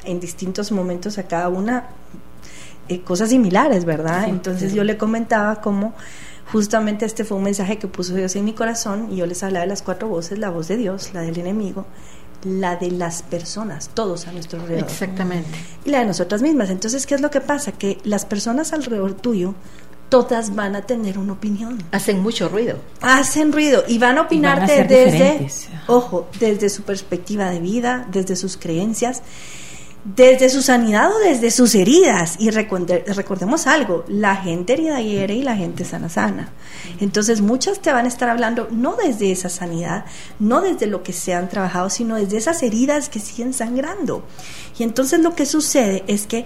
en 0.05 0.19
distintos 0.19 0.71
momentos 0.71 1.17
a 1.17 1.23
cada 1.23 1.49
una 1.49 1.89
eh, 2.89 3.01
cosas 3.01 3.29
similares, 3.29 3.85
¿verdad? 3.85 4.25
Sí, 4.25 4.29
Entonces 4.31 4.71
sí. 4.71 4.77
yo 4.77 4.83
le 4.83 4.97
comentaba 4.97 5.61
cómo 5.61 5.93
justamente 6.51 7.05
este 7.05 7.23
fue 7.25 7.37
un 7.37 7.43
mensaje 7.43 7.77
que 7.77 7.87
puso 7.87 8.13
Dios 8.13 8.35
en 8.35 8.45
mi 8.45 8.53
corazón 8.53 9.07
y 9.11 9.17
yo 9.17 9.25
les 9.25 9.41
hablaba 9.43 9.63
de 9.63 9.69
las 9.69 9.81
cuatro 9.81 10.07
voces, 10.07 10.37
la 10.39 10.49
voz 10.49 10.67
de 10.67 10.77
Dios, 10.77 11.11
la 11.13 11.21
del 11.21 11.37
enemigo, 11.39 11.85
la 12.43 12.75
de 12.75 12.91
las 12.91 13.23
personas, 13.23 13.89
todos 13.93 14.27
a 14.27 14.31
nuestro 14.31 14.59
alrededor 14.61 14.83
Exactamente. 14.87 15.49
y 15.83 15.89
la 15.89 15.99
de 15.99 16.05
nosotras 16.05 16.41
mismas. 16.43 16.69
Entonces, 16.69 17.05
¿qué 17.07 17.15
es 17.15 17.21
lo 17.21 17.31
que 17.31 17.41
pasa? 17.41 17.71
Que 17.71 17.97
las 18.03 18.25
personas 18.25 18.73
alrededor 18.73 19.13
tuyo, 19.15 19.55
todas 20.09 20.53
van 20.53 20.75
a 20.75 20.83
tener 20.83 21.17
una 21.17 21.33
opinión. 21.33 21.81
Hacen 21.91 22.21
mucho 22.21 22.47
ruido. 22.47 22.77
Hacen 23.01 23.51
ruido 23.51 23.83
y 23.87 23.97
van 23.97 24.19
a 24.19 24.21
opinar 24.21 24.57
Y 24.57 24.61
van 24.61 24.69
a 24.69 24.73
ser 24.73 24.87
desde, 24.87 25.11
diferentes. 25.13 25.69
ojo, 25.87 26.27
desde 26.39 26.69
su 26.69 26.83
perspectiva 26.83 27.49
de 27.49 27.59
vida, 27.59 28.05
desde 28.11 28.35
sus 28.35 28.55
creencias, 28.57 29.23
desde 30.05 30.49
su 30.49 30.61
sanidad 30.61 31.09
o 31.11 31.19
desde 31.19 31.51
sus 31.51 31.73
heridas. 31.75 32.35
Y 32.39 32.51
recordemos 32.51 33.67
algo, 33.67 34.05
la 34.07 34.35
gente 34.35 34.73
herida 34.73 35.01
hiere 35.01 35.33
y 35.33 35.41
la 35.41 35.55
gente 35.55 35.83
sana 35.83 36.09
sana. 36.09 36.49
Entonces 36.99 37.41
muchas 37.41 37.79
te 37.79 37.91
van 37.91 38.05
a 38.05 38.07
estar 38.07 38.29
hablando 38.29 38.67
no 38.71 38.95
desde 38.95 39.31
esa 39.31 39.49
sanidad, 39.49 40.05
no 40.39 40.61
desde 40.61 40.85
lo 40.85 41.03
que 41.03 41.11
se 41.11 41.33
han 41.33 41.49
trabajado, 41.49 41.89
sino 41.89 42.15
desde 42.15 42.37
esas 42.37 42.61
heridas 42.63 43.09
que 43.09 43.19
siguen 43.19 43.53
sangrando. 43.53 44.23
Y 44.77 44.83
entonces 44.83 45.19
lo 45.19 45.35
que 45.35 45.45
sucede 45.45 46.03
es 46.07 46.27
que 46.27 46.45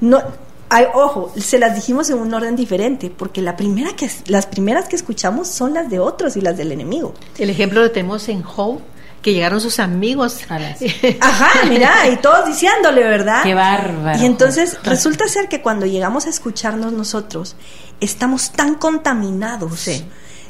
no 0.00 0.22
hay, 0.70 0.84
ojo, 0.92 1.32
se 1.36 1.58
las 1.58 1.74
dijimos 1.74 2.10
en 2.10 2.18
un 2.18 2.32
orden 2.34 2.54
diferente, 2.54 3.10
porque 3.10 3.40
la 3.40 3.56
primera 3.56 3.96
que, 3.96 4.10
las 4.26 4.46
primeras 4.46 4.86
que 4.86 4.96
escuchamos 4.96 5.48
son 5.48 5.72
las 5.72 5.88
de 5.88 5.98
otros 5.98 6.36
y 6.36 6.42
las 6.42 6.56
del 6.58 6.72
enemigo. 6.72 7.14
El 7.38 7.48
ejemplo 7.48 7.80
lo 7.80 7.90
tenemos 7.90 8.28
en 8.28 8.44
Hope, 8.44 8.82
que 9.22 9.32
llegaron 9.34 9.60
sus 9.60 9.78
amigos. 9.80 10.40
A 10.48 10.58
las- 10.58 10.78
Ajá, 11.20 11.50
mira, 11.68 12.08
y 12.08 12.16
todos 12.18 12.46
diciéndole, 12.46 13.02
¿verdad? 13.02 13.42
Qué 13.42 13.54
bárbaro. 13.54 14.18
Y 14.20 14.24
entonces 14.26 14.78
resulta 14.84 15.26
ser 15.28 15.48
que 15.48 15.60
cuando 15.60 15.86
llegamos 15.86 16.26
a 16.26 16.30
escucharnos 16.30 16.92
nosotros, 16.92 17.56
estamos 18.00 18.52
tan 18.52 18.74
contaminados 18.76 19.80
Sí. 19.80 20.04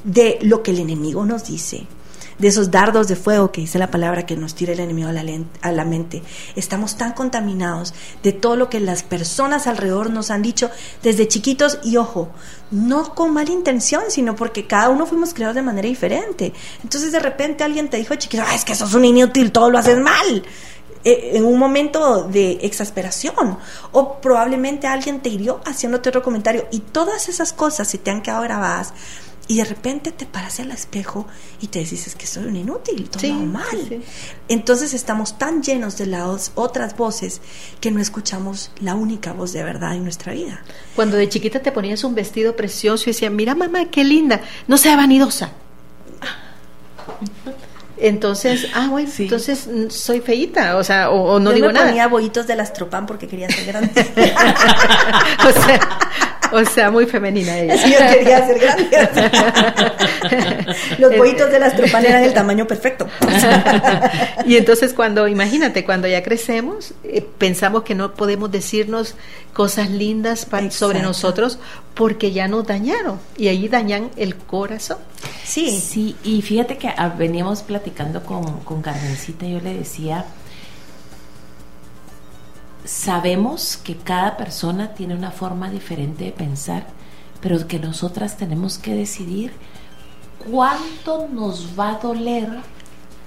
de 0.05 0.39
lo 0.43 0.63
que 0.63 0.71
el 0.73 0.81
enemigo 0.81 1.25
nos 1.25 1.47
dice, 1.47 1.87
de 2.39 2.49
esos 2.49 2.71
dardos 2.71 3.09
de 3.09 3.17
fuego 3.17 3.53
que 3.53 3.61
dice 3.61 3.79
la 3.79 3.91
palabra 3.91 4.27
que 4.27 4.37
nos 4.37 4.55
tira 4.55 4.73
el 4.73 4.81
enemigo 4.81 5.09
a 5.09 5.13
la, 5.13 5.25
a 5.63 5.73
la 5.73 5.85
mente. 5.85 6.23
Estamos 6.57 6.97
tan 6.97 7.13
contaminados 7.13 7.95
de 8.23 8.33
todo 8.33 8.57
lo 8.57 8.71
que 8.71 8.81
las 8.81 9.03
personas 9.03 9.67
alrededor 9.67 10.11
nos 10.11 10.31
han 10.31 10.43
dicho 10.43 10.71
desde 11.03 11.29
chiquitos 11.29 11.79
y 11.83 11.97
ojo, 11.97 12.29
no 12.71 13.15
con 13.15 13.33
mala 13.33 13.51
intención, 13.51 14.05
sino 14.09 14.37
porque 14.37 14.67
cada 14.67 14.89
uno 14.89 15.07
fuimos 15.07 15.35
creados 15.35 15.57
de 15.57 15.63
manera 15.63 15.89
diferente. 15.89 16.53
Entonces 16.83 17.13
de 17.13 17.21
repente 17.21 17.65
alguien 17.65 17.89
te 17.89 17.97
dijo 17.97 18.15
chiquito, 18.15 18.45
"Ah, 18.47 18.55
es 18.55 18.65
que 18.65 18.75
sos 18.75 18.95
un 18.95 19.05
inútil, 19.05 19.53
todo 19.53 19.71
lo 19.71 19.79
haces 19.79 19.99
mal 19.99 20.45
eh, 21.05 21.33
en 21.35 21.45
un 21.45 21.59
momento 21.59 22.25
de 22.25 22.59
exasperación 22.63 23.59
o 23.93 24.21
probablemente 24.21 24.87
alguien 24.87 25.21
te 25.21 25.29
hirió 25.29 25.61
haciéndote 25.65 26.09
otro 26.09 26.23
comentario 26.23 26.67
y 26.73 26.81
todas 26.81 27.29
esas 27.29 27.53
cosas 27.53 27.89
se 27.89 27.99
te 27.99 28.11
han 28.11 28.21
quedado 28.21 28.43
grabadas 28.43 28.93
y 29.49 29.57
de 29.57 29.65
repente 29.65 30.13
te 30.13 30.27
paras 30.27 30.61
al 30.61 30.71
espejo 30.71 31.27
y 31.61 31.69
te 31.69 31.79
dices 31.81 32.07
"Es 32.07 32.15
que 32.15 32.27
soy 32.27 32.45
un 32.45 32.55
inútil, 32.57 33.09
todo 33.09 33.21
Sí, 33.21 33.33
mal. 33.33 33.65
sí. 33.89 34.01
Entonces 34.49 34.93
estamos 34.95 35.39
tan 35.39 35.63
llenos 35.63 35.97
de 35.97 36.07
las 36.07 36.53
otras 36.55 36.97
voces 36.97 37.41
que 37.81 37.91
no 37.91 37.99
escuchamos 38.01 38.71
la 38.81 38.95
única 38.95 39.33
voz 39.33 39.53
de 39.55 39.65
verdad 39.65 39.95
en 39.95 40.05
nuestra 40.05 40.33
vida. 40.35 40.63
Cuando 40.95 41.17
de 41.17 41.29
chiquita 41.29 41.61
te 41.61 41.73
ponías 41.73 42.05
un 42.05 42.15
vestido 42.15 42.55
precioso 42.57 43.05
y 43.09 43.13
decían, 43.15 43.35
mira 43.35 43.55
mamá, 43.55 43.87
qué 43.91 44.05
linda, 44.05 44.43
no 44.67 44.77
sea 44.77 44.97
vanidosa. 44.97 45.51
Entonces, 48.01 48.69
ah, 48.75 48.87
bueno, 48.91 49.11
Sí. 49.11 49.25
entonces 49.25 49.67
mm, 49.67 49.91
soy 49.91 50.21
feíta, 50.21 50.77
o 50.77 50.85
sea, 50.85 51.11
o, 51.11 51.35
o 51.35 51.41
no 51.41 51.51
Yo 51.51 51.55
digo 51.57 51.67
me 51.69 51.73
nada. 51.73 51.87
ponía 51.87 52.07
bollitos 52.07 52.47
de 52.47 52.55
las 52.55 52.73
tropan 52.73 53.07
porque 53.07 53.27
quería 53.27 53.49
ser 53.51 53.65
grande. 53.67 53.91
o, 55.49 55.53
sea, 55.53 55.81
o 56.53 56.65
sea, 56.65 56.91
muy 56.91 57.07
femenina 57.07 57.59
ella. 57.59 57.77
Sí, 57.79 57.93
yo 57.93 57.99
quería 58.19 58.47
ser 58.47 58.59
grande. 58.59 58.89
Los 60.99 61.17
bollitos 61.17 61.51
de 61.51 61.59
las 61.59 61.77
tropan 61.77 62.05
eran 62.05 62.25
el 62.25 62.35
tamaño 62.35 62.67
perfecto. 62.67 63.07
y 64.47 64.57
entonces 64.57 64.93
cuando, 64.95 65.29
imagínate, 65.29 65.85
cuando 65.85 66.09
ya 66.09 66.23
crecemos, 66.23 66.95
eh, 67.05 67.27
pensamos 67.39 67.83
que 67.83 67.95
no 67.95 68.15
podemos 68.15 68.51
decirnos 68.51 69.15
cosas 69.53 69.91
lindas 69.91 70.45
pa- 70.47 70.71
sobre 70.71 71.01
nosotros 71.03 71.59
porque 71.95 72.33
ya 72.33 72.47
nos 72.49 72.67
dañaron 72.67 73.19
y 73.37 73.49
ahí 73.49 73.69
dañan 73.69 74.11
el 74.17 74.37
corazón. 74.37 74.99
Sí. 75.45 75.81
Sí, 75.81 76.17
y 76.23 76.43
fíjate 76.43 76.77
que 76.79 76.93
veníamos 77.19 77.63
platicando 77.63 78.23
con, 78.23 78.61
con 78.61 78.83
Carmencita, 78.83 79.47
yo 79.47 79.61
le 79.61 79.75
decía, 79.75 80.25
sabemos 82.85 83.77
que 83.77 83.97
cada 83.97 84.37
persona 84.37 84.95
tiene 84.95 85.15
una 85.15 85.31
forma 85.31 85.71
diferente 85.71 86.25
de 86.25 86.33
pensar, 86.33 86.87
pero 87.41 87.67
que 87.67 87.79
nosotras 87.79 88.37
tenemos 88.37 88.79
que 88.79 88.95
decidir 88.95 89.53
cuánto 90.51 91.29
nos 91.29 91.79
va 91.79 91.91
a 91.91 91.99
doler 91.99 92.49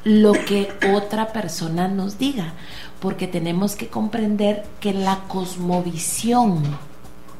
lo 0.04 0.34
que 0.34 0.70
otra 0.96 1.32
persona 1.32 1.88
nos 1.88 2.18
diga, 2.18 2.54
porque 3.00 3.28
tenemos 3.28 3.76
que 3.76 3.88
comprender 3.88 4.66
que 4.80 4.94
la 4.94 5.20
cosmovisión 5.28 6.64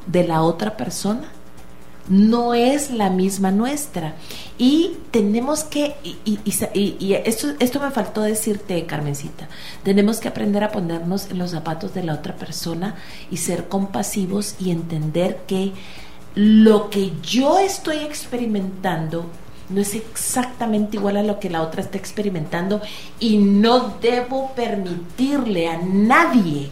de 0.06 0.26
la 0.26 0.42
otra 0.42 0.76
persona 0.76 1.24
no 2.08 2.54
es 2.54 2.90
la 2.90 3.10
misma 3.10 3.50
nuestra. 3.50 4.14
Y 4.58 4.96
tenemos 5.10 5.64
que 5.64 5.94
y, 6.04 6.18
y- 6.24 7.14
esto, 7.24 7.48
esto 7.58 7.80
me 7.80 7.90
faltó 7.90 8.22
decirte 8.22 8.84
Carmencita. 8.86 9.48
Tenemos 9.82 10.20
que 10.20 10.28
aprender 10.28 10.62
a 10.64 10.70
ponernos 10.72 11.30
en 11.30 11.38
los 11.38 11.50
zapatos 11.52 11.94
de 11.94 12.04
la 12.04 12.14
otra 12.14 12.36
persona 12.36 12.96
y 13.30 13.38
ser 13.38 13.68
compasivos 13.68 14.54
y 14.60 14.70
entender 14.70 15.40
que 15.46 15.72
lo 16.34 16.90
que 16.90 17.12
yo 17.22 17.58
estoy 17.58 17.98
experimentando 17.98 19.26
no 19.68 19.80
es 19.80 19.94
exactamente 19.94 20.96
igual 20.96 21.16
a 21.16 21.22
lo 21.22 21.38
que 21.40 21.50
la 21.50 21.62
otra 21.62 21.82
está 21.82 21.96
experimentando 21.98 22.80
y 23.20 23.38
no 23.38 23.94
debo 24.00 24.52
permitirle 24.54 25.68
a 25.68 25.78
nadie 25.78 26.70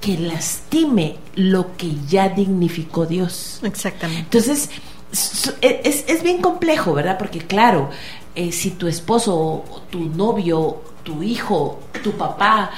que 0.00 0.16
lastime 0.18 1.16
lo 1.34 1.76
que 1.76 1.90
ya 2.08 2.28
dignificó 2.28 3.06
Dios. 3.06 3.60
Exactamente. 3.62 4.22
Entonces, 4.22 4.70
s- 5.12 5.52
es, 5.60 6.04
es 6.08 6.22
bien 6.22 6.40
complejo, 6.40 6.94
¿verdad? 6.94 7.18
Porque 7.18 7.38
claro, 7.40 7.90
eh, 8.34 8.52
si 8.52 8.70
tu 8.70 8.86
esposo, 8.88 9.64
tu 9.90 10.00
novio, 10.00 10.82
tu 11.02 11.22
hijo, 11.22 11.80
tu 12.02 12.12
papá, 12.12 12.70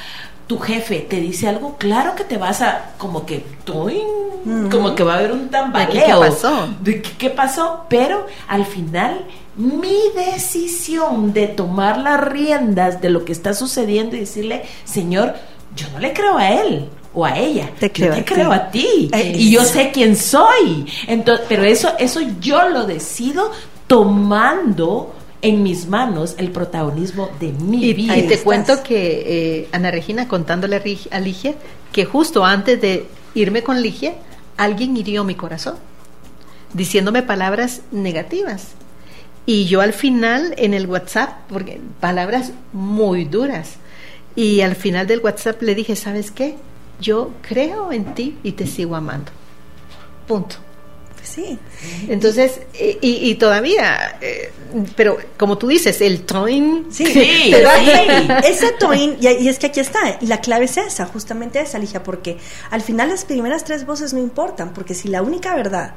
tu 0.46 0.58
jefe 0.58 1.00
te 1.00 1.20
dice 1.20 1.46
algo, 1.48 1.76
claro 1.78 2.14
que 2.16 2.24
te 2.24 2.36
vas 2.36 2.60
a 2.62 2.92
como 2.98 3.24
que 3.26 3.44
como 4.70 4.94
que 4.96 5.02
va 5.04 5.14
a 5.14 5.18
haber 5.18 5.32
un 5.32 5.48
tambaleo. 5.48 5.92
¿De 5.94 6.06
qué 6.06 6.12
pasó? 6.12 6.68
¿De 6.80 7.02
qué, 7.02 7.10
qué 7.18 7.30
pasó? 7.30 7.84
Pero 7.88 8.26
al 8.48 8.64
final 8.66 9.26
mi 9.56 9.96
decisión 10.16 11.32
de 11.32 11.46
tomar 11.46 11.98
las 11.98 12.20
riendas 12.20 13.00
de 13.00 13.10
lo 13.10 13.24
que 13.24 13.32
está 13.32 13.52
sucediendo 13.54 14.16
y 14.16 14.20
decirle, 14.20 14.64
Señor, 14.84 15.34
yo 15.76 15.86
no 15.92 15.98
le 16.00 16.12
creo 16.12 16.36
a 16.38 16.50
él 16.50 16.88
o 17.12 17.24
a 17.24 17.36
ella, 17.38 17.70
Te 17.78 17.90
yo 17.92 17.92
creo 17.92 18.12
te 18.12 18.20
a 18.20 18.24
ti. 18.24 18.24
creo 18.24 18.52
a 18.52 18.70
ti 18.70 19.10
Eh, 19.12 19.32
y 19.36 19.50
yo 19.50 19.64
sé 19.64 19.90
quién 19.92 20.16
soy. 20.16 20.86
Entonces, 21.08 21.46
pero 21.48 21.64
eso, 21.64 21.90
eso 21.98 22.20
yo 22.40 22.68
lo 22.68 22.84
decido 22.86 23.50
tomando 23.86 25.14
en 25.42 25.62
mis 25.62 25.86
manos 25.88 26.34
el 26.38 26.50
protagonismo 26.50 27.30
de 27.40 27.52
mi 27.52 27.84
Y, 27.86 27.94
vida. 27.94 28.16
y 28.16 28.26
te 28.28 28.38
cuento 28.40 28.82
que 28.82 29.24
eh, 29.62 29.68
Ana 29.72 29.90
Regina 29.90 30.28
contándole 30.28 30.76
a 31.10 31.18
Ligia 31.20 31.54
que 31.92 32.04
justo 32.04 32.44
antes 32.44 32.80
de 32.80 33.06
irme 33.34 33.62
con 33.62 33.80
Ligia, 33.82 34.14
alguien 34.56 34.96
hirió 34.96 35.24
mi 35.24 35.34
corazón, 35.34 35.76
diciéndome 36.74 37.22
palabras 37.22 37.80
negativas. 37.90 38.68
Y 39.46 39.64
yo 39.64 39.80
al 39.80 39.92
final 39.94 40.54
en 40.58 40.74
el 40.74 40.86
WhatsApp, 40.86 41.30
porque 41.48 41.80
palabras 41.98 42.52
muy 42.72 43.24
duras, 43.24 43.76
y 44.36 44.60
al 44.60 44.76
final 44.76 45.06
del 45.06 45.20
WhatsApp 45.20 45.60
le 45.62 45.74
dije, 45.74 45.96
¿sabes 45.96 46.30
qué? 46.30 46.56
Yo 47.00 47.32
creo 47.42 47.92
en 47.92 48.14
ti 48.14 48.38
y 48.42 48.52
te 48.52 48.66
sigo 48.66 48.96
amando. 48.96 49.32
Punto. 50.26 50.56
Sí. 51.22 51.58
Entonces, 52.08 52.60
y, 53.00 53.34
todavía, 53.36 54.18
eh, 54.20 54.52
pero 54.96 55.18
como 55.38 55.58
tú 55.58 55.68
dices, 55.68 56.00
el 56.00 56.22
toin. 56.22 56.86
Sí, 56.90 57.06
sí, 57.06 57.54
ese 58.44 58.72
toin, 58.72 59.16
y, 59.20 59.28
y, 59.28 59.48
es 59.48 59.58
que 59.58 59.66
aquí 59.66 59.80
está, 59.80 60.18
y 60.20 60.26
la 60.26 60.40
clave 60.40 60.64
es 60.64 60.76
esa, 60.76 61.06
justamente 61.06 61.60
esa, 61.60 61.78
Ligia, 61.78 62.02
porque 62.02 62.38
al 62.70 62.80
final 62.80 63.10
las 63.10 63.24
primeras 63.24 63.64
tres 63.64 63.86
voces 63.86 64.12
no 64.12 64.18
importan, 64.18 64.72
porque 64.72 64.94
si 64.94 65.08
la 65.08 65.22
única 65.22 65.54
verdad 65.54 65.94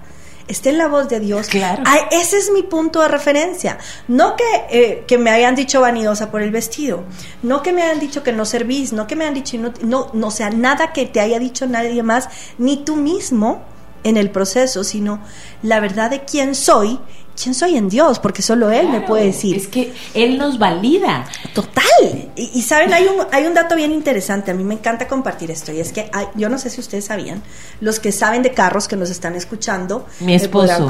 está 0.48 0.70
en 0.70 0.78
la 0.78 0.88
voz 0.88 1.10
de 1.10 1.20
Dios. 1.20 1.48
Claro. 1.48 1.84
ese 2.12 2.38
es 2.38 2.52
mi 2.52 2.64
punto 2.64 3.02
de 3.02 3.08
referencia. 3.08 3.78
No 4.08 4.36
que, 4.36 4.44
eh, 4.70 5.04
que 5.08 5.18
me 5.18 5.32
hayan 5.32 5.56
dicho 5.56 5.82
vanidosa 5.82 6.32
por 6.32 6.42
el 6.42 6.52
vestido, 6.52 7.04
no 7.42 7.62
que 7.62 7.74
me 7.74 7.84
hayan 7.84 8.00
dicho 8.00 8.24
que 8.24 8.32
no 8.32 8.46
servís, 8.46 8.94
no 8.94 9.08
que 9.08 9.16
me 9.16 9.26
hayan 9.26 9.36
dicho, 9.36 9.58
no, 9.58 9.74
no, 9.82 10.10
no 10.14 10.32
sea 10.32 10.50
nada 10.50 10.94
que 10.94 11.06
te 11.06 11.20
haya 11.20 11.40
dicho 11.40 11.68
nadie 11.68 12.04
más, 12.04 12.30
ni 12.58 12.78
tú 12.78 12.96
mismo 12.96 13.64
en 14.04 14.18
el 14.18 14.30
proceso, 14.32 14.84
sino 14.84 15.22
la 15.62 15.80
verdad 15.80 16.10
de 16.10 16.26
quién 16.26 16.56
soy 16.56 17.00
quién 17.42 17.54
soy 17.54 17.78
en 17.78 17.90
Dios, 17.90 18.20
porque 18.20 18.42
solo 18.42 18.70
Él 18.72 18.90
me 18.90 19.02
puede 19.02 19.26
decir. 19.26 19.56
Es 19.56 19.68
que 19.68 19.94
Él 20.14 20.38
nos 20.38 20.60
valida. 20.60 21.26
Total. 21.54 22.32
Y, 22.36 22.62
saben, 22.62 22.94
hay 22.94 23.06
un, 23.06 23.26
hay 23.32 23.46
un 23.46 23.54
dato 23.54 23.76
bien 23.76 23.92
interesante, 23.92 24.52
a 24.52 24.54
mí 24.54 24.64
me 24.64 24.74
encanta 24.74 25.08
compartir 25.08 25.52
esto, 25.52 25.72
y 25.72 25.80
es 25.80 25.92
que 25.92 26.10
yo 26.36 26.50
no 26.50 26.58
sé 26.58 26.70
si 26.70 26.82
ustedes 26.82 27.06
sabían, 27.06 27.44
los 27.82 28.00
que 28.00 28.12
saben 28.12 28.42
de 28.42 28.52
carros 28.52 28.88
que 28.88 28.96
nos 28.96 29.10
están 29.10 29.36
escuchando, 29.36 30.08
mi 30.20 30.34
esposo, 30.36 30.90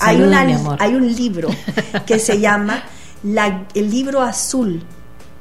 hay, 0.00 0.20
una, 0.20 0.40
hay 0.78 0.94
un 0.94 1.14
libro 1.14 1.48
que 2.04 2.18
se 2.18 2.40
llama 2.40 2.84
la, 3.22 3.66
el 3.74 3.90
libro 3.90 4.22
azul, 4.22 4.82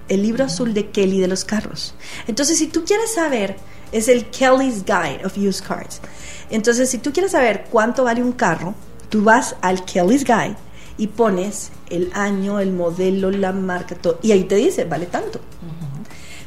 el 0.08 0.22
libro 0.22 0.46
azul 0.46 0.74
de 0.74 0.90
Kelly 0.92 1.20
de 1.20 1.28
los 1.28 1.44
carros. 1.46 1.96
Entonces, 2.28 2.58
si 2.58 2.68
tú 2.68 2.84
quieres 2.86 3.14
saber, 3.14 3.58
es 3.92 4.08
el 4.08 4.26
Kelly's 4.28 4.84
Guide 4.86 5.26
of 5.26 5.38
Used 5.38 5.66
Cars. 5.66 6.02
Entonces, 6.50 6.90
si 6.90 7.00
tú 7.00 7.12
quieres 7.12 7.32
saber 7.32 7.66
cuánto 7.72 8.04
vale 8.04 8.22
un 8.22 8.34
carro, 8.34 8.76
Tú 9.10 9.24
vas 9.24 9.56
al 9.62 9.86
Kelly's 9.86 10.24
Guide 10.24 10.56
y 10.98 11.08
pones 11.08 11.72
el 11.90 12.12
año, 12.14 12.60
el 12.60 12.72
modelo, 12.72 13.32
la 13.32 13.52
marca, 13.52 13.96
todo, 13.96 14.20
y 14.22 14.32
ahí 14.32 14.44
te 14.44 14.56
dice, 14.56 14.86
vale 14.86 15.06
tanto. 15.06 15.40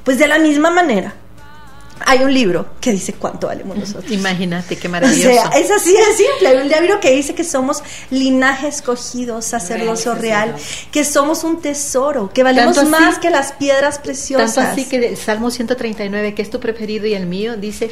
Pues 0.04 0.18
de 0.18 0.26
la 0.26 0.38
misma 0.38 0.70
manera, 0.70 1.14
hay 2.06 2.22
un 2.22 2.32
libro 2.32 2.66
que 2.80 2.92
dice 2.92 3.14
cuánto 3.14 3.48
valemos 3.48 3.76
nosotros. 3.78 4.10
Imagínate 4.10 4.76
qué 4.76 4.88
maravilloso. 4.88 5.28
O 5.28 5.50
sea, 5.50 5.60
es 5.60 5.70
así 5.70 5.92
de 5.92 6.04
simple. 6.16 6.48
Hay 6.48 6.56
un 6.56 6.68
libro 6.68 7.00
que 7.00 7.12
dice 7.12 7.34
que 7.34 7.44
somos 7.44 7.82
linaje 8.10 8.68
escogido, 8.68 9.42
sacerdocio 9.42 10.14
real, 10.14 10.54
que 10.90 11.04
somos 11.04 11.44
un 11.44 11.60
tesoro, 11.60 12.30
que 12.32 12.42
valemos 12.42 12.82
más 12.88 13.18
que 13.18 13.30
las 13.30 13.52
piedras 13.52 13.98
preciosas. 13.98 14.54
Tanto 14.54 14.70
así 14.70 14.84
que 14.86 14.96
el 14.96 15.16
Salmo 15.16 15.50
139, 15.50 16.34
que 16.34 16.42
es 16.42 16.50
tu 16.50 16.60
preferido 16.60 17.06
y 17.06 17.14
el 17.14 17.26
mío, 17.26 17.56
dice, 17.56 17.90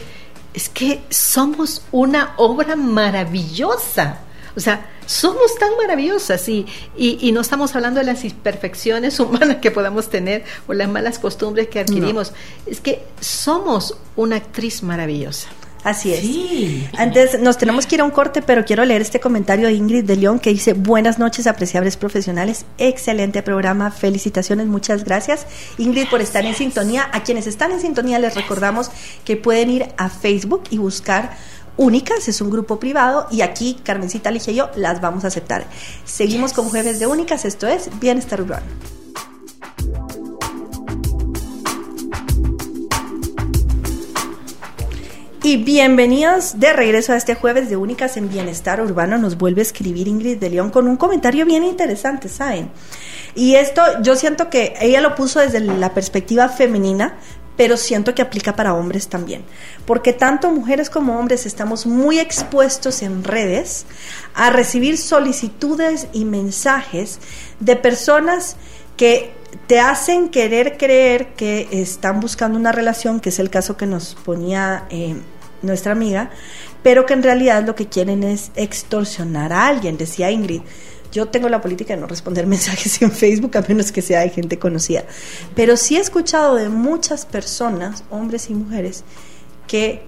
es 0.55 0.69
que 0.69 1.03
somos 1.11 1.83
una 1.93 2.35
obra 2.39 2.77
maravillosa. 2.77 4.21
O 4.57 4.61
sea, 4.61 4.87
somos 5.05 5.55
tan 5.59 5.77
maravillosas 5.77 6.49
y, 6.49 6.67
y, 6.97 7.31
no 7.33 7.43
estamos 7.43 7.77
hablando 7.77 8.01
de 8.01 8.07
las 8.07 8.25
imperfecciones 8.25 9.21
humanas 9.21 9.59
que 9.59 9.71
podamos 9.71 10.09
tener 10.09 10.45
o 10.67 10.73
las 10.73 10.89
malas 10.89 11.19
costumbres 11.19 11.69
que 11.69 11.81
adquirimos. 11.81 12.33
Es 12.67 12.81
que 12.81 13.03
somos 13.21 13.99
una 14.17 14.37
actriz 14.37 14.83
maravillosa. 14.83 15.49
Así 15.87 16.13
es. 16.13 16.99
Antes 16.99 17.41
nos 17.41 17.59
tenemos 17.59 17.87
que 17.87 17.95
ir 17.95 18.01
a 18.01 18.05
un 18.05 18.11
corte, 18.11 18.43
pero 18.43 18.65
quiero 18.65 18.85
leer 18.85 19.03
este 19.03 19.21
comentario 19.21 19.69
de 19.69 19.75
Ingrid 19.75 20.03
de 20.03 20.17
León 20.17 20.41
que 20.41 20.51
dice, 20.51 20.73
buenas 20.73 21.21
noches, 21.21 21.47
apreciables 21.47 21.97
profesionales, 21.97 22.67
excelente 22.77 23.41
programa, 23.41 23.93
felicitaciones, 23.93 24.67
muchas 24.67 25.05
gracias. 25.05 25.47
Ingrid 25.79 26.09
por 26.09 26.21
estar 26.21 26.45
en 26.45 26.57
sintonía. 26.57 27.09
A 27.13 27.23
quienes 27.23 27.47
están 27.47 27.71
en 27.71 27.81
sintonía 27.81 28.19
les 28.19 28.35
recordamos 28.35 28.91
que 29.25 29.37
pueden 29.37 29.71
ir 29.71 29.87
a 29.97 30.09
Facebook 30.09 30.65
y 30.71 30.79
buscar 30.79 31.37
Únicas, 31.79 32.27
es 32.29 32.41
un 32.41 32.51
grupo 32.51 32.81
privado 32.81 33.27
y 33.31 33.43
aquí 33.43 33.77
Carmencita 33.83 34.31
Ligia 34.31 34.53
y 34.53 34.57
yo 34.57 34.71
las 34.77 35.03
vamos 35.03 35.25
a 35.25 35.29
aceptar. 35.29 35.67
Seguimos 36.07 36.55
como 36.55 36.71
jueves 36.71 36.99
de 36.99 37.07
Únicas, 37.07 37.45
esto 37.45 37.67
es 37.67 37.91
Bienestar 38.01 38.41
Urbano. 38.41 38.65
Y 45.43 45.59
bienvenidos 45.59 46.59
de 46.59 46.73
regreso 46.73 47.13
a 47.13 47.17
este 47.17 47.35
jueves 47.35 47.69
de 47.69 47.77
Únicas 47.77 48.17
en 48.17 48.29
Bienestar 48.29 48.81
Urbano. 48.81 49.17
Nos 49.19 49.37
vuelve 49.39 49.61
a 49.61 49.63
escribir 49.63 50.09
Ingrid 50.09 50.39
de 50.39 50.51
León 50.51 50.71
con 50.71 50.89
un 50.89 50.97
comentario 50.97 51.45
bien 51.45 51.63
interesante, 51.63 52.29
¿saben? 52.29 52.71
Y 53.37 53.55
esto 53.55 53.83
yo 54.03 54.17
siento 54.17 54.49
que 54.49 54.75
ella 54.81 55.01
lo 55.03 55.15
puso 55.15 55.41
desde 55.41 55.61
la 55.61 55.93
perspectiva 55.95 56.49
femenina, 56.49 57.17
pero 57.57 57.77
siento 57.77 58.15
que 58.15 58.23
aplica 58.23 58.55
para 58.55 58.75
hombres 58.75 59.09
también, 59.09 59.43
porque 59.87 60.13
tanto 60.13 60.51
mujeres 60.51 60.91
como 60.91 61.19
hombres 61.19 61.47
estamos 61.47 61.87
muy 61.87 62.19
expuestos 62.19 63.03
en 63.03 63.25
redes 63.25 63.87
a 64.35 64.51
recibir 64.51 64.99
solicitudes 64.99 66.09
y 66.13 66.25
mensajes 66.25 67.19
de 67.61 67.77
personas 67.77 68.57
que 68.97 69.33
te 69.67 69.81
hacen 69.81 70.29
querer 70.29 70.77
creer 70.77 71.35
que 71.35 71.69
están 71.71 72.21
buscando 72.21 72.59
una 72.59 72.73
relación, 72.73 73.21
que 73.21 73.31
es 73.31 73.39
el 73.39 73.51
caso 73.51 73.77
que 73.77 73.87
nos 73.87 74.15
ponía 74.15 74.87
eh, 74.91 75.17
nuestra 75.63 75.93
amiga, 75.93 76.31
pero 76.83 77.07
que 77.07 77.15
en 77.15 77.23
realidad 77.23 77.65
lo 77.67 77.75
que 77.75 77.89
quieren 77.89 78.23
es 78.23 78.51
extorsionar 78.55 79.53
a 79.53 79.67
alguien, 79.67 79.97
decía 79.97 80.31
Ingrid. 80.31 80.63
Yo 81.13 81.27
tengo 81.27 81.49
la 81.49 81.61
política 81.61 81.95
de 81.95 82.01
no 82.01 82.07
responder 82.07 82.47
mensajes 82.57 83.01
en 83.03 83.11
Facebook 83.11 83.57
a 83.57 83.63
menos 83.63 83.93
que 83.93 84.03
sea 84.03 84.21
de 84.21 84.31
gente 84.31 84.59
conocida. 84.59 85.05
Pero 85.55 85.77
sí 85.77 85.97
he 85.97 86.01
escuchado 86.01 86.55
de 86.57 86.69
muchas 86.69 87.27
personas, 87.27 88.05
hombres 88.11 88.51
y 88.51 88.55
mujeres, 88.55 89.05
que 89.67 90.03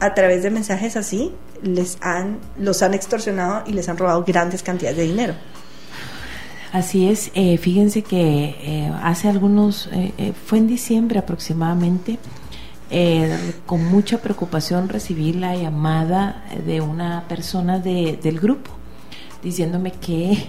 a 0.00 0.14
través 0.14 0.42
de 0.42 0.50
mensajes 0.50 0.96
así 0.96 1.32
les 1.62 1.98
han, 2.00 2.38
los 2.58 2.82
han 2.82 2.94
extorsionado 2.94 3.64
y 3.66 3.72
les 3.72 3.88
han 3.88 3.96
robado 3.96 4.24
grandes 4.24 4.62
cantidades 4.62 4.98
de 4.98 5.04
dinero. 5.04 5.34
Así 6.72 7.08
es, 7.08 7.30
eh, 7.34 7.56
fíjense 7.56 8.02
que 8.02 8.18
eh, 8.18 8.92
hace 9.02 9.28
algunos, 9.28 9.88
eh, 9.92 10.32
fue 10.44 10.58
en 10.58 10.66
diciembre 10.66 11.20
aproximadamente, 11.20 12.18
con 13.66 13.84
mucha 13.84 14.18
preocupación 14.18 14.88
recibí 14.88 15.32
la 15.32 15.56
llamada 15.56 16.44
de 16.64 16.80
una 16.80 17.26
persona 17.26 17.80
de, 17.80 18.20
del 18.22 18.38
grupo 18.38 18.70
diciéndome 19.44 19.92
que 19.92 20.48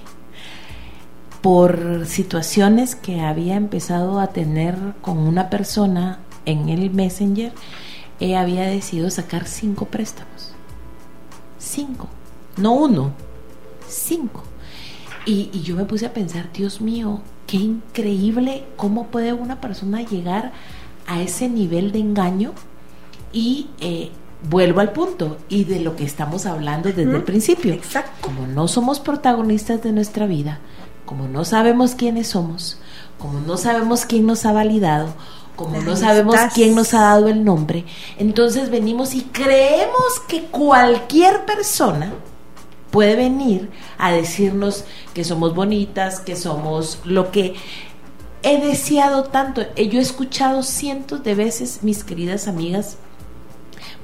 por 1.41 2.07
situaciones 2.07 2.95
que 2.95 3.21
había 3.21 3.55
empezado 3.55 4.19
a 4.19 4.27
tener 4.27 4.75
con 5.01 5.19
una 5.19 5.51
persona 5.51 6.17
en 6.45 6.69
el 6.69 6.89
Messenger, 6.89 7.53
ella 8.19 8.41
había 8.41 8.63
decidido 8.63 9.11
sacar 9.11 9.45
cinco 9.45 9.85
préstamos. 9.85 10.53
Cinco. 11.59 12.07
No 12.57 12.73
uno, 12.73 13.11
cinco. 13.87 14.43
Y, 15.25 15.51
yo 15.61 15.75
me 15.75 15.85
puse 15.85 16.05
a 16.05 16.13
pensar, 16.13 16.51
Dios 16.53 16.81
mío, 16.81 17.21
qué 17.47 17.57
increíble 17.57 18.63
cómo 18.75 19.07
puede 19.07 19.33
una 19.33 19.59
persona 19.59 20.01
llegar 20.01 20.51
a 21.05 21.21
ese 21.21 21.49
nivel 21.49 21.91
de 21.91 21.99
engaño 21.99 22.53
y 23.33 23.67
eh, 23.79 24.11
vuelvo 24.49 24.79
al 24.79 24.91
punto 24.91 25.37
y 25.49 25.65
de 25.65 25.79
lo 25.79 25.95
que 25.95 26.03
estamos 26.03 26.45
hablando 26.45 26.89
desde 26.89 27.03
el 27.03 27.23
principio. 27.23 27.73
Exacto. 27.73 28.11
Como 28.21 28.47
no 28.47 28.67
somos 28.67 28.99
protagonistas 28.99 29.81
de 29.83 29.91
nuestra 29.91 30.25
vida, 30.25 30.59
como 31.05 31.27
no 31.27 31.45
sabemos 31.45 31.95
quiénes 31.95 32.27
somos, 32.29 32.79
como 33.19 33.39
no 33.39 33.57
sabemos 33.57 34.05
quién 34.05 34.25
nos 34.25 34.45
ha 34.45 34.51
validado, 34.51 35.13
como 35.55 35.81
no 35.81 35.95
sabemos 35.95 36.35
quién 36.53 36.75
nos 36.75 36.93
ha 36.93 37.01
dado 37.01 37.29
el 37.29 37.45
nombre, 37.45 37.85
entonces 38.17 38.69
venimos 38.69 39.15
y 39.15 39.21
creemos 39.21 40.19
que 40.27 40.43
cualquier 40.45 41.45
persona 41.45 42.13
puede 42.91 43.15
venir 43.15 43.69
a 43.97 44.11
decirnos 44.11 44.85
que 45.13 45.23
somos 45.23 45.55
bonitas, 45.55 46.19
que 46.19 46.35
somos 46.35 46.99
lo 47.05 47.31
que 47.31 47.55
he 48.43 48.61
deseado 48.61 49.23
tanto. 49.23 49.61
Yo 49.75 49.99
he 49.99 50.01
escuchado 50.01 50.61
cientos 50.61 51.23
de 51.23 51.35
veces, 51.35 51.79
mis 51.81 52.03
queridas 52.03 52.47
amigas, 52.47 52.97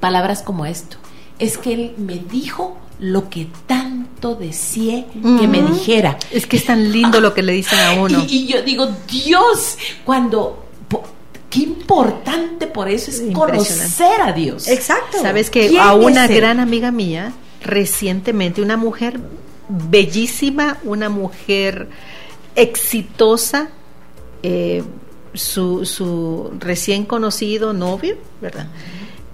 palabras 0.02 0.42
como 0.42 0.66
esto. 0.66 0.96
Es 1.38 1.56
que 1.58 1.72
él 1.72 1.94
me 1.96 2.16
dijo 2.16 2.76
lo 2.98 3.30
que 3.30 3.46
tanto 3.66 4.34
deseé 4.34 5.06
que 5.12 5.46
me 5.46 5.62
dijera. 5.62 6.18
Es 6.32 6.46
que 6.46 6.56
es 6.56 6.66
tan 6.66 6.90
lindo 6.90 7.20
lo 7.20 7.32
que 7.32 7.42
le 7.42 7.52
dicen 7.52 7.78
a 7.78 7.92
uno. 7.92 8.24
Y, 8.28 8.46
yo 8.46 8.62
digo, 8.62 8.88
Dios, 9.08 9.78
cuando 10.04 10.66
qué 11.48 11.60
importante 11.60 12.66
por 12.66 12.88
eso 12.88 13.12
es 13.12 13.22
conocer 13.32 14.20
a 14.20 14.32
Dios. 14.32 14.66
Exacto. 14.66 15.20
Sabes 15.22 15.50
que 15.50 15.78
a 15.78 15.94
una 15.94 16.26
gran 16.26 16.58
amiga 16.58 16.90
mía, 16.90 17.32
recientemente, 17.62 18.60
una 18.60 18.76
mujer 18.76 19.20
bellísima, 19.68 20.78
una 20.82 21.10
mujer 21.10 21.88
exitosa, 22.56 23.68
eh, 24.42 24.82
su, 25.32 25.86
su, 25.86 26.52
recién 26.58 27.04
conocido 27.04 27.72
novio, 27.72 28.16
¿verdad? 28.40 28.66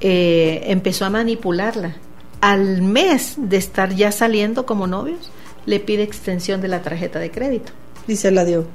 Eh, 0.00 0.62
empezó 0.66 1.04
a 1.04 1.10
manipularla. 1.10 1.96
Al 2.40 2.82
mes 2.82 3.34
de 3.36 3.56
estar 3.56 3.94
ya 3.94 4.12
saliendo 4.12 4.64
como 4.64 4.86
novios, 4.86 5.30
le 5.66 5.80
pide 5.80 6.02
extensión 6.02 6.60
de 6.60 6.68
la 6.68 6.82
tarjeta 6.82 7.18
de 7.18 7.30
crédito. 7.30 7.72
Y 8.06 8.16
se 8.16 8.30
la 8.30 8.44
dio. 8.44 8.66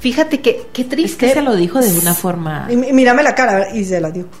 Fíjate 0.00 0.40
que 0.40 0.66
qué 0.72 0.84
triste. 0.84 1.26
Es 1.26 1.32
que 1.32 1.40
se 1.40 1.44
lo 1.44 1.54
dijo 1.54 1.78
de 1.78 1.98
una 1.98 2.14
forma. 2.14 2.66
mírame 2.68 3.22
la 3.22 3.34
cara 3.34 3.74
y 3.74 3.84
se 3.84 4.00
la 4.00 4.10
dio. 4.10 4.26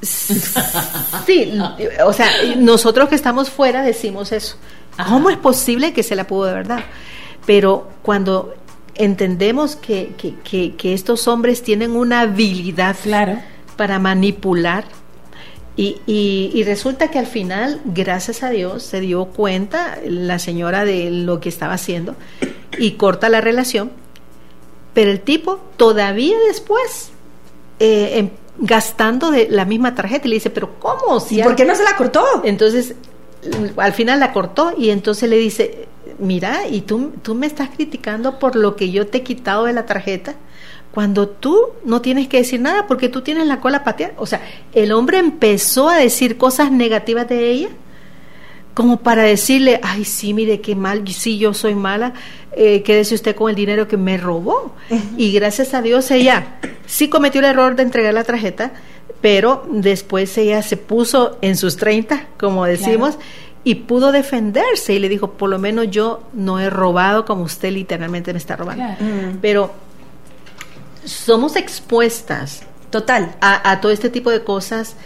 Sí, 1.26 1.52
o 2.04 2.12
sea, 2.12 2.28
nosotros 2.56 3.08
que 3.08 3.14
estamos 3.14 3.50
fuera 3.50 3.82
decimos 3.82 4.32
eso. 4.32 4.56
¿Cómo 5.08 5.30
es 5.30 5.36
posible 5.36 5.92
que 5.92 6.02
se 6.02 6.16
la 6.16 6.26
pudo 6.26 6.46
de 6.46 6.54
verdad? 6.54 6.80
Pero 7.46 7.88
cuando 8.02 8.54
entendemos 8.94 9.76
que, 9.76 10.14
que, 10.16 10.74
que, 10.74 10.94
estos 10.94 11.28
hombres 11.28 11.62
tienen 11.62 11.92
una 11.92 12.22
habilidad 12.22 12.96
claro. 13.02 13.38
para 13.76 13.98
manipular, 13.98 14.84
y, 15.76 16.00
y, 16.06 16.62
resulta 16.64 17.10
que 17.10 17.18
al 17.18 17.26
final, 17.26 17.80
gracias 17.86 18.42
a 18.42 18.50
Dios, 18.50 18.82
se 18.82 19.00
dio 19.00 19.26
cuenta 19.26 19.98
la 20.04 20.38
señora 20.38 20.84
de 20.84 21.10
lo 21.10 21.40
que 21.40 21.48
estaba 21.48 21.74
haciendo 21.74 22.16
y 22.78 22.92
corta 22.92 23.28
la 23.28 23.40
relación 23.40 23.90
pero 24.94 25.10
el 25.10 25.20
tipo 25.20 25.60
todavía 25.76 26.36
después, 26.46 27.10
eh, 27.78 28.18
em, 28.18 28.30
gastando 28.58 29.30
de 29.30 29.48
la 29.48 29.64
misma 29.64 29.94
tarjeta, 29.94 30.26
y 30.26 30.30
le 30.30 30.36
dice, 30.36 30.50
pero 30.50 30.78
¿cómo? 30.78 31.20
Si 31.20 31.40
¿Y 31.40 31.42
por 31.42 31.56
qué 31.56 31.64
no 31.64 31.74
se 31.74 31.84
la 31.84 31.96
cortó? 31.96 32.24
Entonces, 32.44 32.94
al 33.76 33.92
final 33.92 34.20
la 34.20 34.32
cortó 34.32 34.74
y 34.76 34.90
entonces 34.90 35.30
le 35.30 35.38
dice, 35.38 35.88
mira, 36.18 36.66
y 36.68 36.82
tú, 36.82 37.12
tú 37.22 37.34
me 37.34 37.46
estás 37.46 37.70
criticando 37.70 38.38
por 38.38 38.56
lo 38.56 38.76
que 38.76 38.90
yo 38.90 39.06
te 39.06 39.18
he 39.18 39.22
quitado 39.22 39.64
de 39.64 39.72
la 39.72 39.86
tarjeta 39.86 40.34
cuando 40.92 41.28
tú 41.28 41.68
no 41.84 42.00
tienes 42.00 42.28
que 42.28 42.38
decir 42.38 42.60
nada 42.60 42.86
porque 42.86 43.08
tú 43.08 43.22
tienes 43.22 43.46
la 43.46 43.60
cola 43.60 43.84
pateada. 43.84 44.14
O 44.16 44.26
sea, 44.26 44.40
el 44.72 44.92
hombre 44.92 45.18
empezó 45.18 45.88
a 45.88 45.96
decir 45.96 46.36
cosas 46.36 46.72
negativas 46.72 47.28
de 47.28 47.50
ella 47.50 47.68
como 48.74 49.00
para 49.00 49.24
decirle, 49.24 49.80
ay, 49.82 50.04
sí, 50.04 50.32
mire 50.32 50.60
qué 50.60 50.74
mal, 50.74 51.06
sí, 51.08 51.38
yo 51.38 51.52
soy 51.54 51.74
mala, 51.74 52.14
eh, 52.52 52.82
quédese 52.82 53.14
usted 53.14 53.34
con 53.34 53.50
el 53.50 53.56
dinero 53.56 53.88
que 53.88 53.96
me 53.96 54.16
robó. 54.16 54.74
Y 55.16 55.32
gracias 55.32 55.74
a 55.74 55.82
Dios 55.82 56.10
ella 56.10 56.58
sí 56.86 57.08
cometió 57.08 57.40
el 57.40 57.46
error 57.46 57.76
de 57.76 57.82
entregar 57.82 58.14
la 58.14 58.24
tarjeta, 58.24 58.72
pero 59.20 59.66
después 59.70 60.36
ella 60.38 60.62
se 60.62 60.76
puso 60.76 61.36
en 61.42 61.56
sus 61.56 61.76
30, 61.76 62.28
como 62.38 62.64
decimos, 62.64 63.18
y 63.64 63.74
pudo 63.74 64.12
defenderse 64.12 64.94
y 64.94 64.98
le 64.98 65.08
dijo, 65.08 65.32
por 65.32 65.50
lo 65.50 65.58
menos 65.58 65.90
yo 65.90 66.22
no 66.32 66.58
he 66.58 66.70
robado 66.70 67.26
como 67.26 67.42
usted 67.42 67.72
literalmente 67.72 68.32
me 68.32 68.38
está 68.38 68.56
robando. 68.56 68.84
Pero 69.42 69.74
somos 71.04 71.56
expuestas. 71.56 72.62
Total. 72.90 73.36
A, 73.40 73.70
a 73.70 73.80
todo 73.80 73.92
este 73.92 74.10
tipo 74.10 74.30
de 74.30 74.42
cosas 74.42 74.96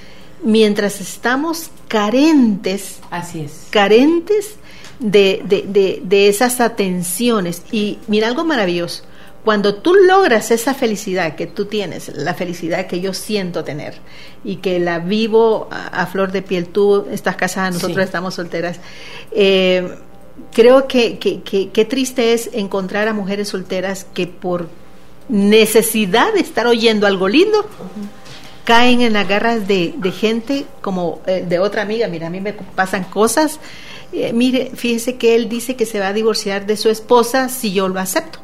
mientras 0.42 1.00
estamos 1.00 1.70
carentes, 1.88 2.98
así 3.10 3.40
es, 3.40 3.66
carentes 3.70 4.56
de, 5.00 5.42
de, 5.44 6.00
de, 6.02 6.28
esas 6.28 6.60
atenciones. 6.60 7.62
Y 7.72 7.98
mira 8.06 8.28
algo 8.28 8.44
maravilloso, 8.44 9.02
cuando 9.44 9.76
tú 9.76 9.94
logras 9.94 10.50
esa 10.50 10.74
felicidad 10.74 11.34
que 11.34 11.46
tú 11.46 11.66
tienes, 11.66 12.08
la 12.14 12.34
felicidad 12.34 12.86
que 12.86 13.00
yo 13.00 13.12
siento 13.12 13.64
tener 13.64 13.94
y 14.44 14.56
que 14.56 14.78
la 14.78 14.98
vivo 14.98 15.68
a, 15.70 16.06
flor 16.06 16.32
de 16.32 16.42
piel, 16.42 16.66
tú 16.66 17.06
estás 17.10 17.36
casada, 17.36 17.70
nosotros 17.70 18.04
estamos 18.04 18.34
solteras, 18.34 18.80
eh, 19.32 19.96
creo 20.52 20.86
que, 20.86 21.18
que, 21.18 21.84
triste 21.84 22.32
es 22.32 22.50
encontrar 22.52 23.08
a 23.08 23.12
mujeres 23.12 23.48
solteras 23.48 24.06
que 24.14 24.26
por 24.26 24.68
necesidad 25.28 26.32
de 26.32 26.40
estar 26.40 26.66
oyendo 26.66 27.06
algo 27.06 27.28
lindo, 27.28 27.66
caen 28.64 29.00
en 29.00 29.12
las 29.12 29.28
garras 29.28 29.66
de, 29.68 29.94
gente 30.12 30.66
como 30.80 31.20
eh, 31.26 31.44
de 31.46 31.58
otra 31.58 31.82
amiga, 31.82 32.08
mira, 32.08 32.26
a 32.28 32.30
mí 32.30 32.40
me 32.40 32.52
pasan 32.52 33.04
cosas, 33.04 33.60
eh, 34.12 34.32
mire, 34.32 34.72
fíjese 34.74 35.16
que 35.16 35.34
él 35.34 35.48
dice 35.48 35.76
que 35.76 35.86
se 35.86 36.00
va 36.00 36.08
a 36.08 36.12
divorciar 36.12 36.66
de 36.66 36.76
su 36.76 36.88
esposa 36.88 37.48
si 37.48 37.72
yo 37.72 37.88
lo 37.88 38.00
acepto. 38.00 38.38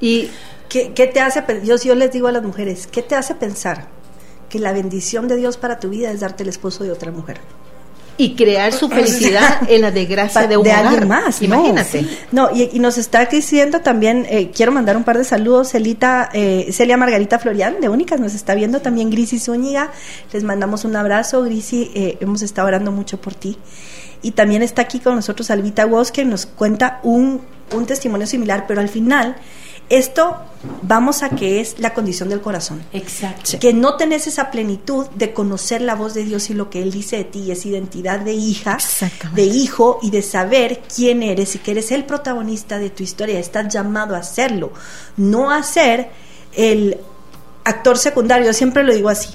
y 0.00 0.30
¿Qué, 0.68 0.92
¿Qué, 0.92 1.06
te 1.06 1.20
hace, 1.20 1.44
yo, 1.64 1.76
yo 1.76 1.94
les 1.94 2.10
digo 2.10 2.28
a 2.28 2.32
las 2.32 2.42
mujeres, 2.42 2.86
¿qué 2.86 3.02
te 3.02 3.14
hace 3.14 3.34
pensar 3.34 3.86
que 4.48 4.58
la 4.58 4.72
bendición 4.72 5.28
de 5.28 5.36
Dios 5.36 5.56
para 5.56 5.78
tu 5.78 5.90
vida 5.90 6.10
es 6.10 6.20
darte 6.20 6.42
el 6.42 6.48
esposo 6.48 6.82
de 6.82 6.90
otra 6.90 7.12
mujer? 7.12 7.38
Y 8.18 8.34
crear 8.34 8.72
su 8.72 8.88
felicidad 8.88 9.60
en 9.68 9.82
la 9.82 9.90
desgracia 9.90 10.46
de 10.46 10.56
un 10.56 10.64
de 10.64 10.72
alguien 10.72 11.08
más. 11.08 11.42
Imagínate. 11.42 12.06
No, 12.32 12.50
y, 12.54 12.78
nos 12.78 12.98
está 12.98 13.24
diciendo 13.26 13.80
también, 13.80 14.26
eh, 14.28 14.50
quiero 14.54 14.72
mandar 14.72 14.96
un 14.96 15.04
par 15.04 15.18
de 15.18 15.24
saludos, 15.24 15.70
Celita, 15.70 16.30
eh, 16.32 16.68
Celia 16.72 16.96
Margarita 16.96 17.38
Florian 17.38 17.80
de 17.80 17.88
Únicas, 17.88 18.20
nos 18.20 18.34
está 18.34 18.54
viendo 18.54 18.80
también 18.80 19.10
Grisi 19.10 19.38
Zúñiga, 19.38 19.90
les 20.32 20.44
mandamos 20.44 20.84
un 20.84 20.96
abrazo, 20.96 21.42
Grisi, 21.42 21.90
eh, 21.94 22.16
hemos 22.20 22.42
estado 22.42 22.68
orando 22.68 22.92
mucho 22.92 23.20
por 23.20 23.34
ti. 23.34 23.58
Y 24.22 24.32
también 24.32 24.62
está 24.62 24.82
aquí 24.82 24.98
con 24.98 25.14
nosotros 25.14 25.50
Albita 25.50 25.86
Woz, 25.86 26.10
que 26.10 26.24
nos 26.24 26.46
cuenta 26.46 27.00
un, 27.02 27.42
un 27.72 27.86
testimonio 27.86 28.26
similar, 28.26 28.64
pero 28.66 28.80
al 28.80 28.88
final 28.88 29.36
esto 29.88 30.36
vamos 30.82 31.22
a 31.22 31.30
que 31.30 31.60
es 31.60 31.78
la 31.78 31.94
condición 31.94 32.28
del 32.28 32.40
corazón. 32.40 32.82
Exacto. 32.92 33.58
Que 33.60 33.72
no 33.72 33.96
tenés 33.96 34.26
esa 34.26 34.50
plenitud 34.50 35.06
de 35.14 35.32
conocer 35.32 35.80
la 35.80 35.94
voz 35.94 36.14
de 36.14 36.24
Dios 36.24 36.50
y 36.50 36.54
lo 36.54 36.70
que 36.70 36.82
Él 36.82 36.90
dice 36.90 37.16
de 37.16 37.24
ti, 37.24 37.50
esa 37.50 37.68
identidad 37.68 38.20
de 38.20 38.32
hija, 38.32 38.78
de 39.34 39.44
hijo 39.44 39.98
y 40.02 40.10
de 40.10 40.22
saber 40.22 40.82
quién 40.94 41.22
eres 41.22 41.54
y 41.54 41.58
que 41.58 41.72
eres 41.72 41.92
el 41.92 42.04
protagonista 42.04 42.78
de 42.78 42.90
tu 42.90 43.02
historia. 43.02 43.38
Estás 43.38 43.72
llamado 43.72 44.14
a 44.14 44.18
hacerlo, 44.18 44.72
no 45.16 45.50
a 45.50 45.62
ser 45.62 46.10
el 46.54 46.98
actor 47.64 47.98
secundario. 47.98 48.52
siempre 48.52 48.82
lo 48.82 48.94
digo 48.94 49.08
así. 49.08 49.30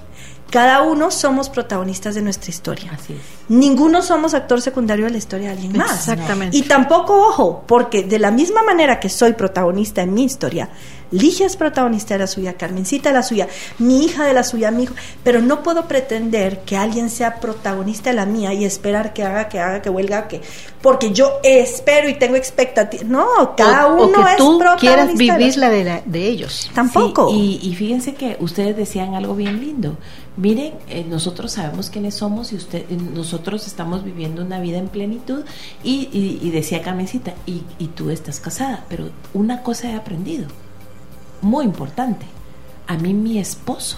Cada 0.52 0.82
uno 0.82 1.12
somos 1.12 1.50
protagonistas 1.50 2.14
de 2.14 2.22
nuestra 2.22 2.50
historia. 2.50 2.92
Así 2.94 3.14
es. 3.14 3.20
Ninguno 3.48 4.02
somos 4.02 4.34
actor 4.34 4.62
secundario 4.62 5.06
de 5.06 5.12
la 5.12 5.18
historia 5.18 5.48
de 5.48 5.54
alguien 5.54 5.78
más. 5.78 5.92
Exactamente. 5.92 6.58
Y 6.58 6.64
tampoco, 6.64 7.16
ojo, 7.30 7.64
porque 7.66 8.04
de 8.04 8.20
la 8.20 8.32
misma 8.32 8.62
manera 8.62 9.00
que 9.00 9.08
soy 9.08 9.32
protagonista 9.32 10.02
en 10.02 10.14
mi 10.14 10.26
historia, 10.26 10.70
Ligia 11.12 11.46
es 11.46 11.58
protagonista 11.58 12.14
de 12.14 12.20
la 12.20 12.28
suya, 12.28 12.54
Carmencita 12.54 13.10
de 13.10 13.16
la 13.16 13.24
suya, 13.24 13.48
mi 13.80 14.06
hija 14.06 14.24
de 14.26 14.34
la 14.34 14.44
suya, 14.44 14.72
mi 14.72 14.84
hijo, 14.84 14.96
pero 15.24 15.42
no 15.42 15.62
puedo 15.62 15.86
pretender 15.86 16.60
que 16.60 16.78
alguien 16.78 17.10
sea 17.10 17.42
protagonista 17.42 18.12
de 18.12 18.16
la 18.16 18.26
mía 18.26 18.54
y 18.54 18.64
esperar 18.64 19.12
que 19.12 19.24
haga, 19.24 19.50
que 19.50 19.60
haga, 19.60 19.82
que 19.82 19.90
huelga, 19.90 20.30
que 20.30 20.42
porque 20.82 21.12
yo 21.12 21.40
espero 21.44 22.08
y 22.08 22.14
tengo 22.14 22.38
expectativas. 22.38 23.06
No, 23.06 23.56
cada 23.58 23.88
uno 23.88 24.26
es 24.28 24.38
tú 24.38 24.60
quieras 24.80 25.14
vivir 25.14 25.58
la 25.58 25.70
de, 25.70 26.02
de 26.06 26.28
ellos. 26.28 26.72
Tampoco. 26.74 27.30
y, 27.34 27.60
y 27.62 27.76
fíjense 27.76 28.14
que 28.14 28.38
ustedes 28.40 28.78
decían 28.78 29.14
algo 29.14 29.36
bien 29.36 29.60
lindo 29.60 29.98
miren, 30.38 30.74
eh, 30.88 31.06
nosotros 31.08 31.54
sabemos 31.54 31.90
quiénes 31.90 32.16
somos 32.16 32.54
y 32.54 32.56
usted, 32.56 32.86
eh, 32.90 32.98
nosotros 33.14 33.68
estamos 33.68 34.04
viviendo 34.04 34.42
una 34.44 34.60
vida 34.60 34.78
en 34.78 34.88
plenitud 34.88 35.44
y, 35.84 36.10
y, 36.12 36.50
decía 36.52 36.82
Carmencita, 36.82 37.34
y, 37.46 37.64
y 37.80 37.88
tú 37.88 38.10
estás 38.10 38.40
casada, 38.40 38.86
pero 38.90 39.10
una 39.34 39.64
cosa 39.64 39.90
he 39.90 39.96
aprendido, 39.96 40.48
muy 41.42 41.66
importante, 41.66 42.26
a 42.88 42.98
mí 42.98 43.14
mi 43.14 43.40
esposo 43.40 43.98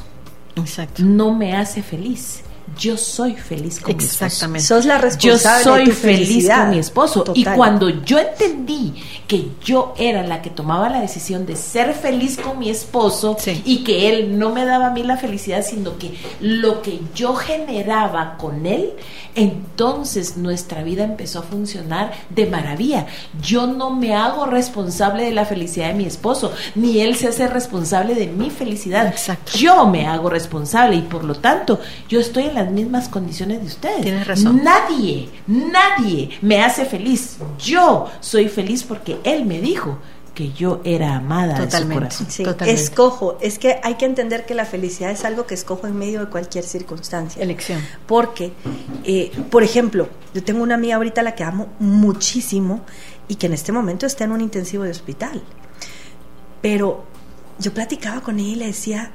no 1.00 1.34
me 1.34 1.56
hace 1.56 1.82
feliz 1.82 2.44
yo 2.78 2.98
soy 2.98 3.36
feliz 3.36 3.80
con 3.80 3.96
mi 3.96 4.04
esposo. 4.04 4.60
Sos 4.60 4.86
la 4.86 4.98
responsable 4.98 5.64
Yo 5.64 5.72
soy 5.72 5.92
feliz 5.92 6.50
con 6.50 6.70
mi 6.70 6.80
esposo. 6.80 7.24
Y 7.34 7.46
cuando 7.46 7.90
yo 7.90 8.20
entendí 8.20 8.94
que 9.28 9.50
yo 9.64 9.94
era 9.98 10.24
la 10.24 10.42
que 10.42 10.50
tomaba 10.50 10.90
la 10.90 11.02
decisión 11.02 11.46
de 11.46 11.56
ser 11.56 11.94
feliz 11.94 12.38
con 12.38 12.60
mi 12.60 12.70
esposo 12.70 13.38
y 13.66 13.84
que 13.84 14.10
él 14.10 14.38
no 14.38 14.52
me 14.52 14.66
daba 14.66 14.88
a 14.88 14.92
mí 14.92 15.04
la 15.04 15.18
felicidad, 15.18 15.64
sino 15.66 15.98
que 15.98 16.14
lo 16.40 16.82
que 16.82 17.00
yo 17.16 17.36
generaba 17.36 18.38
con 18.38 18.66
él, 18.66 18.94
entonces 19.36 20.38
nuestra 20.38 20.84
vida 20.84 21.04
empezó 21.04 21.40
a 21.40 21.44
funcionar 21.44 22.12
de 22.30 22.46
maravilla. 22.46 23.08
Yo 23.42 23.68
no 23.68 23.90
me 23.90 24.14
hago 24.14 24.46
responsable 24.46 25.24
de 25.24 25.32
la 25.32 25.46
felicidad 25.46 25.88
de 25.88 25.96
mi 25.96 26.06
esposo, 26.06 26.54
ni 26.76 27.02
él 27.02 27.16
se 27.16 27.30
hace 27.30 27.48
responsable 27.48 28.16
de 28.16 28.28
mi 28.28 28.50
felicidad. 28.50 29.08
Exacto. 29.08 29.54
Yo 29.58 29.88
me 29.88 30.08
hago 30.08 30.30
responsable 30.30 30.96
y 30.96 31.02
por 31.02 31.24
lo 31.24 31.36
tanto 31.36 31.80
yo 32.10 32.20
estoy 32.20 32.44
en 32.44 32.56
las 32.64 32.72
mismas 32.72 33.10
condiciones 33.10 33.62
de 33.62 33.68
ustedes. 33.68 34.02
Tienes 34.02 34.28
razón. 34.28 34.62
Nadie, 34.64 35.30
nadie 35.48 36.30
me 36.42 36.62
hace 36.62 36.86
feliz. 36.86 37.38
Yo 37.60 38.10
soy 38.20 38.50
feliz 38.50 38.84
porque 38.84 39.20
él 39.24 39.46
me 39.46 39.60
dijo 39.60 40.00
que 40.34 40.52
yo 40.52 40.82
era 40.84 41.16
amada 41.16 41.56
Totalmente. 41.56 42.16
Escojo, 42.66 43.38
es 43.40 43.60
que 43.60 43.80
hay 43.84 43.96
que 43.96 44.06
entender 44.06 44.46
que 44.46 44.56
la 44.56 44.66
felicidad 44.66 45.12
es 45.12 45.26
algo 45.26 45.46
que 45.46 45.54
escojo 45.54 45.86
en 45.88 45.98
medio 45.98 46.22
de 46.22 46.26
cualquier 46.28 46.64
circunstancia. 46.64 47.42
Elección. 47.42 47.82
Porque, 48.08 48.54
eh, 49.04 49.32
por 49.52 49.64
ejemplo, 49.64 50.10
yo 50.34 50.44
tengo 50.44 50.64
una 50.64 50.76
amiga 50.76 50.96
ahorita 50.96 51.22
a 51.22 51.24
la 51.24 51.36
que 51.36 51.44
amo 51.44 51.68
muchísimo 51.80 52.82
y 53.28 53.36
que 53.36 53.46
en 53.46 53.54
este 53.54 53.72
momento 53.72 54.06
está 54.06 54.24
en 54.24 54.32
un 54.32 54.42
intensivo 54.42 54.84
de 54.84 54.92
hospital. 54.92 55.44
Pero 56.62 57.04
yo 57.60 57.74
platicaba 57.74 58.22
con 58.22 58.40
ella 58.40 58.50
y 58.50 58.56
le 58.56 58.68
decía, 58.68 59.12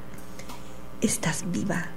estás 1.01 1.45
viva, 1.51 1.89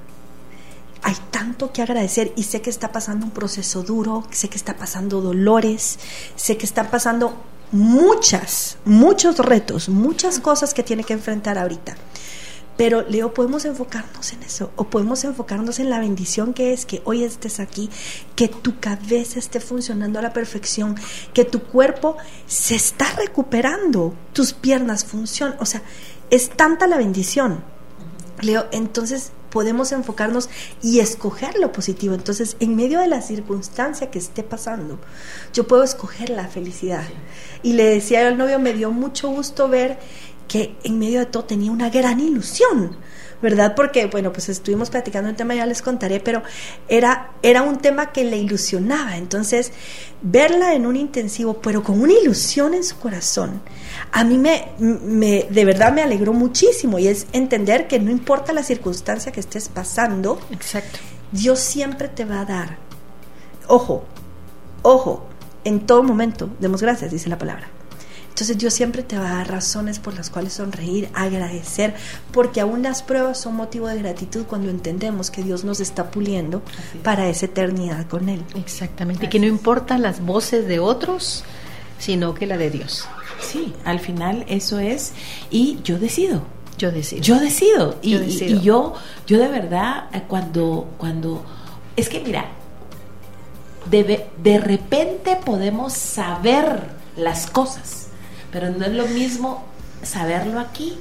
hay 1.04 1.16
tanto 1.32 1.72
que 1.72 1.82
agradecer 1.82 2.34
y 2.36 2.44
sé 2.44 2.62
que 2.62 2.70
está 2.70 2.92
pasando 2.92 3.26
un 3.26 3.32
proceso 3.32 3.84
duro, 3.84 4.24
sé 4.32 4.50
que 4.50 4.58
está 4.58 4.78
pasando 4.78 5.22
dolores, 5.22 6.00
sé 6.36 6.58
que 6.58 6.66
están 6.66 6.90
pasando 6.90 7.34
muchas, 7.72 8.78
muchos 8.86 9.38
retos, 9.40 9.90
muchas 9.90 10.40
cosas 10.40 10.74
que 10.74 10.84
tiene 10.84 11.04
que 11.04 11.14
enfrentar 11.14 11.58
ahorita. 11.58 11.96
Pero 12.78 13.04
Leo, 13.08 13.34
podemos 13.34 13.66
enfocarnos 13.66 14.34
en 14.34 14.44
eso 14.44 14.72
o 14.76 14.86
podemos 14.86 15.24
enfocarnos 15.24 15.80
en 15.80 15.90
la 15.90 16.00
bendición 16.00 16.54
que 16.54 16.74
es 16.74 16.86
que 16.86 17.02
hoy 17.06 17.24
estés 17.24 17.60
aquí, 17.60 17.90
que 18.36 18.48
tu 18.48 18.80
cabeza 18.80 19.40
esté 19.40 19.60
funcionando 19.60 20.20
a 20.20 20.22
la 20.22 20.34
perfección, 20.34 20.96
que 21.34 21.46
tu 21.46 21.62
cuerpo 21.62 22.18
se 22.48 22.76
está 22.76 23.12
recuperando, 23.18 24.16
tus 24.34 24.54
piernas 24.54 25.06
funcionan, 25.06 25.58
o 25.60 25.66
sea, 25.66 25.84
es 26.30 26.50
tanta 26.50 26.88
la 26.88 26.98
bendición. 26.98 27.64
Leo, 28.42 28.68
entonces 28.72 29.32
podemos 29.52 29.92
enfocarnos 29.92 30.50
y 30.82 31.00
escoger 31.00 31.60
lo 31.60 31.72
positivo. 31.72 32.16
Entonces, 32.16 32.58
en 32.60 32.76
medio 32.76 33.00
de 33.00 33.08
la 33.08 33.22
circunstancia 33.22 34.10
que 34.10 34.18
esté 34.18 34.42
pasando, 34.42 35.00
yo 35.54 35.68
puedo 35.68 35.84
escoger 35.84 36.32
la 36.32 36.48
felicidad. 36.48 37.04
Y 37.62 37.74
le 37.74 37.84
decía 37.84 38.28
al 38.28 38.38
novio, 38.38 38.58
me 38.58 38.74
dio 38.74 38.92
mucho 38.92 39.30
gusto 39.30 39.68
ver 39.68 40.00
que 40.48 40.76
en 40.84 40.98
medio 40.98 41.20
de 41.20 41.28
todo 41.28 41.46
tenía 41.46 41.72
una 41.72 41.90
gran 41.90 42.20
ilusión. 42.20 42.98
¿verdad? 43.42 43.74
Porque, 43.76 44.06
bueno, 44.06 44.32
pues 44.32 44.50
estuvimos 44.50 44.90
platicando 44.90 45.30
un 45.30 45.36
tema, 45.36 45.56
ya 45.56 45.66
les 45.66 45.82
contaré, 45.82 46.20
pero 46.20 46.44
era, 46.88 47.32
era 47.42 47.64
un 47.64 47.80
tema 47.80 48.12
que 48.12 48.24
le 48.24 48.38
ilusionaba. 48.38 49.18
Entonces, 49.18 49.72
verla 50.22 50.76
en 50.76 50.86
un 50.86 50.96
intensivo, 50.96 51.60
pero 51.60 51.84
con 51.84 52.00
una 52.00 52.14
ilusión 52.14 52.74
en 52.74 52.84
su 52.84 52.98
corazón, 52.98 53.62
a 54.12 54.24
mí 54.24 54.38
me, 54.38 54.72
me, 54.80 55.48
de 55.50 55.66
verdad 55.66 55.94
me 55.94 56.02
alegró 56.02 56.34
muchísimo 56.34 57.00
y 57.00 57.08
es 57.08 57.28
entender 57.34 57.88
que 57.88 58.00
no 58.00 58.12
importa 58.12 58.54
la 58.54 58.64
circunstancia 58.64 59.32
que 59.32 59.40
estés 59.40 59.70
pasando, 59.70 60.40
Exacto. 60.52 61.00
Dios 61.32 61.60
siempre 61.60 62.10
te 62.10 62.26
va 62.26 62.42
a 62.42 62.46
dar. 62.46 62.78
Ojo, 63.68 64.04
ojo, 64.82 65.26
en 65.64 65.86
todo 65.86 66.04
momento, 66.04 66.50
demos 66.60 66.82
gracias, 66.82 67.12
dice 67.12 67.30
la 67.30 67.38
palabra. 67.38 67.70
Entonces 68.30 68.58
Dios 68.58 68.74
siempre 68.74 69.04
te 69.04 69.18
va 69.18 69.30
a 69.30 69.36
dar 69.36 69.52
razones 69.52 70.00
por 70.00 70.16
las 70.16 70.30
cuales 70.30 70.54
sonreír, 70.54 71.10
agradecer, 71.14 71.94
porque 72.32 72.62
aún 72.62 72.82
las 72.82 73.04
pruebas 73.04 73.40
son 73.40 73.56
motivo 73.56 73.88
de 73.88 74.00
gratitud 74.00 74.46
cuando 74.46 74.70
entendemos 74.70 75.30
que 75.30 75.44
Dios 75.44 75.64
nos 75.64 75.80
está 75.80 76.10
puliendo 76.12 76.62
para 77.04 77.28
esa 77.28 77.46
eternidad 77.46 78.08
con 78.08 78.30
Él. 78.30 78.44
Exactamente. 78.56 79.26
Y 79.26 79.30
que 79.30 79.40
no 79.40 79.48
importan 79.48 80.02
las 80.02 80.22
voces 80.26 80.66
de 80.66 80.80
otros, 80.80 81.44
sino 82.00 82.34
que 82.34 82.48
la 82.48 82.58
de 82.58 82.72
Dios. 82.72 83.06
Sí, 83.42 83.74
al 83.86 84.00
final 84.00 84.46
eso 84.48 84.80
es 84.80 85.14
y 85.50 85.80
yo 85.84 85.98
decido. 86.00 86.44
Yo 86.78 86.92
decido. 86.92 87.22
Yo 87.22 87.40
decido. 87.40 87.96
Y 88.02 88.12
Yo 88.12 88.18
y- 88.22 88.26
decido. 88.26 88.56
y 88.56 88.62
yo, 88.62 88.94
yo 89.28 89.38
de 89.40 89.48
verdad, 89.48 90.06
eh, 90.14 90.24
cuando, 90.28 90.88
cuando, 90.98 91.44
es 91.96 92.08
que 92.10 92.20
mira, 92.22 92.46
de, 93.90 94.28
de 94.42 94.60
repente 94.60 95.38
podemos 95.44 95.94
saber 95.94 96.82
las 97.18 97.48
cosas, 97.48 98.08
pero 98.52 98.70
no 98.70 98.86
es 98.86 98.92
lo 98.94 99.06
mismo 99.08 99.64
saberlo 100.04 100.60
aquí 100.60 100.98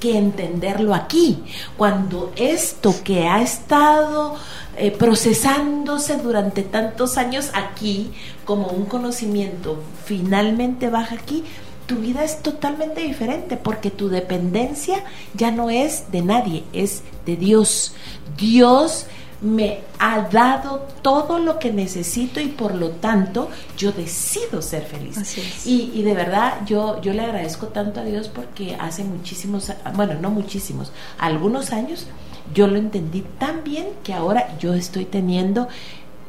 que 0.00 0.16
entenderlo 0.16 0.94
aquí. 0.94 1.42
Cuando 1.76 2.32
esto 2.36 2.94
que 3.04 3.26
ha 3.26 3.42
estado 3.42 4.36
eh, 4.76 4.90
procesándose 4.90 6.16
durante 6.18 6.62
tantos 6.62 7.18
años 7.18 7.50
aquí 7.54 8.12
como 8.44 8.68
un 8.68 8.86
conocimiento 8.86 9.82
finalmente 10.04 10.88
baja 10.88 11.16
aquí, 11.16 11.44
tu 11.86 11.96
vida 11.96 12.22
es 12.22 12.42
totalmente 12.42 13.00
diferente 13.00 13.56
porque 13.56 13.90
tu 13.90 14.08
dependencia 14.10 15.02
ya 15.34 15.50
no 15.50 15.70
es 15.70 16.12
de 16.12 16.20
nadie, 16.20 16.64
es 16.72 17.02
de 17.24 17.36
Dios. 17.36 17.94
Dios 18.36 19.06
me 19.40 19.80
ha 19.98 20.22
dado 20.28 20.88
todo 21.02 21.38
lo 21.38 21.58
que 21.58 21.72
necesito 21.72 22.40
y 22.40 22.48
por 22.48 22.74
lo 22.74 22.90
tanto 22.90 23.48
yo 23.76 23.92
decido 23.92 24.62
ser 24.62 24.82
feliz. 24.82 25.66
Y, 25.66 25.92
y 25.94 26.02
de 26.02 26.14
verdad 26.14 26.64
yo, 26.66 27.00
yo 27.00 27.12
le 27.12 27.22
agradezco 27.22 27.68
tanto 27.68 28.00
a 28.00 28.04
Dios 28.04 28.28
porque 28.28 28.74
hace 28.74 29.04
muchísimos, 29.04 29.72
bueno, 29.94 30.14
no 30.20 30.30
muchísimos, 30.30 30.92
algunos 31.18 31.72
años 31.72 32.06
yo 32.54 32.66
lo 32.66 32.76
entendí 32.76 33.22
tan 33.38 33.62
bien 33.62 33.88
que 34.02 34.14
ahora 34.14 34.56
yo 34.58 34.74
estoy 34.74 35.04
teniendo 35.04 35.68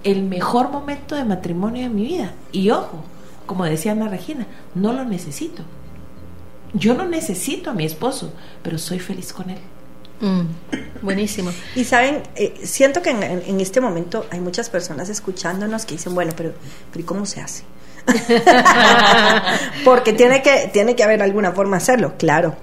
el 0.03 0.23
mejor 0.23 0.69
momento 0.69 1.15
de 1.15 1.25
matrimonio 1.25 1.83
de 1.83 1.89
mi 1.89 2.05
vida. 2.05 2.33
Y 2.51 2.69
ojo, 2.69 3.03
como 3.45 3.65
decía 3.65 3.93
Ana 3.93 4.07
Regina, 4.07 4.45
no 4.75 4.93
lo 4.93 5.05
necesito. 5.05 5.63
Yo 6.73 6.93
no 6.93 7.05
necesito 7.05 7.71
a 7.71 7.73
mi 7.73 7.85
esposo, 7.85 8.31
pero 8.61 8.77
soy 8.77 8.99
feliz 8.99 9.33
con 9.33 9.49
él. 9.49 9.57
Mm, 10.21 10.41
buenísimo. 11.01 11.51
Y 11.75 11.85
saben, 11.85 12.23
eh, 12.35 12.53
siento 12.63 13.01
que 13.01 13.11
en, 13.11 13.23
en- 13.23 13.59
este 13.61 13.79
momento 13.81 14.25
hay 14.31 14.39
muchas 14.41 14.69
personas 14.69 15.07
escuchándonos 15.09 15.85
que 15.85 15.95
dicen, 15.95 16.13
bueno, 16.13 16.33
pero, 16.35 16.53
pero 16.91 17.01
¿y 17.01 17.05
cómo 17.05 17.25
se 17.25 17.41
hace? 17.41 17.63
Porque 19.85 20.13
tiene 20.13 20.41
que, 20.41 20.69
tiene 20.73 20.95
que 20.95 21.03
haber 21.03 21.21
alguna 21.21 21.51
forma 21.51 21.77
de 21.77 21.83
hacerlo, 21.83 22.13
claro. 22.17 22.55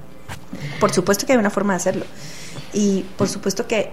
Por 0.81 0.93
supuesto 0.93 1.27
que 1.27 1.33
hay 1.33 1.39
una 1.39 1.51
forma 1.51 1.73
de 1.75 1.77
hacerlo. 1.79 2.05
Y 2.73 3.05
por 3.17 3.29
supuesto 3.29 3.67
que 3.67 3.91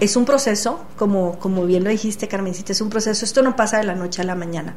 es 0.00 0.16
un 0.16 0.24
proceso, 0.24 0.84
como, 0.96 1.38
como 1.38 1.64
bien 1.64 1.84
lo 1.84 1.90
dijiste, 1.90 2.28
Carmencita, 2.28 2.72
es 2.72 2.80
un 2.80 2.90
proceso. 2.90 3.24
Esto 3.24 3.42
no 3.42 3.56
pasa 3.56 3.78
de 3.78 3.84
la 3.84 3.94
noche 3.94 4.22
a 4.22 4.24
la 4.24 4.34
mañana. 4.34 4.76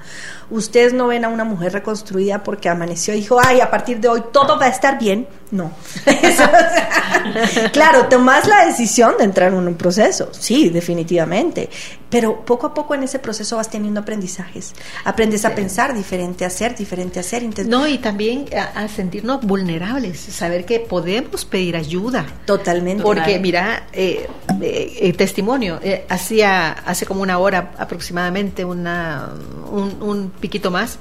Ustedes 0.50 0.94
no 0.94 1.08
ven 1.08 1.26
a 1.26 1.30
una 1.30 1.44
mujer 1.44 1.74
reconstruida 1.74 2.44
porque 2.44 2.70
amaneció 2.70 3.14
y 3.14 3.18
dijo, 3.18 3.40
ay, 3.44 3.62
a 3.62 3.70
partir 3.70 4.00
de 4.00 4.08
hoy 4.08 4.24
todo 4.32 4.60
va 4.60 4.66
a 4.66 4.70
estar 4.70 5.00
bien. 5.00 5.28
No. 5.52 5.72
Claro, 7.72 8.06
tomas 8.08 8.48
la 8.48 8.66
decisión 8.66 9.16
de 9.18 9.24
entrar 9.24 9.52
en 9.52 9.68
un 9.68 9.76
proceso, 9.76 10.30
sí, 10.32 10.70
definitivamente. 10.70 11.70
Pero 12.16 12.46
poco 12.46 12.68
a 12.68 12.74
poco 12.74 12.96
en 12.96 13.04
ese 13.04 13.20
proceso 13.20 13.58
vas 13.58 13.70
teniendo 13.70 14.00
aprendizajes. 14.00 14.74
Aprendes 15.04 15.44
a 15.44 15.54
pensar 15.54 15.94
diferente, 15.94 16.46
a 16.46 16.50
ser 16.50 16.74
diferente, 16.74 17.20
a 17.20 17.24
ser 17.24 17.44
No, 17.68 17.90
y 17.90 17.98
también 17.98 18.46
a, 18.58 18.84
a 18.84 18.88
sentirnos 18.88 19.42
vulnerables, 19.46 20.18
saber 20.18 20.64
que 20.64 20.80
podemos 20.80 21.44
pedir 21.44 21.76
ayuda. 21.76 22.26
Totalmente. 22.46 23.04
Porque 23.04 23.38
mira, 23.38 23.88
eh, 23.92 24.30
eh, 24.62 25.12
testimonio, 25.12 25.82
eh, 25.84 26.06
hacía 26.08 26.72
hace 26.72 27.06
como 27.06 27.22
una 27.22 27.38
hora 27.38 27.74
aproximadamente, 27.78 28.64
una, 28.64 29.32
un, 29.70 30.02
un 30.02 30.30
piquito 30.30 30.72
más, 30.72 31.00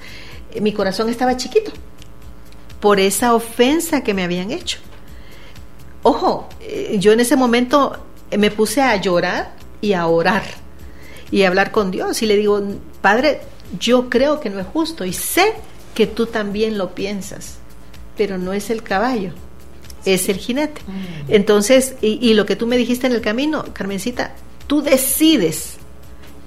eh, 0.53 0.61
mi 0.61 0.73
corazón 0.73 1.09
estaba 1.11 1.37
chiquito 1.37 1.71
por 2.81 2.99
esa 2.99 3.37
ofensa 3.37 4.01
que 4.01 4.15
me 4.15 4.25
habían 4.25 4.51
hecho. 4.51 4.79
Ojo, 6.03 6.49
eh, 6.61 6.97
yo 6.99 7.13
en 7.13 7.21
ese 7.21 7.37
momento 7.37 8.05
me 8.37 8.51
puse 8.51 8.83
a 8.83 8.97
llorar 8.97 9.53
y 9.81 9.93
a 9.93 10.09
orar 10.09 10.64
y 11.35 11.43
hablar 11.45 11.73
con 11.73 11.91
Dios 11.91 12.23
y 12.23 12.27
le 12.27 12.37
digo, 12.37 12.63
Padre, 13.01 13.41
yo 13.81 14.09
creo 14.09 14.39
que 14.41 14.51
no 14.51 14.61
es 14.61 14.67
justo 14.67 15.05
y 15.05 15.13
sé 15.13 15.53
que 15.95 16.07
tú 16.07 16.27
también 16.27 16.79
lo 16.79 16.95
piensas, 16.95 17.57
pero 18.17 18.39
no 18.39 18.53
es 18.53 18.71
el 18.71 18.83
caballo, 18.83 19.33
es 20.05 20.29
el 20.29 20.37
jinete. 20.37 20.81
Entonces, 21.29 21.97
y, 22.01 22.19
y 22.21 22.35
lo 22.35 22.47
que 22.47 22.57
tú 22.57 22.67
me 22.67 22.77
dijiste 22.77 23.07
en 23.09 23.15
el 23.15 23.21
camino, 23.21 23.65
Carmencita, 23.73 24.35
tú 24.69 24.81
decides, 24.83 25.75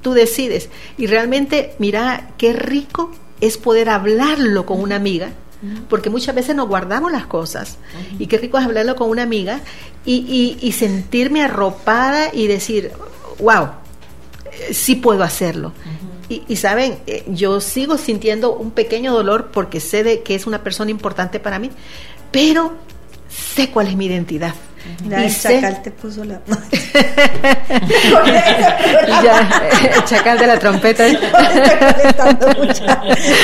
tú 0.02 0.14
decides. 0.14 0.70
Y 0.98 1.08
realmente, 1.08 1.76
mira, 1.80 2.30
qué 2.38 2.54
rico 2.54 3.12
es 3.42 3.58
poder 3.58 3.90
hablarlo 3.90 4.66
con 4.66 4.80
una 4.80 4.96
amiga, 4.96 5.32
porque 5.90 6.10
muchas 6.12 6.36
veces 6.36 6.56
nos 6.56 6.68
guardamos 6.68 7.12
las 7.12 7.26
cosas. 7.26 7.78
Y 8.20 8.28
qué 8.28 8.38
rico 8.38 8.58
es 8.60 8.64
hablarlo 8.66 8.96
con 8.96 9.10
una 9.10 9.24
amiga 9.24 9.60
y, 10.06 10.14
y- 10.62 10.66
y 10.66 10.72
sentirme 10.72 11.42
arropada 11.44 12.30
y 12.34 12.48
decir, 12.48 12.92
wow, 13.40 13.70
sí 14.72 14.96
puedo 14.96 15.24
hacerlo. 15.24 15.72
Y, 16.30 16.44
y 16.48 16.56
saben, 16.58 17.00
eh, 17.08 17.24
yo 17.28 17.62
sigo 17.62 17.98
sintiendo 17.98 18.54
un 18.54 18.72
pequeño 18.72 19.14
dolor 19.14 19.50
porque 19.54 19.80
sé 19.80 20.04
de 20.04 20.22
que 20.24 20.36
es 20.36 20.46
una 20.46 20.62
persona 20.64 20.92
importante 20.92 21.40
para 21.40 21.58
mí, 21.60 21.70
pero 22.32 22.74
sé 23.30 23.70
cuál 23.70 23.88
es 23.88 23.96
mi 23.96 24.08
identidad. 24.08 24.54
Mira, 25.04 25.22
Y 25.22 25.26
el 25.26 25.32
sé- 25.32 25.56
chacal 25.56 25.82
te 25.82 25.92
puso 25.92 26.24
la... 26.24 26.40
ya, 29.24 29.70
eh, 29.84 29.92
el 29.96 30.04
chacal 30.06 30.38
de 30.38 30.48
la 30.48 30.60
trompeta. 30.60 31.06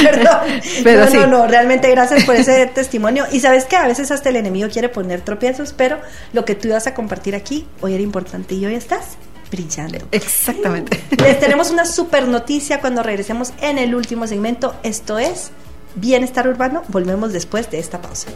Perdón. 0.03 0.39
Pero 0.83 1.05
no, 1.05 1.11
sí. 1.11 1.17
no, 1.17 1.27
no, 1.27 1.47
realmente 1.47 1.89
gracias 1.91 2.23
por 2.25 2.35
ese 2.35 2.65
testimonio. 2.67 3.25
Y 3.31 3.39
sabes 3.39 3.65
que 3.65 3.75
a 3.75 3.87
veces 3.87 4.11
hasta 4.11 4.29
el 4.29 4.35
enemigo 4.37 4.69
quiere 4.69 4.89
poner 4.89 5.21
tropiezos, 5.21 5.73
pero 5.73 5.99
lo 6.33 6.45
que 6.45 6.55
tú 6.55 6.67
ibas 6.69 6.87
a 6.87 6.93
compartir 6.93 7.35
aquí 7.35 7.65
hoy 7.81 7.93
era 7.93 8.03
importante 8.03 8.55
y 8.55 8.65
hoy 8.65 8.75
estás 8.75 9.17
brillando. 9.53 9.99
Exactamente. 10.11 10.99
Les 11.17 11.39
tenemos 11.39 11.69
una 11.69 11.85
super 11.85 12.27
noticia 12.27 12.81
cuando 12.81 13.03
regresemos 13.03 13.53
en 13.61 13.77
el 13.77 13.93
último 13.93 14.25
segmento. 14.25 14.75
Esto 14.81 15.19
es 15.19 15.51
Bienestar 15.95 16.47
Urbano. 16.47 16.81
Volvemos 16.87 17.31
después 17.31 17.69
de 17.69 17.79
esta 17.79 18.01
pausa. 18.01 18.29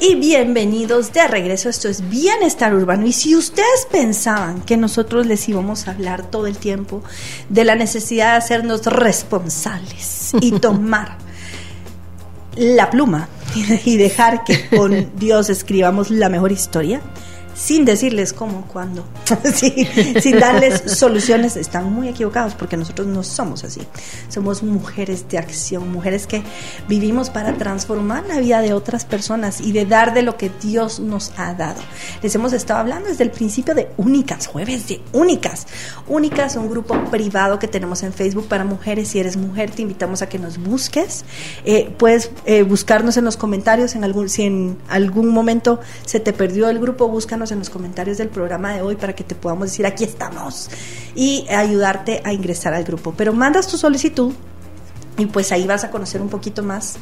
Y 0.00 0.14
bienvenidos 0.14 1.12
de 1.12 1.26
regreso. 1.26 1.70
Esto 1.70 1.88
es 1.88 2.08
Bienestar 2.08 2.74
Urbano. 2.74 3.06
Y 3.06 3.12
si 3.12 3.34
ustedes 3.34 3.86
pensaban 3.90 4.60
que 4.60 4.76
nosotros 4.76 5.26
les 5.26 5.48
íbamos 5.48 5.88
a 5.88 5.92
hablar 5.92 6.30
todo 6.30 6.46
el 6.46 6.58
tiempo 6.58 7.02
de 7.48 7.64
la 7.64 7.74
necesidad 7.74 8.32
de 8.32 8.38
hacernos 8.38 8.84
responsables 8.84 10.32
y 10.40 10.52
tomar 10.60 11.27
la 12.58 12.90
pluma 12.90 13.28
y 13.84 13.96
dejar 13.96 14.44
que 14.44 14.68
con 14.68 15.10
Dios 15.18 15.50
escribamos 15.50 16.10
la 16.10 16.28
mejor 16.28 16.52
historia, 16.52 17.00
sin 17.58 17.84
decirles 17.84 18.32
cómo, 18.32 18.64
cuándo, 18.72 19.04
sin 19.52 20.38
darles 20.38 20.80
soluciones, 20.86 21.56
están 21.56 21.92
muy 21.92 22.08
equivocados 22.08 22.54
porque 22.54 22.76
nosotros 22.76 23.08
no 23.08 23.24
somos 23.24 23.64
así. 23.64 23.80
Somos 24.28 24.62
mujeres 24.62 25.28
de 25.28 25.38
acción, 25.38 25.90
mujeres 25.90 26.28
que 26.28 26.44
vivimos 26.88 27.30
para 27.30 27.54
transformar 27.54 28.24
la 28.26 28.38
vida 28.38 28.60
de 28.60 28.72
otras 28.72 29.04
personas 29.04 29.60
y 29.60 29.72
de 29.72 29.86
dar 29.86 30.14
de 30.14 30.22
lo 30.22 30.36
que 30.36 30.50
Dios 30.62 31.00
nos 31.00 31.32
ha 31.36 31.52
dado. 31.54 31.80
Les 32.22 32.32
hemos 32.36 32.52
estado 32.52 32.78
hablando 32.78 33.08
desde 33.08 33.24
el 33.24 33.32
principio 33.32 33.74
de 33.74 33.88
Únicas, 33.96 34.46
jueves 34.46 34.86
de 34.86 35.00
Únicas. 35.12 35.66
Únicas, 36.06 36.54
un 36.54 36.70
grupo 36.70 36.94
privado 37.10 37.58
que 37.58 37.66
tenemos 37.66 38.04
en 38.04 38.12
Facebook 38.12 38.46
para 38.46 38.62
mujeres. 38.62 39.08
Si 39.08 39.18
eres 39.18 39.36
mujer, 39.36 39.72
te 39.72 39.82
invitamos 39.82 40.22
a 40.22 40.28
que 40.28 40.38
nos 40.38 40.58
busques. 40.58 41.24
Eh, 41.64 41.92
puedes 41.98 42.30
eh, 42.46 42.62
buscarnos 42.62 43.16
en 43.16 43.24
los 43.24 43.36
comentarios, 43.36 43.96
en 43.96 44.04
algún, 44.04 44.28
si 44.28 44.44
en 44.44 44.78
algún 44.88 45.28
momento 45.28 45.80
se 46.06 46.20
te 46.20 46.32
perdió 46.32 46.68
el 46.68 46.78
grupo, 46.78 47.08
búscanos 47.08 47.47
en 47.52 47.58
los 47.58 47.70
comentarios 47.70 48.18
del 48.18 48.28
programa 48.28 48.72
de 48.74 48.82
hoy 48.82 48.96
para 48.96 49.14
que 49.14 49.24
te 49.24 49.34
podamos 49.34 49.68
decir 49.70 49.86
aquí 49.86 50.04
estamos 50.04 50.70
y 51.14 51.46
ayudarte 51.48 52.22
a 52.24 52.32
ingresar 52.32 52.74
al 52.74 52.84
grupo. 52.84 53.14
Pero 53.16 53.32
mandas 53.32 53.66
tu 53.68 53.76
solicitud 53.76 54.32
y 55.18 55.26
pues 55.26 55.52
ahí 55.52 55.66
vas 55.66 55.84
a 55.84 55.90
conocer 55.90 56.22
un 56.22 56.28
poquito 56.28 56.62
más. 56.62 56.96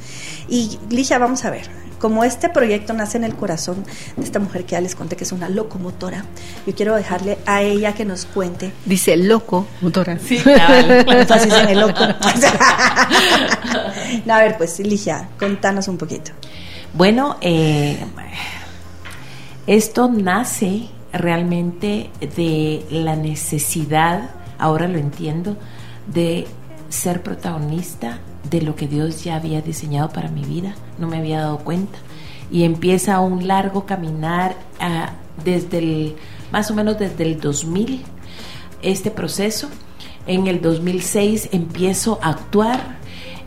Y 0.49 0.79
Ligia, 0.91 1.19
vamos 1.19 1.45
a 1.45 1.51
ver, 1.51 1.69
como 1.99 2.25
este 2.25 2.49
proyecto 2.49 2.93
nace 2.93 3.19
en 3.19 3.25
el 3.25 3.35
corazón 3.37 3.85
de 4.17 4.25
esta 4.25 4.39
mujer 4.39 4.65
que 4.65 4.73
ya 4.73 4.81
les 4.81 4.95
conté 4.95 5.17
que 5.17 5.25
es 5.25 5.33
una 5.33 5.49
locomotora, 5.49 6.25
yo 6.67 6.75
quiero 6.75 6.95
dejarle 6.95 7.39
a 7.47 7.63
ella 7.63 7.95
que 7.95 8.05
nos 8.05 8.25
cuente. 8.27 8.73
Dice 8.85 9.17
locomotora. 9.17 10.19
Sí, 10.19 10.43
Entonces 10.47 11.53
en 11.53 11.69
el 11.69 11.81
loco. 11.81 12.01
no, 14.25 14.35
a 14.35 14.39
ver, 14.39 14.57
pues 14.57 14.79
Ligia, 14.81 15.29
contanos 15.39 15.89
un 15.89 15.99
poquito. 15.99 16.33
Bueno, 16.93 17.37
eh, 17.43 17.99
esto 19.67 20.09
nace 20.09 20.89
realmente 21.13 22.11
de 22.37 22.85
la 22.91 23.17
necesidad, 23.17 24.31
ahora 24.59 24.89
lo 24.89 24.99
entiendo, 24.99 25.57
de 26.07 26.47
ser 26.89 27.23
protagonista 27.23 28.19
de 28.51 28.63
lo 28.63 28.77
que 28.77 28.87
Dios 28.87 29.25
ya 29.25 29.37
había 29.37 29.61
diseñado 29.61 30.11
para 30.11 30.29
mi 30.29 30.45
vida, 30.45 30.75
no 30.99 31.09
me 31.09 31.19
había 31.19 31.41
dado 31.41 31.59
cuenta. 31.59 31.99
Y 32.51 32.63
empieza 32.63 33.19
un 33.21 33.49
largo 33.49 33.87
caminar 33.87 34.55
ah, 34.79 35.11
desde 35.45 35.79
el, 35.79 36.17
más 36.53 36.71
o 36.71 36.75
menos 36.75 36.99
desde 36.99 37.25
el 37.25 37.41
2000, 37.41 38.03
este 38.83 39.11
proceso. 39.11 39.69
En 40.29 40.47
el 40.47 40.61
2006 40.61 41.51
empiezo 41.53 42.19
a 42.23 42.31
actuar. 42.31 42.97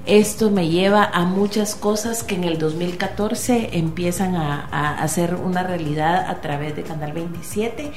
Esto 0.09 0.49
me 0.49 0.69
lleva 0.69 1.03
a 1.03 1.23
muchas 1.23 1.75
cosas 1.75 2.23
que 2.23 2.33
en 2.33 2.43
el 2.43 2.57
2014 2.57 3.69
empiezan 3.73 4.35
a, 4.35 4.67
a 4.71 5.03
hacer 5.03 5.35
una 5.35 5.61
realidad 5.61 6.25
a 6.27 6.41
través 6.41 6.75
de 6.75 6.81
Canal 6.81 7.13
27 7.13 7.91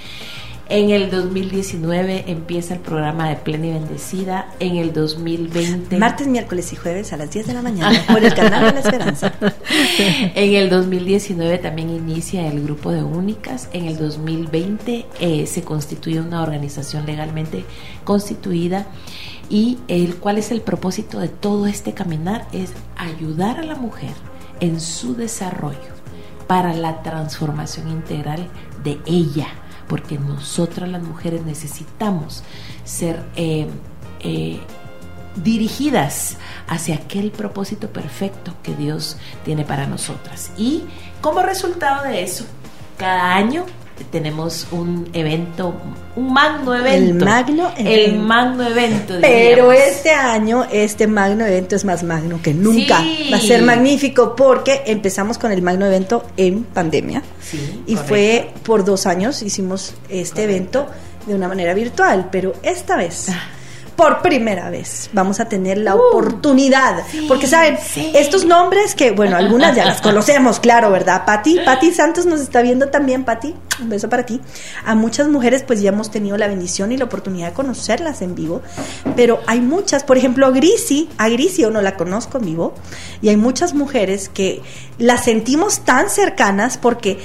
en 0.68 0.88
el 0.88 1.10
2019 1.10 2.24
empieza 2.28 2.72
el 2.72 2.80
programa 2.80 3.28
de 3.28 3.36
Plena 3.36 3.66
y 3.66 3.72
Bendecida. 3.72 4.46
En 4.58 4.76
el 4.76 4.94
2020. 4.94 5.98
Martes, 5.98 6.26
miércoles 6.28 6.72
y 6.72 6.76
jueves 6.76 7.12
a 7.12 7.18
las 7.18 7.30
10 7.30 7.48
de 7.48 7.52
la 7.52 7.60
mañana 7.60 8.02
por 8.06 8.24
el 8.24 8.32
canal 8.32 8.64
de 8.66 8.72
la 8.72 8.80
Esperanza. 8.80 9.34
en 10.34 10.54
el 10.54 10.70
2019 10.70 11.58
también 11.58 11.90
inicia 11.90 12.46
el 12.46 12.62
grupo 12.62 12.90
de 12.90 13.02
Únicas. 13.02 13.68
En 13.74 13.84
el 13.84 13.98
2020 13.98 15.04
eh, 15.20 15.46
se 15.46 15.62
constituye 15.62 16.20
una 16.20 16.42
organización 16.42 17.04
legalmente 17.04 17.66
constituida. 18.04 18.86
Y 19.52 19.78
el, 19.86 20.16
cuál 20.16 20.38
es 20.38 20.50
el 20.50 20.62
propósito 20.62 21.20
de 21.20 21.28
todo 21.28 21.66
este 21.66 21.92
caminar 21.92 22.48
es 22.52 22.72
ayudar 22.96 23.60
a 23.60 23.62
la 23.62 23.74
mujer 23.74 24.14
en 24.60 24.80
su 24.80 25.14
desarrollo 25.14 25.92
para 26.46 26.72
la 26.72 27.02
transformación 27.02 27.90
integral 27.90 28.48
de 28.82 28.98
ella 29.04 29.48
porque 29.92 30.18
nosotras 30.18 30.88
las 30.88 31.02
mujeres 31.02 31.44
necesitamos 31.44 32.42
ser 32.82 33.22
eh, 33.36 33.68
eh, 34.20 34.58
dirigidas 35.36 36.38
hacia 36.66 36.94
aquel 36.94 37.30
propósito 37.30 37.88
perfecto 37.90 38.54
que 38.62 38.74
Dios 38.74 39.18
tiene 39.44 39.64
para 39.64 39.86
nosotras. 39.86 40.50
Y 40.56 40.84
como 41.20 41.42
resultado 41.42 42.04
de 42.04 42.22
eso, 42.22 42.46
cada 42.96 43.34
año 43.34 43.66
tenemos 44.04 44.66
un 44.70 45.08
evento, 45.12 45.74
un 46.16 46.32
magno 46.32 46.74
evento. 46.74 47.12
El 47.12 47.14
magno 47.14 47.72
El 47.76 48.18
magno 48.18 48.62
evento. 48.66 49.14
Pero 49.20 49.72
este 49.72 50.10
año, 50.10 50.66
este 50.70 51.06
magno 51.06 51.44
evento 51.44 51.76
es 51.76 51.84
más 51.84 52.02
magno 52.02 52.40
que 52.42 52.54
nunca. 52.54 53.02
Va 53.32 53.36
a 53.36 53.40
ser 53.40 53.62
magnífico 53.62 54.34
porque 54.36 54.82
empezamos 54.86 55.38
con 55.38 55.52
el 55.52 55.62
magno 55.62 55.86
evento 55.86 56.24
en 56.36 56.64
pandemia. 56.64 57.22
y 57.86 57.96
fue 57.96 58.50
por 58.62 58.84
dos 58.84 59.06
años, 59.06 59.42
hicimos 59.42 59.94
este 60.08 60.44
evento 60.44 60.86
de 61.26 61.34
una 61.34 61.48
manera 61.48 61.74
virtual, 61.74 62.28
pero 62.30 62.54
esta 62.62 62.96
vez... 62.96 63.28
Ah 63.28 63.61
por 63.96 64.22
primera 64.22 64.70
vez 64.70 65.10
vamos 65.12 65.40
a 65.40 65.46
tener 65.46 65.78
la 65.78 65.94
uh, 65.94 65.98
oportunidad. 65.98 67.02
porque, 67.28 67.46
¿saben? 67.46 67.78
Estos 68.14 68.44
nombres 68.44 68.94
que, 68.94 69.10
bueno, 69.12 69.36
algunas 69.36 69.76
ya 69.76 69.84
las 69.84 70.00
conocemos, 70.02 70.60
claro, 70.60 70.90
¿verdad? 70.90 71.24
Pati, 71.24 71.60
Pati 71.64 71.92
Santos 71.92 72.26
nos 72.26 72.40
está 72.40 72.62
viendo 72.62 72.88
también, 72.88 73.24
Pati, 73.24 73.54
un 73.80 73.88
beso 73.88 74.08
para 74.08 74.24
ti. 74.24 74.40
A 74.84 74.94
muchas 74.94 75.28
mujeres, 75.28 75.62
pues 75.66 75.80
ya 75.80 75.90
hemos 75.90 76.10
tenido 76.10 76.36
la 76.36 76.48
bendición 76.48 76.92
y 76.92 76.96
la 76.96 77.04
oportunidad 77.04 77.48
de 77.48 77.54
conocerlas 77.54 78.22
en 78.22 78.34
vivo, 78.34 78.62
pero 79.16 79.40
hay 79.46 79.60
muchas, 79.60 80.04
por 80.04 80.16
ejemplo, 80.16 80.46
a 80.46 80.50
Grisi, 80.50 81.08
a 81.18 81.28
Grisi 81.28 81.62
yo 81.62 81.70
no 81.70 81.82
la 81.82 81.96
conozco 81.96 82.38
en 82.38 82.46
vivo, 82.46 82.74
y 83.20 83.28
hay 83.28 83.36
muchas 83.36 83.74
mujeres 83.74 84.28
que 84.28 84.62
las 84.98 85.24
sentimos 85.24 85.80
tan 85.80 86.10
cercanas 86.10 86.78
porque 86.78 87.18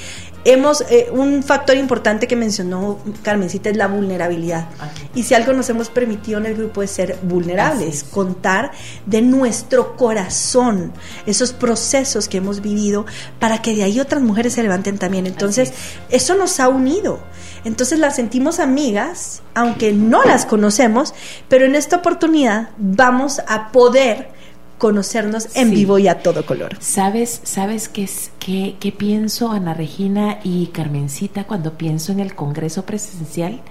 hemos, 0.46 0.82
eh, 0.90 1.10
un 1.12 1.44
factor 1.44 1.76
importante 1.78 2.28
que 2.28 2.36
mencionó 2.36 3.00
Carmencita 3.24 3.70
es 3.70 3.78
la 3.78 3.88
vulnerabilidad. 3.88 4.70
Y 5.14 5.24
si 5.24 5.34
algo 5.34 5.54
nos 5.54 5.70
hemos 5.70 5.90
permitido 5.90 6.40
en 6.40 6.46
el 6.46 6.56
grupo 6.56 6.84
es 6.84 6.92
ser 6.92 7.18
vulnerables, 7.24 8.04
contar 8.04 8.72
de 9.06 9.22
nuestro 9.22 9.96
corazón 9.96 10.94
esos 11.26 11.54
procesos 11.54 12.28
que 12.28 12.38
hemos 12.38 12.62
vivido 12.62 13.06
para 13.40 13.62
que 13.62 13.76
de 13.76 13.84
ahí 13.84 14.00
otras 14.00 14.22
mujeres 14.22 14.54
se 14.54 14.64
levanten 14.64 14.98
también. 14.98 15.28
Entonces, 15.28 15.74
eso 16.10 16.36
nos 16.36 16.60
ha 16.60 16.70
unido. 16.70 17.20
Entonces 17.64 18.00
las 18.00 18.16
sentimos 18.16 18.60
amigas, 18.60 19.42
aunque 19.54 19.92
no 19.92 20.24
las 20.24 20.46
conocemos, 20.46 21.14
pero 21.50 21.66
en 21.66 21.76
esta 21.76 21.98
oportunidad 21.98 22.70
vamos 22.78 23.42
a 23.48 23.72
poder 23.72 24.37
conocernos 24.78 25.56
en 25.56 25.72
vivo 25.72 26.00
y 26.00 26.08
a 26.08 26.20
todo 26.22 26.46
color. 26.46 26.78
¿Sabes, 26.80 27.42
sabes 27.44 27.90
qué, 27.90 28.10
qué, 28.40 28.76
qué 28.80 28.92
pienso, 28.92 29.52
Ana 29.52 29.74
Regina 29.74 30.40
y 30.44 30.68
Carmencita, 30.68 31.46
cuando 31.46 31.78
pienso 31.78 32.12
en 32.12 32.20
el 32.20 32.36
Congreso 32.36 32.86
Presencial? 32.86 33.62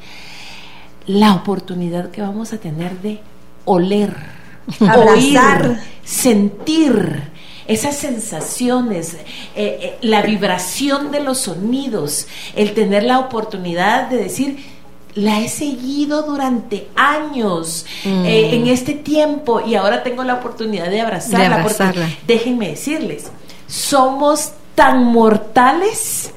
La 1.06 1.34
oportunidad 1.34 2.10
que 2.10 2.22
vamos 2.22 2.52
a 2.52 2.58
tener 2.58 3.00
de 3.00 3.20
oler, 3.64 4.16
abrazar, 4.80 5.80
sentir 6.04 7.30
esas 7.68 7.96
sensaciones, 7.96 9.14
eh, 9.14 9.24
eh, 9.56 9.98
la 10.02 10.22
vibración 10.22 11.10
de 11.10 11.20
los 11.20 11.38
sonidos, 11.38 12.26
el 12.54 12.74
tener 12.74 13.02
la 13.02 13.18
oportunidad 13.18 14.08
de 14.08 14.18
decir, 14.18 14.75
la 15.16 15.40
he 15.40 15.48
seguido 15.48 16.22
durante 16.22 16.88
años 16.94 17.86
mm. 18.04 18.24
eh, 18.26 18.54
en 18.54 18.68
este 18.68 18.92
tiempo 18.92 19.60
y 19.60 19.74
ahora 19.74 20.02
tengo 20.02 20.22
la 20.22 20.34
oportunidad 20.34 20.90
de 20.90 21.00
abrazarla, 21.00 21.62
porque 21.62 21.84
déjenme 22.26 22.68
decirles, 22.68 23.30
somos 23.66 24.52
tan 24.74 25.04
mortales, 25.04 26.32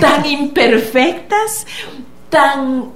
tan 0.00 0.24
imperfectas, 0.26 1.66
tan 2.30 2.86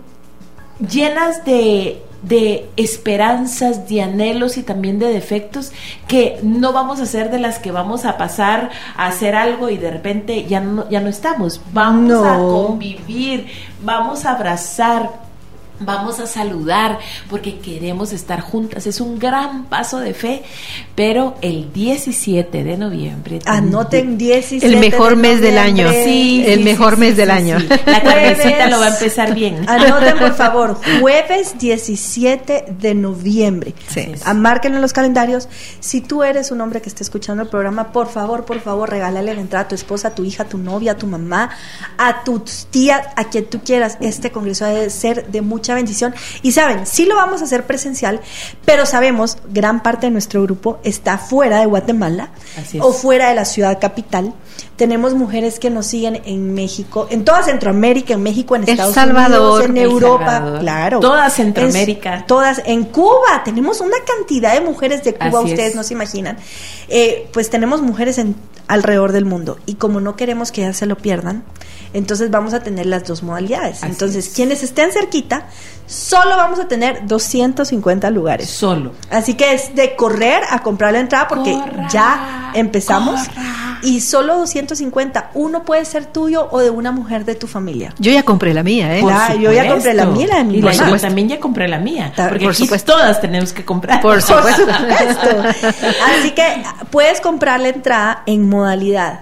llenas 0.80 1.44
de 1.44 2.02
de 2.27 2.68
esperanzas, 2.77 3.89
de 3.89 4.03
anhelos 4.03 4.57
y 4.57 4.62
también 4.62 4.99
de 4.99 5.09
defectos 5.09 5.72
que 6.09 6.39
no 6.43 6.72
vamos 6.72 7.01
a 7.01 7.07
ser 7.07 7.31
de 7.31 7.39
las 7.39 7.59
que 7.59 7.70
vamos 7.70 8.05
a 8.05 8.16
pasar 8.16 8.70
a 8.97 9.07
hacer 9.07 9.35
algo 9.35 9.70
y 9.70 9.77
de 9.77 9.91
repente 9.91 10.45
ya 10.47 10.61
no, 10.61 10.89
ya 10.89 11.01
no 11.01 11.09
estamos. 11.09 11.61
Vamos 11.72 12.25
a 12.27 12.37
convivir, 12.39 13.47
vamos 13.83 14.25
a 14.25 14.33
abrazar, 14.33 15.24
vamos 15.81 16.20
a 16.20 16.27
saludar 16.27 16.99
porque 17.29 17.59
queremos 17.59 18.12
estar 18.12 18.41
juntas. 18.41 18.87
Es 18.87 19.01
un 19.01 19.18
gran 19.18 19.64
paso 19.64 19.99
de 19.99 20.14
fe, 20.14 20.43
pero 20.95 21.35
el 21.41 21.72
17 21.72 22.64
de 22.64 22.77
noviembre. 22.77 23.41
Anoten 23.47 24.16
17. 24.18 24.66
El 24.66 24.81
mejor 24.81 25.16
mes 25.16 25.41
del 25.41 25.59
año. 25.59 25.91
Sí, 25.91 26.45
el 26.47 26.64
mejor 26.64 26.97
mes 26.97 27.16
del 27.16 27.31
año. 27.31 27.59
La 27.87 28.03
cabecita 28.03 28.68
lo 28.68 28.79
va 28.79 28.87
a 28.87 28.91
empezar 28.91 29.35
bien. 29.35 29.68
Anoten, 29.68 30.18
por 30.18 30.35
favor, 30.37 30.79
jueves 31.01 31.57
17 31.59 32.66
de 32.79 32.95
noviembre. 32.95 33.75
Sí. 33.89 34.12
Márquenlo 34.35 34.79
en 34.79 34.83
los 34.83 34.93
calendarios. 34.93 35.49
Si 35.81 36.01
tú 36.01 36.22
eres 36.22 36.51
un 36.51 36.61
hombre 36.61 36.81
que 36.81 36.89
está 36.89 37.03
escuchando 37.03 37.43
el 37.43 37.49
programa, 37.49 37.93
por 37.93 38.09
favor, 38.09 38.45
por 38.45 38.61
favor, 38.61 38.91
regálale 38.91 39.35
la 39.35 39.41
entrada 39.41 39.64
a 39.64 39.68
tu 39.68 39.75
esposa, 39.75 40.09
a 40.09 40.14
tu 40.14 40.25
hija, 40.25 40.45
a 40.45 40.49
tu 40.49 40.59
novia, 40.59 40.93
a 40.93 40.97
tu 40.97 41.07
mamá, 41.07 41.51
a 41.99 42.25
tus 42.25 42.66
tías, 42.70 43.07
a 43.16 43.25
quien 43.25 43.47
tú 43.47 43.61
quieras. 43.64 43.99
Este 44.01 44.31
congreso 44.31 44.64
debe 44.66 44.91
ser 44.91 45.27
de 45.27 45.41
mucho 45.43 45.64
mucha 45.65 45.75
bendición. 45.75 46.15
Y 46.43 46.53
saben, 46.53 46.87
sí 46.87 47.07
lo 47.07 47.17
vamos 47.17 47.41
a 47.41 47.45
hacer 47.45 47.65
presencial, 47.65 48.21
pero 48.67 48.85
sabemos, 48.85 49.39
gran 49.51 49.83
parte 49.83 50.07
de 50.07 50.11
nuestro 50.11 50.43
grupo 50.43 50.79
está 50.85 51.17
fuera 51.17 51.61
de 51.61 51.67
Guatemala 51.67 52.29
o 52.81 52.93
fuera 52.93 53.31
de 53.31 53.35
la 53.35 53.47
ciudad 53.47 53.81
capital. 53.81 54.35
Tenemos 54.77 55.15
mujeres 55.15 55.59
que 55.59 55.71
nos 55.71 55.87
siguen 55.87 56.21
en 56.27 56.53
México, 56.53 57.07
en 57.09 57.25
toda 57.25 57.43
Centroamérica, 57.43 58.12
en 58.15 58.23
México, 58.23 58.57
en 58.57 58.69
Estados 58.69 58.95
Unidos, 58.95 59.65
en 59.65 59.77
Europa, 59.79 60.59
claro. 60.61 61.01
Toda 61.01 61.31
Centroamérica. 61.31 62.25
todas, 62.27 62.61
en 62.67 62.85
Cuba, 62.85 63.43
tenemos 63.43 63.81
una 63.81 63.97
cantidad 64.07 64.53
de 64.53 64.61
mujeres 64.61 65.03
de 65.03 65.15
Cuba, 65.15 65.41
ustedes 65.41 65.75
no 65.75 65.83
se 65.83 65.95
imaginan. 65.95 66.37
Eh, 66.89 67.29
pues 67.33 67.49
tenemos 67.49 67.81
mujeres 67.81 68.19
en 68.19 68.37
alrededor 68.67 69.12
del 69.12 69.25
mundo 69.25 69.59
y 69.65 69.75
como 69.75 70.01
no 70.01 70.17
queremos 70.17 70.53
que 70.53 70.62
ellas 70.62 70.77
se 70.77 70.87
lo 70.87 70.97
pierdan, 70.97 71.45
entonces 71.95 72.30
vamos 72.30 72.53
a 72.55 72.61
tener 72.61 72.86
las 72.86 73.05
dos 73.05 73.22
modalidades. 73.22 73.82
entonces, 73.84 74.32
quienes 74.34 74.62
estén 74.62 74.92
cerquita, 74.92 75.47
solo 75.86 76.36
vamos 76.36 76.59
a 76.59 76.66
tener 76.66 77.07
250 77.07 78.11
lugares. 78.11 78.51
Solo. 78.51 78.92
Así 79.11 79.34
que 79.34 79.55
es 79.55 79.74
de 79.76 79.95
correr 79.95 80.42
a 80.51 80.61
comprar 80.61 80.92
la 80.92 80.99
entrada 80.99 81.28
porque 81.28 81.57
ya 81.90 82.51
empezamos. 82.55 83.20
Y 83.82 84.01
solo 84.01 84.38
250. 84.38 85.30
Uno 85.34 85.62
puede 85.62 85.84
ser 85.84 86.07
tuyo 86.07 86.49
o 86.51 86.61
de 86.61 86.70
una 86.70 86.90
mujer 86.90 87.24
de 87.26 87.34
tu 87.34 87.47
familia. 87.47 87.95
Yo 87.99 88.11
ya 88.11 88.22
compré 88.22 88.55
la 88.55 88.62
mía, 88.62 88.97
¿eh? 88.97 89.03
yo 89.38 89.53
ya 89.53 89.68
compré 89.68 89.92
la 89.92 90.07
mía, 90.07 90.26
la 90.26 90.36
de 90.38 90.45
mi 90.45 90.57
y 90.57 90.62
Yo 90.62 90.99
también 90.99 91.28
ya 91.28 91.38
compré 91.38 91.68
la 91.68 91.78
mía. 91.78 92.12
Porque 92.16 92.47
Por 92.47 92.55
supuesto. 92.55 92.95
todas 92.95 93.20
tenemos 93.20 93.53
que 93.53 93.64
comprar. 93.64 94.01
Por 94.01 94.20
supuesto. 94.20 94.66
Así 96.18 96.30
que 96.32 96.62
puedes 96.90 97.20
comprar 97.20 97.61
la 97.61 97.68
entrada 97.68 98.22
en 98.26 98.49
modalidad 98.49 99.20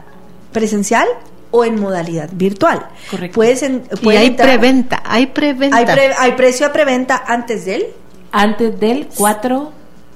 presencial 0.52 1.08
o 1.52 1.64
en 1.64 1.80
modalidad 1.80 2.30
virtual. 2.32 2.88
Correcto. 3.10 3.36
Puedes 3.36 3.62
y 3.62 4.08
hay 4.10 4.30
preventa, 4.32 5.02
hay 5.04 5.26
preventa. 5.26 5.76
Hay, 6.18 6.32
precio 6.32 6.66
a 6.66 6.72
preventa 6.72 7.22
antes 7.24 7.64
del 7.64 7.86
antes 8.32 8.80
del 8.80 9.06
4 9.14 9.72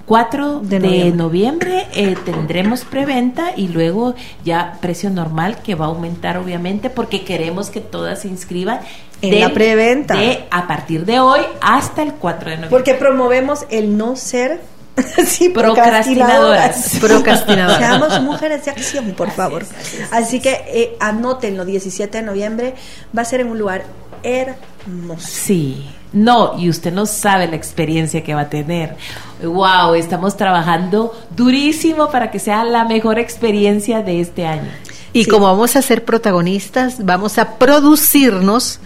4 0.07 0.61
de 0.61 1.13
noviembre, 1.13 1.87
eh, 1.93 2.17
tendremos 2.25 2.85
preventa 2.85 3.51
y 3.57 3.69
luego 3.69 4.15
ya 4.45 4.79
precio 4.81 5.11
normal 5.11 5.59
que 5.65 5.75
va 5.75 5.87
a 5.87 5.89
aumentar 5.89 6.39
obviamente 6.39 6.91
porque 6.91 7.25
queremos 7.25 7.71
que 7.71 7.81
todas 7.81 8.21
se 8.21 8.29
inscriban 8.29 8.81
en 9.21 9.41
la 9.41 9.53
preventa 9.53 10.15
de 10.15 10.45
a 10.51 10.69
partir 10.69 11.05
de 11.07 11.19
hoy 11.19 11.41
hasta 11.61 12.03
el 12.03 12.15
4 12.15 12.51
de 12.51 12.57
noviembre. 12.57 12.71
Porque 12.71 12.95
promovemos 12.95 13.67
el 13.69 13.97
no 13.97 14.15
ser 14.15 14.61
sí, 15.27 15.49
procrastinadoras. 15.51 16.97
Procrastinadoras. 17.01 17.79
Seamos 17.79 18.23
mujeres 18.23 18.65
de 18.65 18.71
acción, 18.71 19.13
por 19.13 19.31
favor. 19.31 19.65
así, 20.11 20.41
que 20.41 20.65
eh, 20.69 20.97
anótenlo, 21.01 21.65
17 21.65 22.19
de 22.19 22.25
noviembre 22.25 22.75
va 23.17 23.23
a 23.23 23.25
ser 23.25 23.41
en 23.41 23.49
un 23.49 23.59
lugar 23.59 23.85
hermoso. 24.23 25.27
Sí. 25.27 25.87
No, 26.13 26.59
y 26.59 26.71
usted 26.71 26.93
no 26.93 27.05
sabe 27.05 27.47
la 27.47 27.57
experiencia 27.57 28.25
que 28.25 28.35
va 28.35 28.43
a 28.43 28.49
tener. 28.49 28.97
Wow, 29.43 29.95
estamos 29.95 30.37
trabajando 30.37 31.13
durísimo 31.37 32.11
para 32.11 32.31
que 32.31 32.39
sea 32.39 32.65
la 32.65 32.85
mejor 32.85 33.19
experiencia 33.19 34.03
de 34.03 34.21
este 34.21 34.47
año. 34.47 34.71
Y 35.13 35.27
como 35.27 35.47
vamos 35.47 35.77
a 35.77 35.83
ser 35.83 36.05
protagonistas, 36.05 37.05
vamos 37.05 37.39
a 37.39 37.59
producirnos 37.59 38.81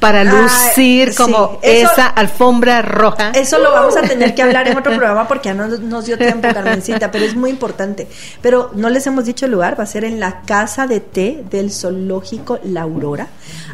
para 0.00 0.24
lucir 0.24 1.14
como 1.14 1.58
esa 1.62 2.06
alfombra 2.08 2.82
roja. 2.82 3.30
Eso 3.30 3.58
lo 3.58 3.72
vamos 3.72 3.96
a 3.96 4.02
tener 4.02 4.34
que 4.34 4.42
hablar 4.42 4.68
en 4.68 4.76
otro 4.76 4.92
programa 4.96 5.26
porque 5.26 5.48
ya 5.48 5.54
no 5.54 5.66
nos 5.66 6.06
dio 6.06 6.18
tiempo, 6.18 6.48
Carmencita, 6.52 7.10
pero 7.10 7.24
es 7.24 7.34
muy 7.34 7.50
importante. 7.50 8.06
Pero 8.42 8.70
no 8.74 8.90
les 8.90 9.06
hemos 9.06 9.24
dicho 9.24 9.46
el 9.46 9.52
lugar, 9.52 9.78
va 9.78 9.84
a 9.84 9.86
ser 9.86 10.04
en 10.04 10.20
la 10.20 10.42
casa 10.42 10.86
de 10.86 11.00
té 11.00 11.44
del 11.50 11.70
zoológico 11.70 12.58
La 12.64 12.82
Aurora. 12.82 13.28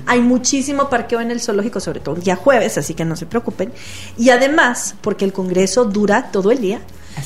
Hay 0.06 0.20
muchísimo 0.20 0.88
parqueo 0.88 1.20
en 1.20 1.30
el 1.30 1.40
zoológico, 1.40 1.80
sobre 1.80 2.00
todo 2.00 2.16
el 2.16 2.22
día 2.22 2.36
jueves, 2.36 2.78
así 2.78 2.94
que 2.94 3.04
no 3.04 3.16
se 3.16 3.26
preocupen. 3.26 3.72
Y 4.16 4.30
además, 4.30 4.94
porque 5.00 5.24
el 5.24 5.32
congreso 5.32 5.84
dura 5.84 6.30
todo 6.32 6.50
el 6.50 6.60
día, 6.60 6.80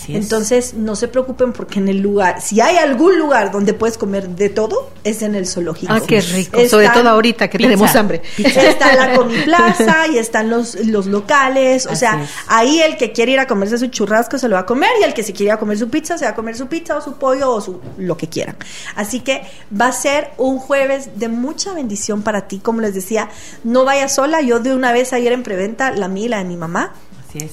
entonces, 0.09 0.74
no 0.74 0.97
se 0.97 1.09
preocupen 1.09 1.53
porque 1.53 1.78
en 1.78 1.89
el 1.89 2.01
lugar, 2.01 2.41
si 2.41 2.61
hay 2.61 2.76
algún 2.76 3.18
lugar 3.18 3.51
donde 3.51 3.74
puedes 3.74 3.99
comer 3.99 4.28
de 4.28 4.49
todo, 4.49 4.91
es 5.05 5.22
en 5.22 5.34
el 5.34 5.47
zoológico. 5.47 5.93
Ah, 5.93 6.01
qué 6.07 6.20
rico. 6.20 6.61
Sobre 6.68 6.89
todo 6.89 7.09
ahorita 7.09 7.49
que 7.49 7.59
tenemos 7.59 7.95
hambre. 7.95 8.22
Está 8.39 8.95
la 8.95 9.14
comiplaza 9.14 10.07
y 10.12 10.18
están 10.18 10.51
los, 10.51 10.74
los 10.87 11.07
locales. 11.07 11.87
O 11.87 11.97
sea, 11.97 12.26
ahí 12.49 12.80
el 12.80 12.97
que 12.97 13.12
quiere 13.12 13.32
ir 13.32 13.41
a 13.41 13.47
comerse 13.47 13.78
su 13.78 13.87
churrasco 13.89 14.39
se 14.39 14.49
lo 14.49 14.55
va 14.55 14.62
a 14.62 14.66
comer 14.66 14.91
y 15.01 15.05
el 15.05 15.14
que 15.14 15.22
se 15.22 15.32
quiere 15.32 15.51
ir 15.51 15.53
a 15.53 15.59
comer 15.59 15.78
su 15.78 15.89
pizza 15.89 16.18
se 16.18 16.24
va 16.24 16.32
a 16.32 16.34
comer 16.34 16.57
su 16.57 16.66
pizza 16.66 16.97
o 16.97 17.01
su 17.01 17.14
pollo 17.14 17.51
o 17.51 17.61
su 17.61 17.80
lo 17.99 18.16
que 18.16 18.28
quieran. 18.28 18.57
Así 18.95 19.20
que 19.20 19.43
va 19.78 19.89
a 19.89 19.93
ser 19.93 20.30
un 20.39 20.59
jueves 20.59 21.18
de 21.18 21.28
mucha 21.28 21.72
bendición 21.72 22.22
para 22.22 22.49
ti. 22.49 22.59
Como 22.59 22.80
les 22.80 22.95
decía, 22.95 23.28
no 23.64 23.84
vayas 23.84 24.14
sola. 24.14 24.41
Yo 24.41 24.61
de 24.61 24.74
una 24.74 24.93
vez 24.93 25.12
ayer 25.12 25.32
en 25.32 25.43
preventa 25.43 25.91
la 25.93 26.09
mila 26.09 26.39
de 26.39 26.45
mi 26.45 26.57
mamá 26.57 26.95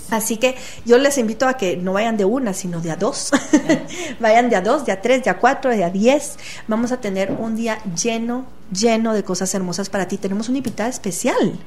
Así 0.10 0.38
que 0.38 0.56
yo 0.86 0.98
les 0.98 1.18
invito 1.18 1.48
a 1.48 1.56
que 1.56 1.78
no 1.78 1.94
vayan 1.94 2.18
de 2.18 2.26
una, 2.26 2.54
sino 2.54 2.82
de 2.82 2.92
a 2.92 2.96
dos. 2.96 3.32
vayan 4.20 4.50
de 4.50 4.56
a 4.56 4.62
dos, 4.62 4.86
de 4.86 4.92
a 4.92 5.02
tres, 5.02 5.24
de 5.24 5.30
a 5.30 5.38
cuatro, 5.38 5.72
de 5.72 5.84
a 5.84 5.90
diez. 5.90 6.38
Vamos 6.68 6.92
a 6.92 7.02
tener 7.02 7.32
un 7.32 7.56
día 7.56 7.80
lleno 7.96 8.46
lleno 8.72 9.14
de 9.14 9.24
cosas 9.24 9.54
hermosas 9.54 9.90
para 9.90 10.08
ti. 10.08 10.18
Tenemos 10.18 10.50
una 10.50 10.58
invitada 10.58 10.90
especial. 10.90 11.60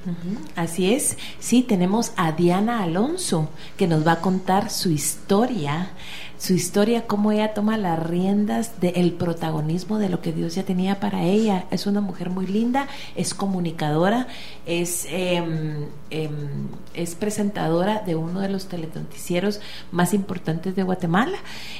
Así 0.56 0.92
es, 0.92 1.16
sí, 1.38 1.62
tenemos 1.62 2.12
a 2.16 2.32
Diana 2.32 2.82
Alonso, 2.82 3.48
que 3.76 3.86
nos 3.86 4.06
va 4.06 4.12
a 4.12 4.20
contar 4.20 4.70
su 4.70 4.90
historia 4.90 5.90
su 6.39 6.53
historia, 6.53 7.07
cómo 7.07 7.32
ella 7.32 7.55
toma 7.55 7.78
las 7.78 7.99
riendas 7.99 8.80
del 8.80 9.12
protagonismo 9.12 9.99
de 9.99 10.09
lo 10.09 10.20
que 10.20 10.32
Dios 10.32 10.55
ya 10.55 10.64
tenía 10.64 11.01
para 11.01 11.22
ella. 11.22 11.64
Es 11.70 11.87
una 11.87 12.01
mujer 12.01 12.30
muy 12.30 12.47
linda, 12.47 12.89
es 13.14 13.34
comunicadora, 13.34 14.26
es, 14.66 15.07
em, 15.11 15.87
em, 16.11 16.68
es 16.95 17.14
presentadora 17.14 18.03
de 18.05 18.16
uno 18.16 18.41
de 18.41 18.49
los 18.49 18.66
telenoticieros 18.66 19.61
más 19.91 20.14
importantes 20.14 20.76
de 20.76 20.82
Guatemala 20.82 21.39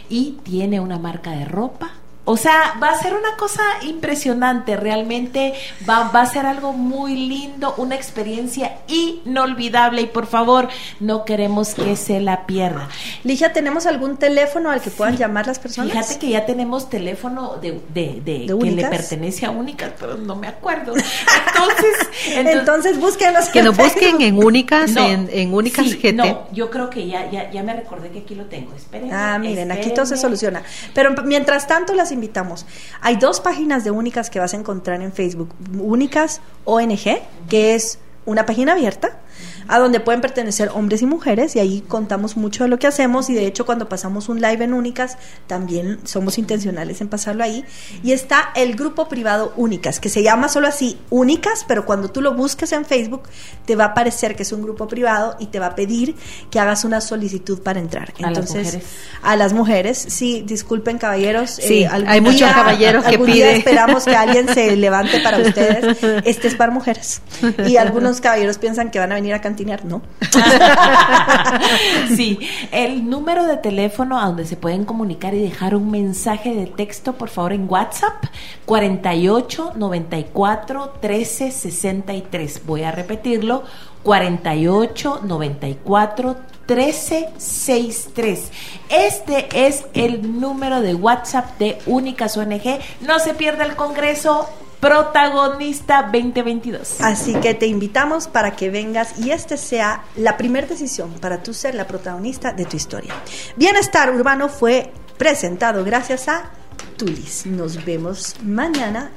y 0.09 0.39
tiene 0.43 0.81
una 0.81 0.99
marca 0.99 1.33
de 1.33 1.45
ropa 1.45 1.93
o 2.29 2.37
sea, 2.37 2.75
va 2.83 2.91
a 2.91 2.99
ser 2.99 3.15
una 3.15 3.37
cosa 3.37 3.63
impresionante, 3.83 4.77
realmente 4.77 5.55
va, 5.89 6.11
va, 6.11 6.23
a 6.23 6.27
ser 6.27 6.45
algo 6.45 6.73
muy 6.73 7.15
lindo, 7.15 7.73
una 7.77 7.95
experiencia 7.95 8.79
inolvidable 8.89 10.03
y 10.03 10.07
por 10.07 10.27
favor 10.27 10.69
no 10.99 11.25
queremos 11.25 11.75
que 11.75 11.95
se 11.95 12.19
la 12.21 12.45
pierda. 12.45 12.89
Ligia, 13.23 13.53
¿tenemos 13.53 13.87
algún 13.87 14.17
teléfono 14.17 14.71
al 14.71 14.81
que 14.81 14.91
puedan 14.91 15.17
llamar 15.17 15.47
las 15.47 15.61
personas? 15.61 15.93
Fíjate 15.93 16.19
que 16.19 16.31
ya 16.31 16.45
tenemos 16.45 16.91
teléfono 16.91 17.59
de, 17.63 17.81
de, 17.95 18.21
de, 18.25 18.59
que 18.59 18.71
le 18.73 18.89
pertenece 18.89 19.47
a 19.47 19.51
Únicas, 19.51 19.93
pero 19.99 20.17
no 20.17 20.35
me 20.35 20.49
acuerdo. 20.49 20.95
Entonces, 20.97 22.09
entonces, 22.35 22.99
búsquenos. 22.99 23.51
Que 23.51 23.63
nos 23.63 23.77
busquen 23.77 24.21
en 24.21 24.43
Únicas, 24.43 24.97
en, 24.97 25.29
en, 25.33 25.55
Únicas 25.55 25.87
GT. 25.87 26.15
No, 26.15 26.49
yo 26.51 26.71
creo 26.71 26.91
que 26.91 27.07
ya, 27.07 27.31
ya, 27.31 27.53
ya 27.53 27.63
me 27.63 27.73
recordé 27.73 28.11
que 28.11 28.19
aquí 28.19 28.35
lo 28.35 28.47
tengo. 28.47 28.75
Espérenme. 28.75 29.15
Ah, 29.15 29.39
miren, 29.39 29.71
aquí 29.71 29.91
todo 29.91 30.07
se 30.07 30.17
soluciona. 30.17 30.65
Pero 30.93 31.15
mientras 31.23 31.69
tanto 31.69 31.95
las 31.95 32.11
invitamos. 32.17 32.67
Hay 33.01 33.17
dos 33.17 33.41
páginas 33.41 33.85
de 33.85 33.93
Únicas 33.93 34.29
que 34.29 34.41
vas 34.41 34.53
a 34.53 34.57
encontrar 34.57 35.01
en 35.01 35.13
Facebook. 35.13 35.55
Únicas 35.79 36.41
ONG, 36.65 37.21
que 37.49 37.75
es 37.75 38.01
una 38.25 38.45
página 38.45 38.73
abierta 38.73 39.21
a 39.69 39.79
donde 39.79 40.01
pueden 40.01 40.21
pertenecer 40.21 40.71
hombres 40.75 41.03
y 41.03 41.07
mujeres 41.07 41.57
y 41.57 41.59
ahí 41.59 41.83
contamos 41.87 42.37
mucho 42.37 42.65
de 42.65 42.71
lo 42.71 42.79
que 42.79 42.87
hacemos 42.87 43.29
y 43.31 43.35
de 43.35 43.47
hecho 43.47 43.67
cuando 43.67 43.89
pasamos 43.89 44.29
un 44.29 44.41
live 44.41 44.65
en 44.65 44.73
Únicas 44.73 45.19
también 45.47 45.99
somos 46.05 46.39
intencionales 46.39 47.01
en 47.01 47.09
pasarlo 47.09 47.43
ahí. 47.43 47.65
Y 48.03 48.13
está 48.13 48.51
el 48.55 48.77
grupo 48.77 49.09
privado 49.09 49.53
Únicas 49.57 50.01
que 50.01 50.09
se 50.09 50.23
llama 50.23 50.49
solo 50.49 50.69
así 50.69 50.99
Únicas 51.11 51.65
pero 51.67 51.85
cuando 51.85 52.11
tú 52.11 52.21
lo 52.21 52.35
busques 52.35 52.73
en 52.73 52.85
Facebook 52.85 53.23
te 53.65 53.77
va 53.77 53.85
a 53.85 53.89
aparecer 53.89 54.37
que 54.37 54.43
es 54.43 54.53
un 54.53 54.63
grupo 54.63 54.87
privado 54.87 55.37
y 55.39 55.47
te 55.47 55.59
va 55.59 55.67
a 55.67 55.75
pedir 55.75 56.15
que 56.51 56.61
hagas 56.61 56.85
una 56.85 57.01
solicitud 57.01 57.61
para 57.61 57.81
entrar. 57.81 58.13
Entonces 58.19 58.79
a 59.23 59.37
las 59.37 59.53
mujeres 59.53 59.99
sí 59.99 60.43
disculpen 60.47 60.99
caballeros 60.99 61.51
sí 61.51 61.83
eh, 61.83 61.89
hay 61.91 62.21
muchos 62.21 62.51
caballeros 62.53 63.05
que 63.05 63.19
piden 63.19 63.57
esperamos 63.57 64.05
que 64.05 64.15
alguien 64.15 64.49
se 64.53 64.77
levante 64.77 65.21
para 65.21 65.39
ustedes. 65.43 65.97
Este 66.25 66.49
es 66.49 66.55
para 66.55 66.71
mujeres. 66.71 67.21
Y 67.67 67.77
algunos 67.77 68.21
caballeros 68.21 68.59
piensan 68.59 68.91
que 68.91 68.99
van 68.99 69.13
a 69.13 69.17
venir 69.17 69.35
a 69.35 69.41
cantar 69.41 69.56
¿no? 69.85 70.03
sí, 72.17 72.39
el 72.73 73.09
número 73.09 73.47
de 73.47 73.57
teléfono 73.57 74.21
a 74.21 74.27
donde 74.27 74.45
se 74.47 74.57
pueden 74.57 74.85
comunicar 74.85 75.35
y 75.35 75.41
dejar 75.41 75.75
un 75.75 75.91
mensaje 75.91 76.55
de 76.55 76.67
texto, 76.67 77.15
por 77.15 77.29
favor, 77.29 77.53
en 77.53 77.67
WhatsApp, 77.69 78.25
48 78.67 79.73
94 79.77 80.95
13 81.01 81.51
63. 81.51 82.67
Voy 82.67 82.83
a 82.83 82.93
repetirlo, 82.93 83.65
48 84.03 85.21
94 85.25 86.37
1363. 86.69 88.51
Este 88.89 89.67
es 89.67 89.85
el 89.95 90.41
número 90.41 90.81
de 90.81 90.95
WhatsApp 90.95 91.59
de 91.59 91.79
Únicas 91.87 92.37
ONG. 92.37 92.81
No 93.01 93.19
se 93.21 93.35
pierda 93.35 93.65
el 93.65 93.77
congreso 93.77 94.49
protagonista 94.81 96.03
2022. 96.03 97.01
Así 97.01 97.35
que 97.35 97.55
te 97.55 97.67
invitamos 97.67 98.29
para 98.29 98.53
que 98.57 98.71
vengas 98.71 99.19
y 99.19 99.31
esta 99.31 99.57
sea 99.57 100.05
la 100.17 100.37
primera 100.37 100.67
decisión 100.67 101.13
para 101.21 101.43
tú 101.43 101.55
ser 101.55 101.75
la 101.75 101.87
protagonista 101.87 102.53
de 102.53 102.65
tu 102.65 102.77
historia. 102.77 103.15
Bienestar 103.57 104.11
Urbano 104.15 104.49
fue 104.49 104.93
presentado 105.17 105.85
gracias 105.85 106.29
a 106.29 106.51
Tulis. 106.97 107.47
Nos 107.47 107.85
vemos 107.85 108.35
mañana 108.43 109.13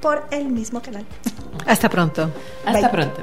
por 0.00 0.26
el 0.30 0.46
mismo 0.46 0.80
canal. 0.80 1.06
Hasta 1.66 1.88
pronto. 1.88 2.30
Hasta 2.64 2.90
pronto. 2.90 3.22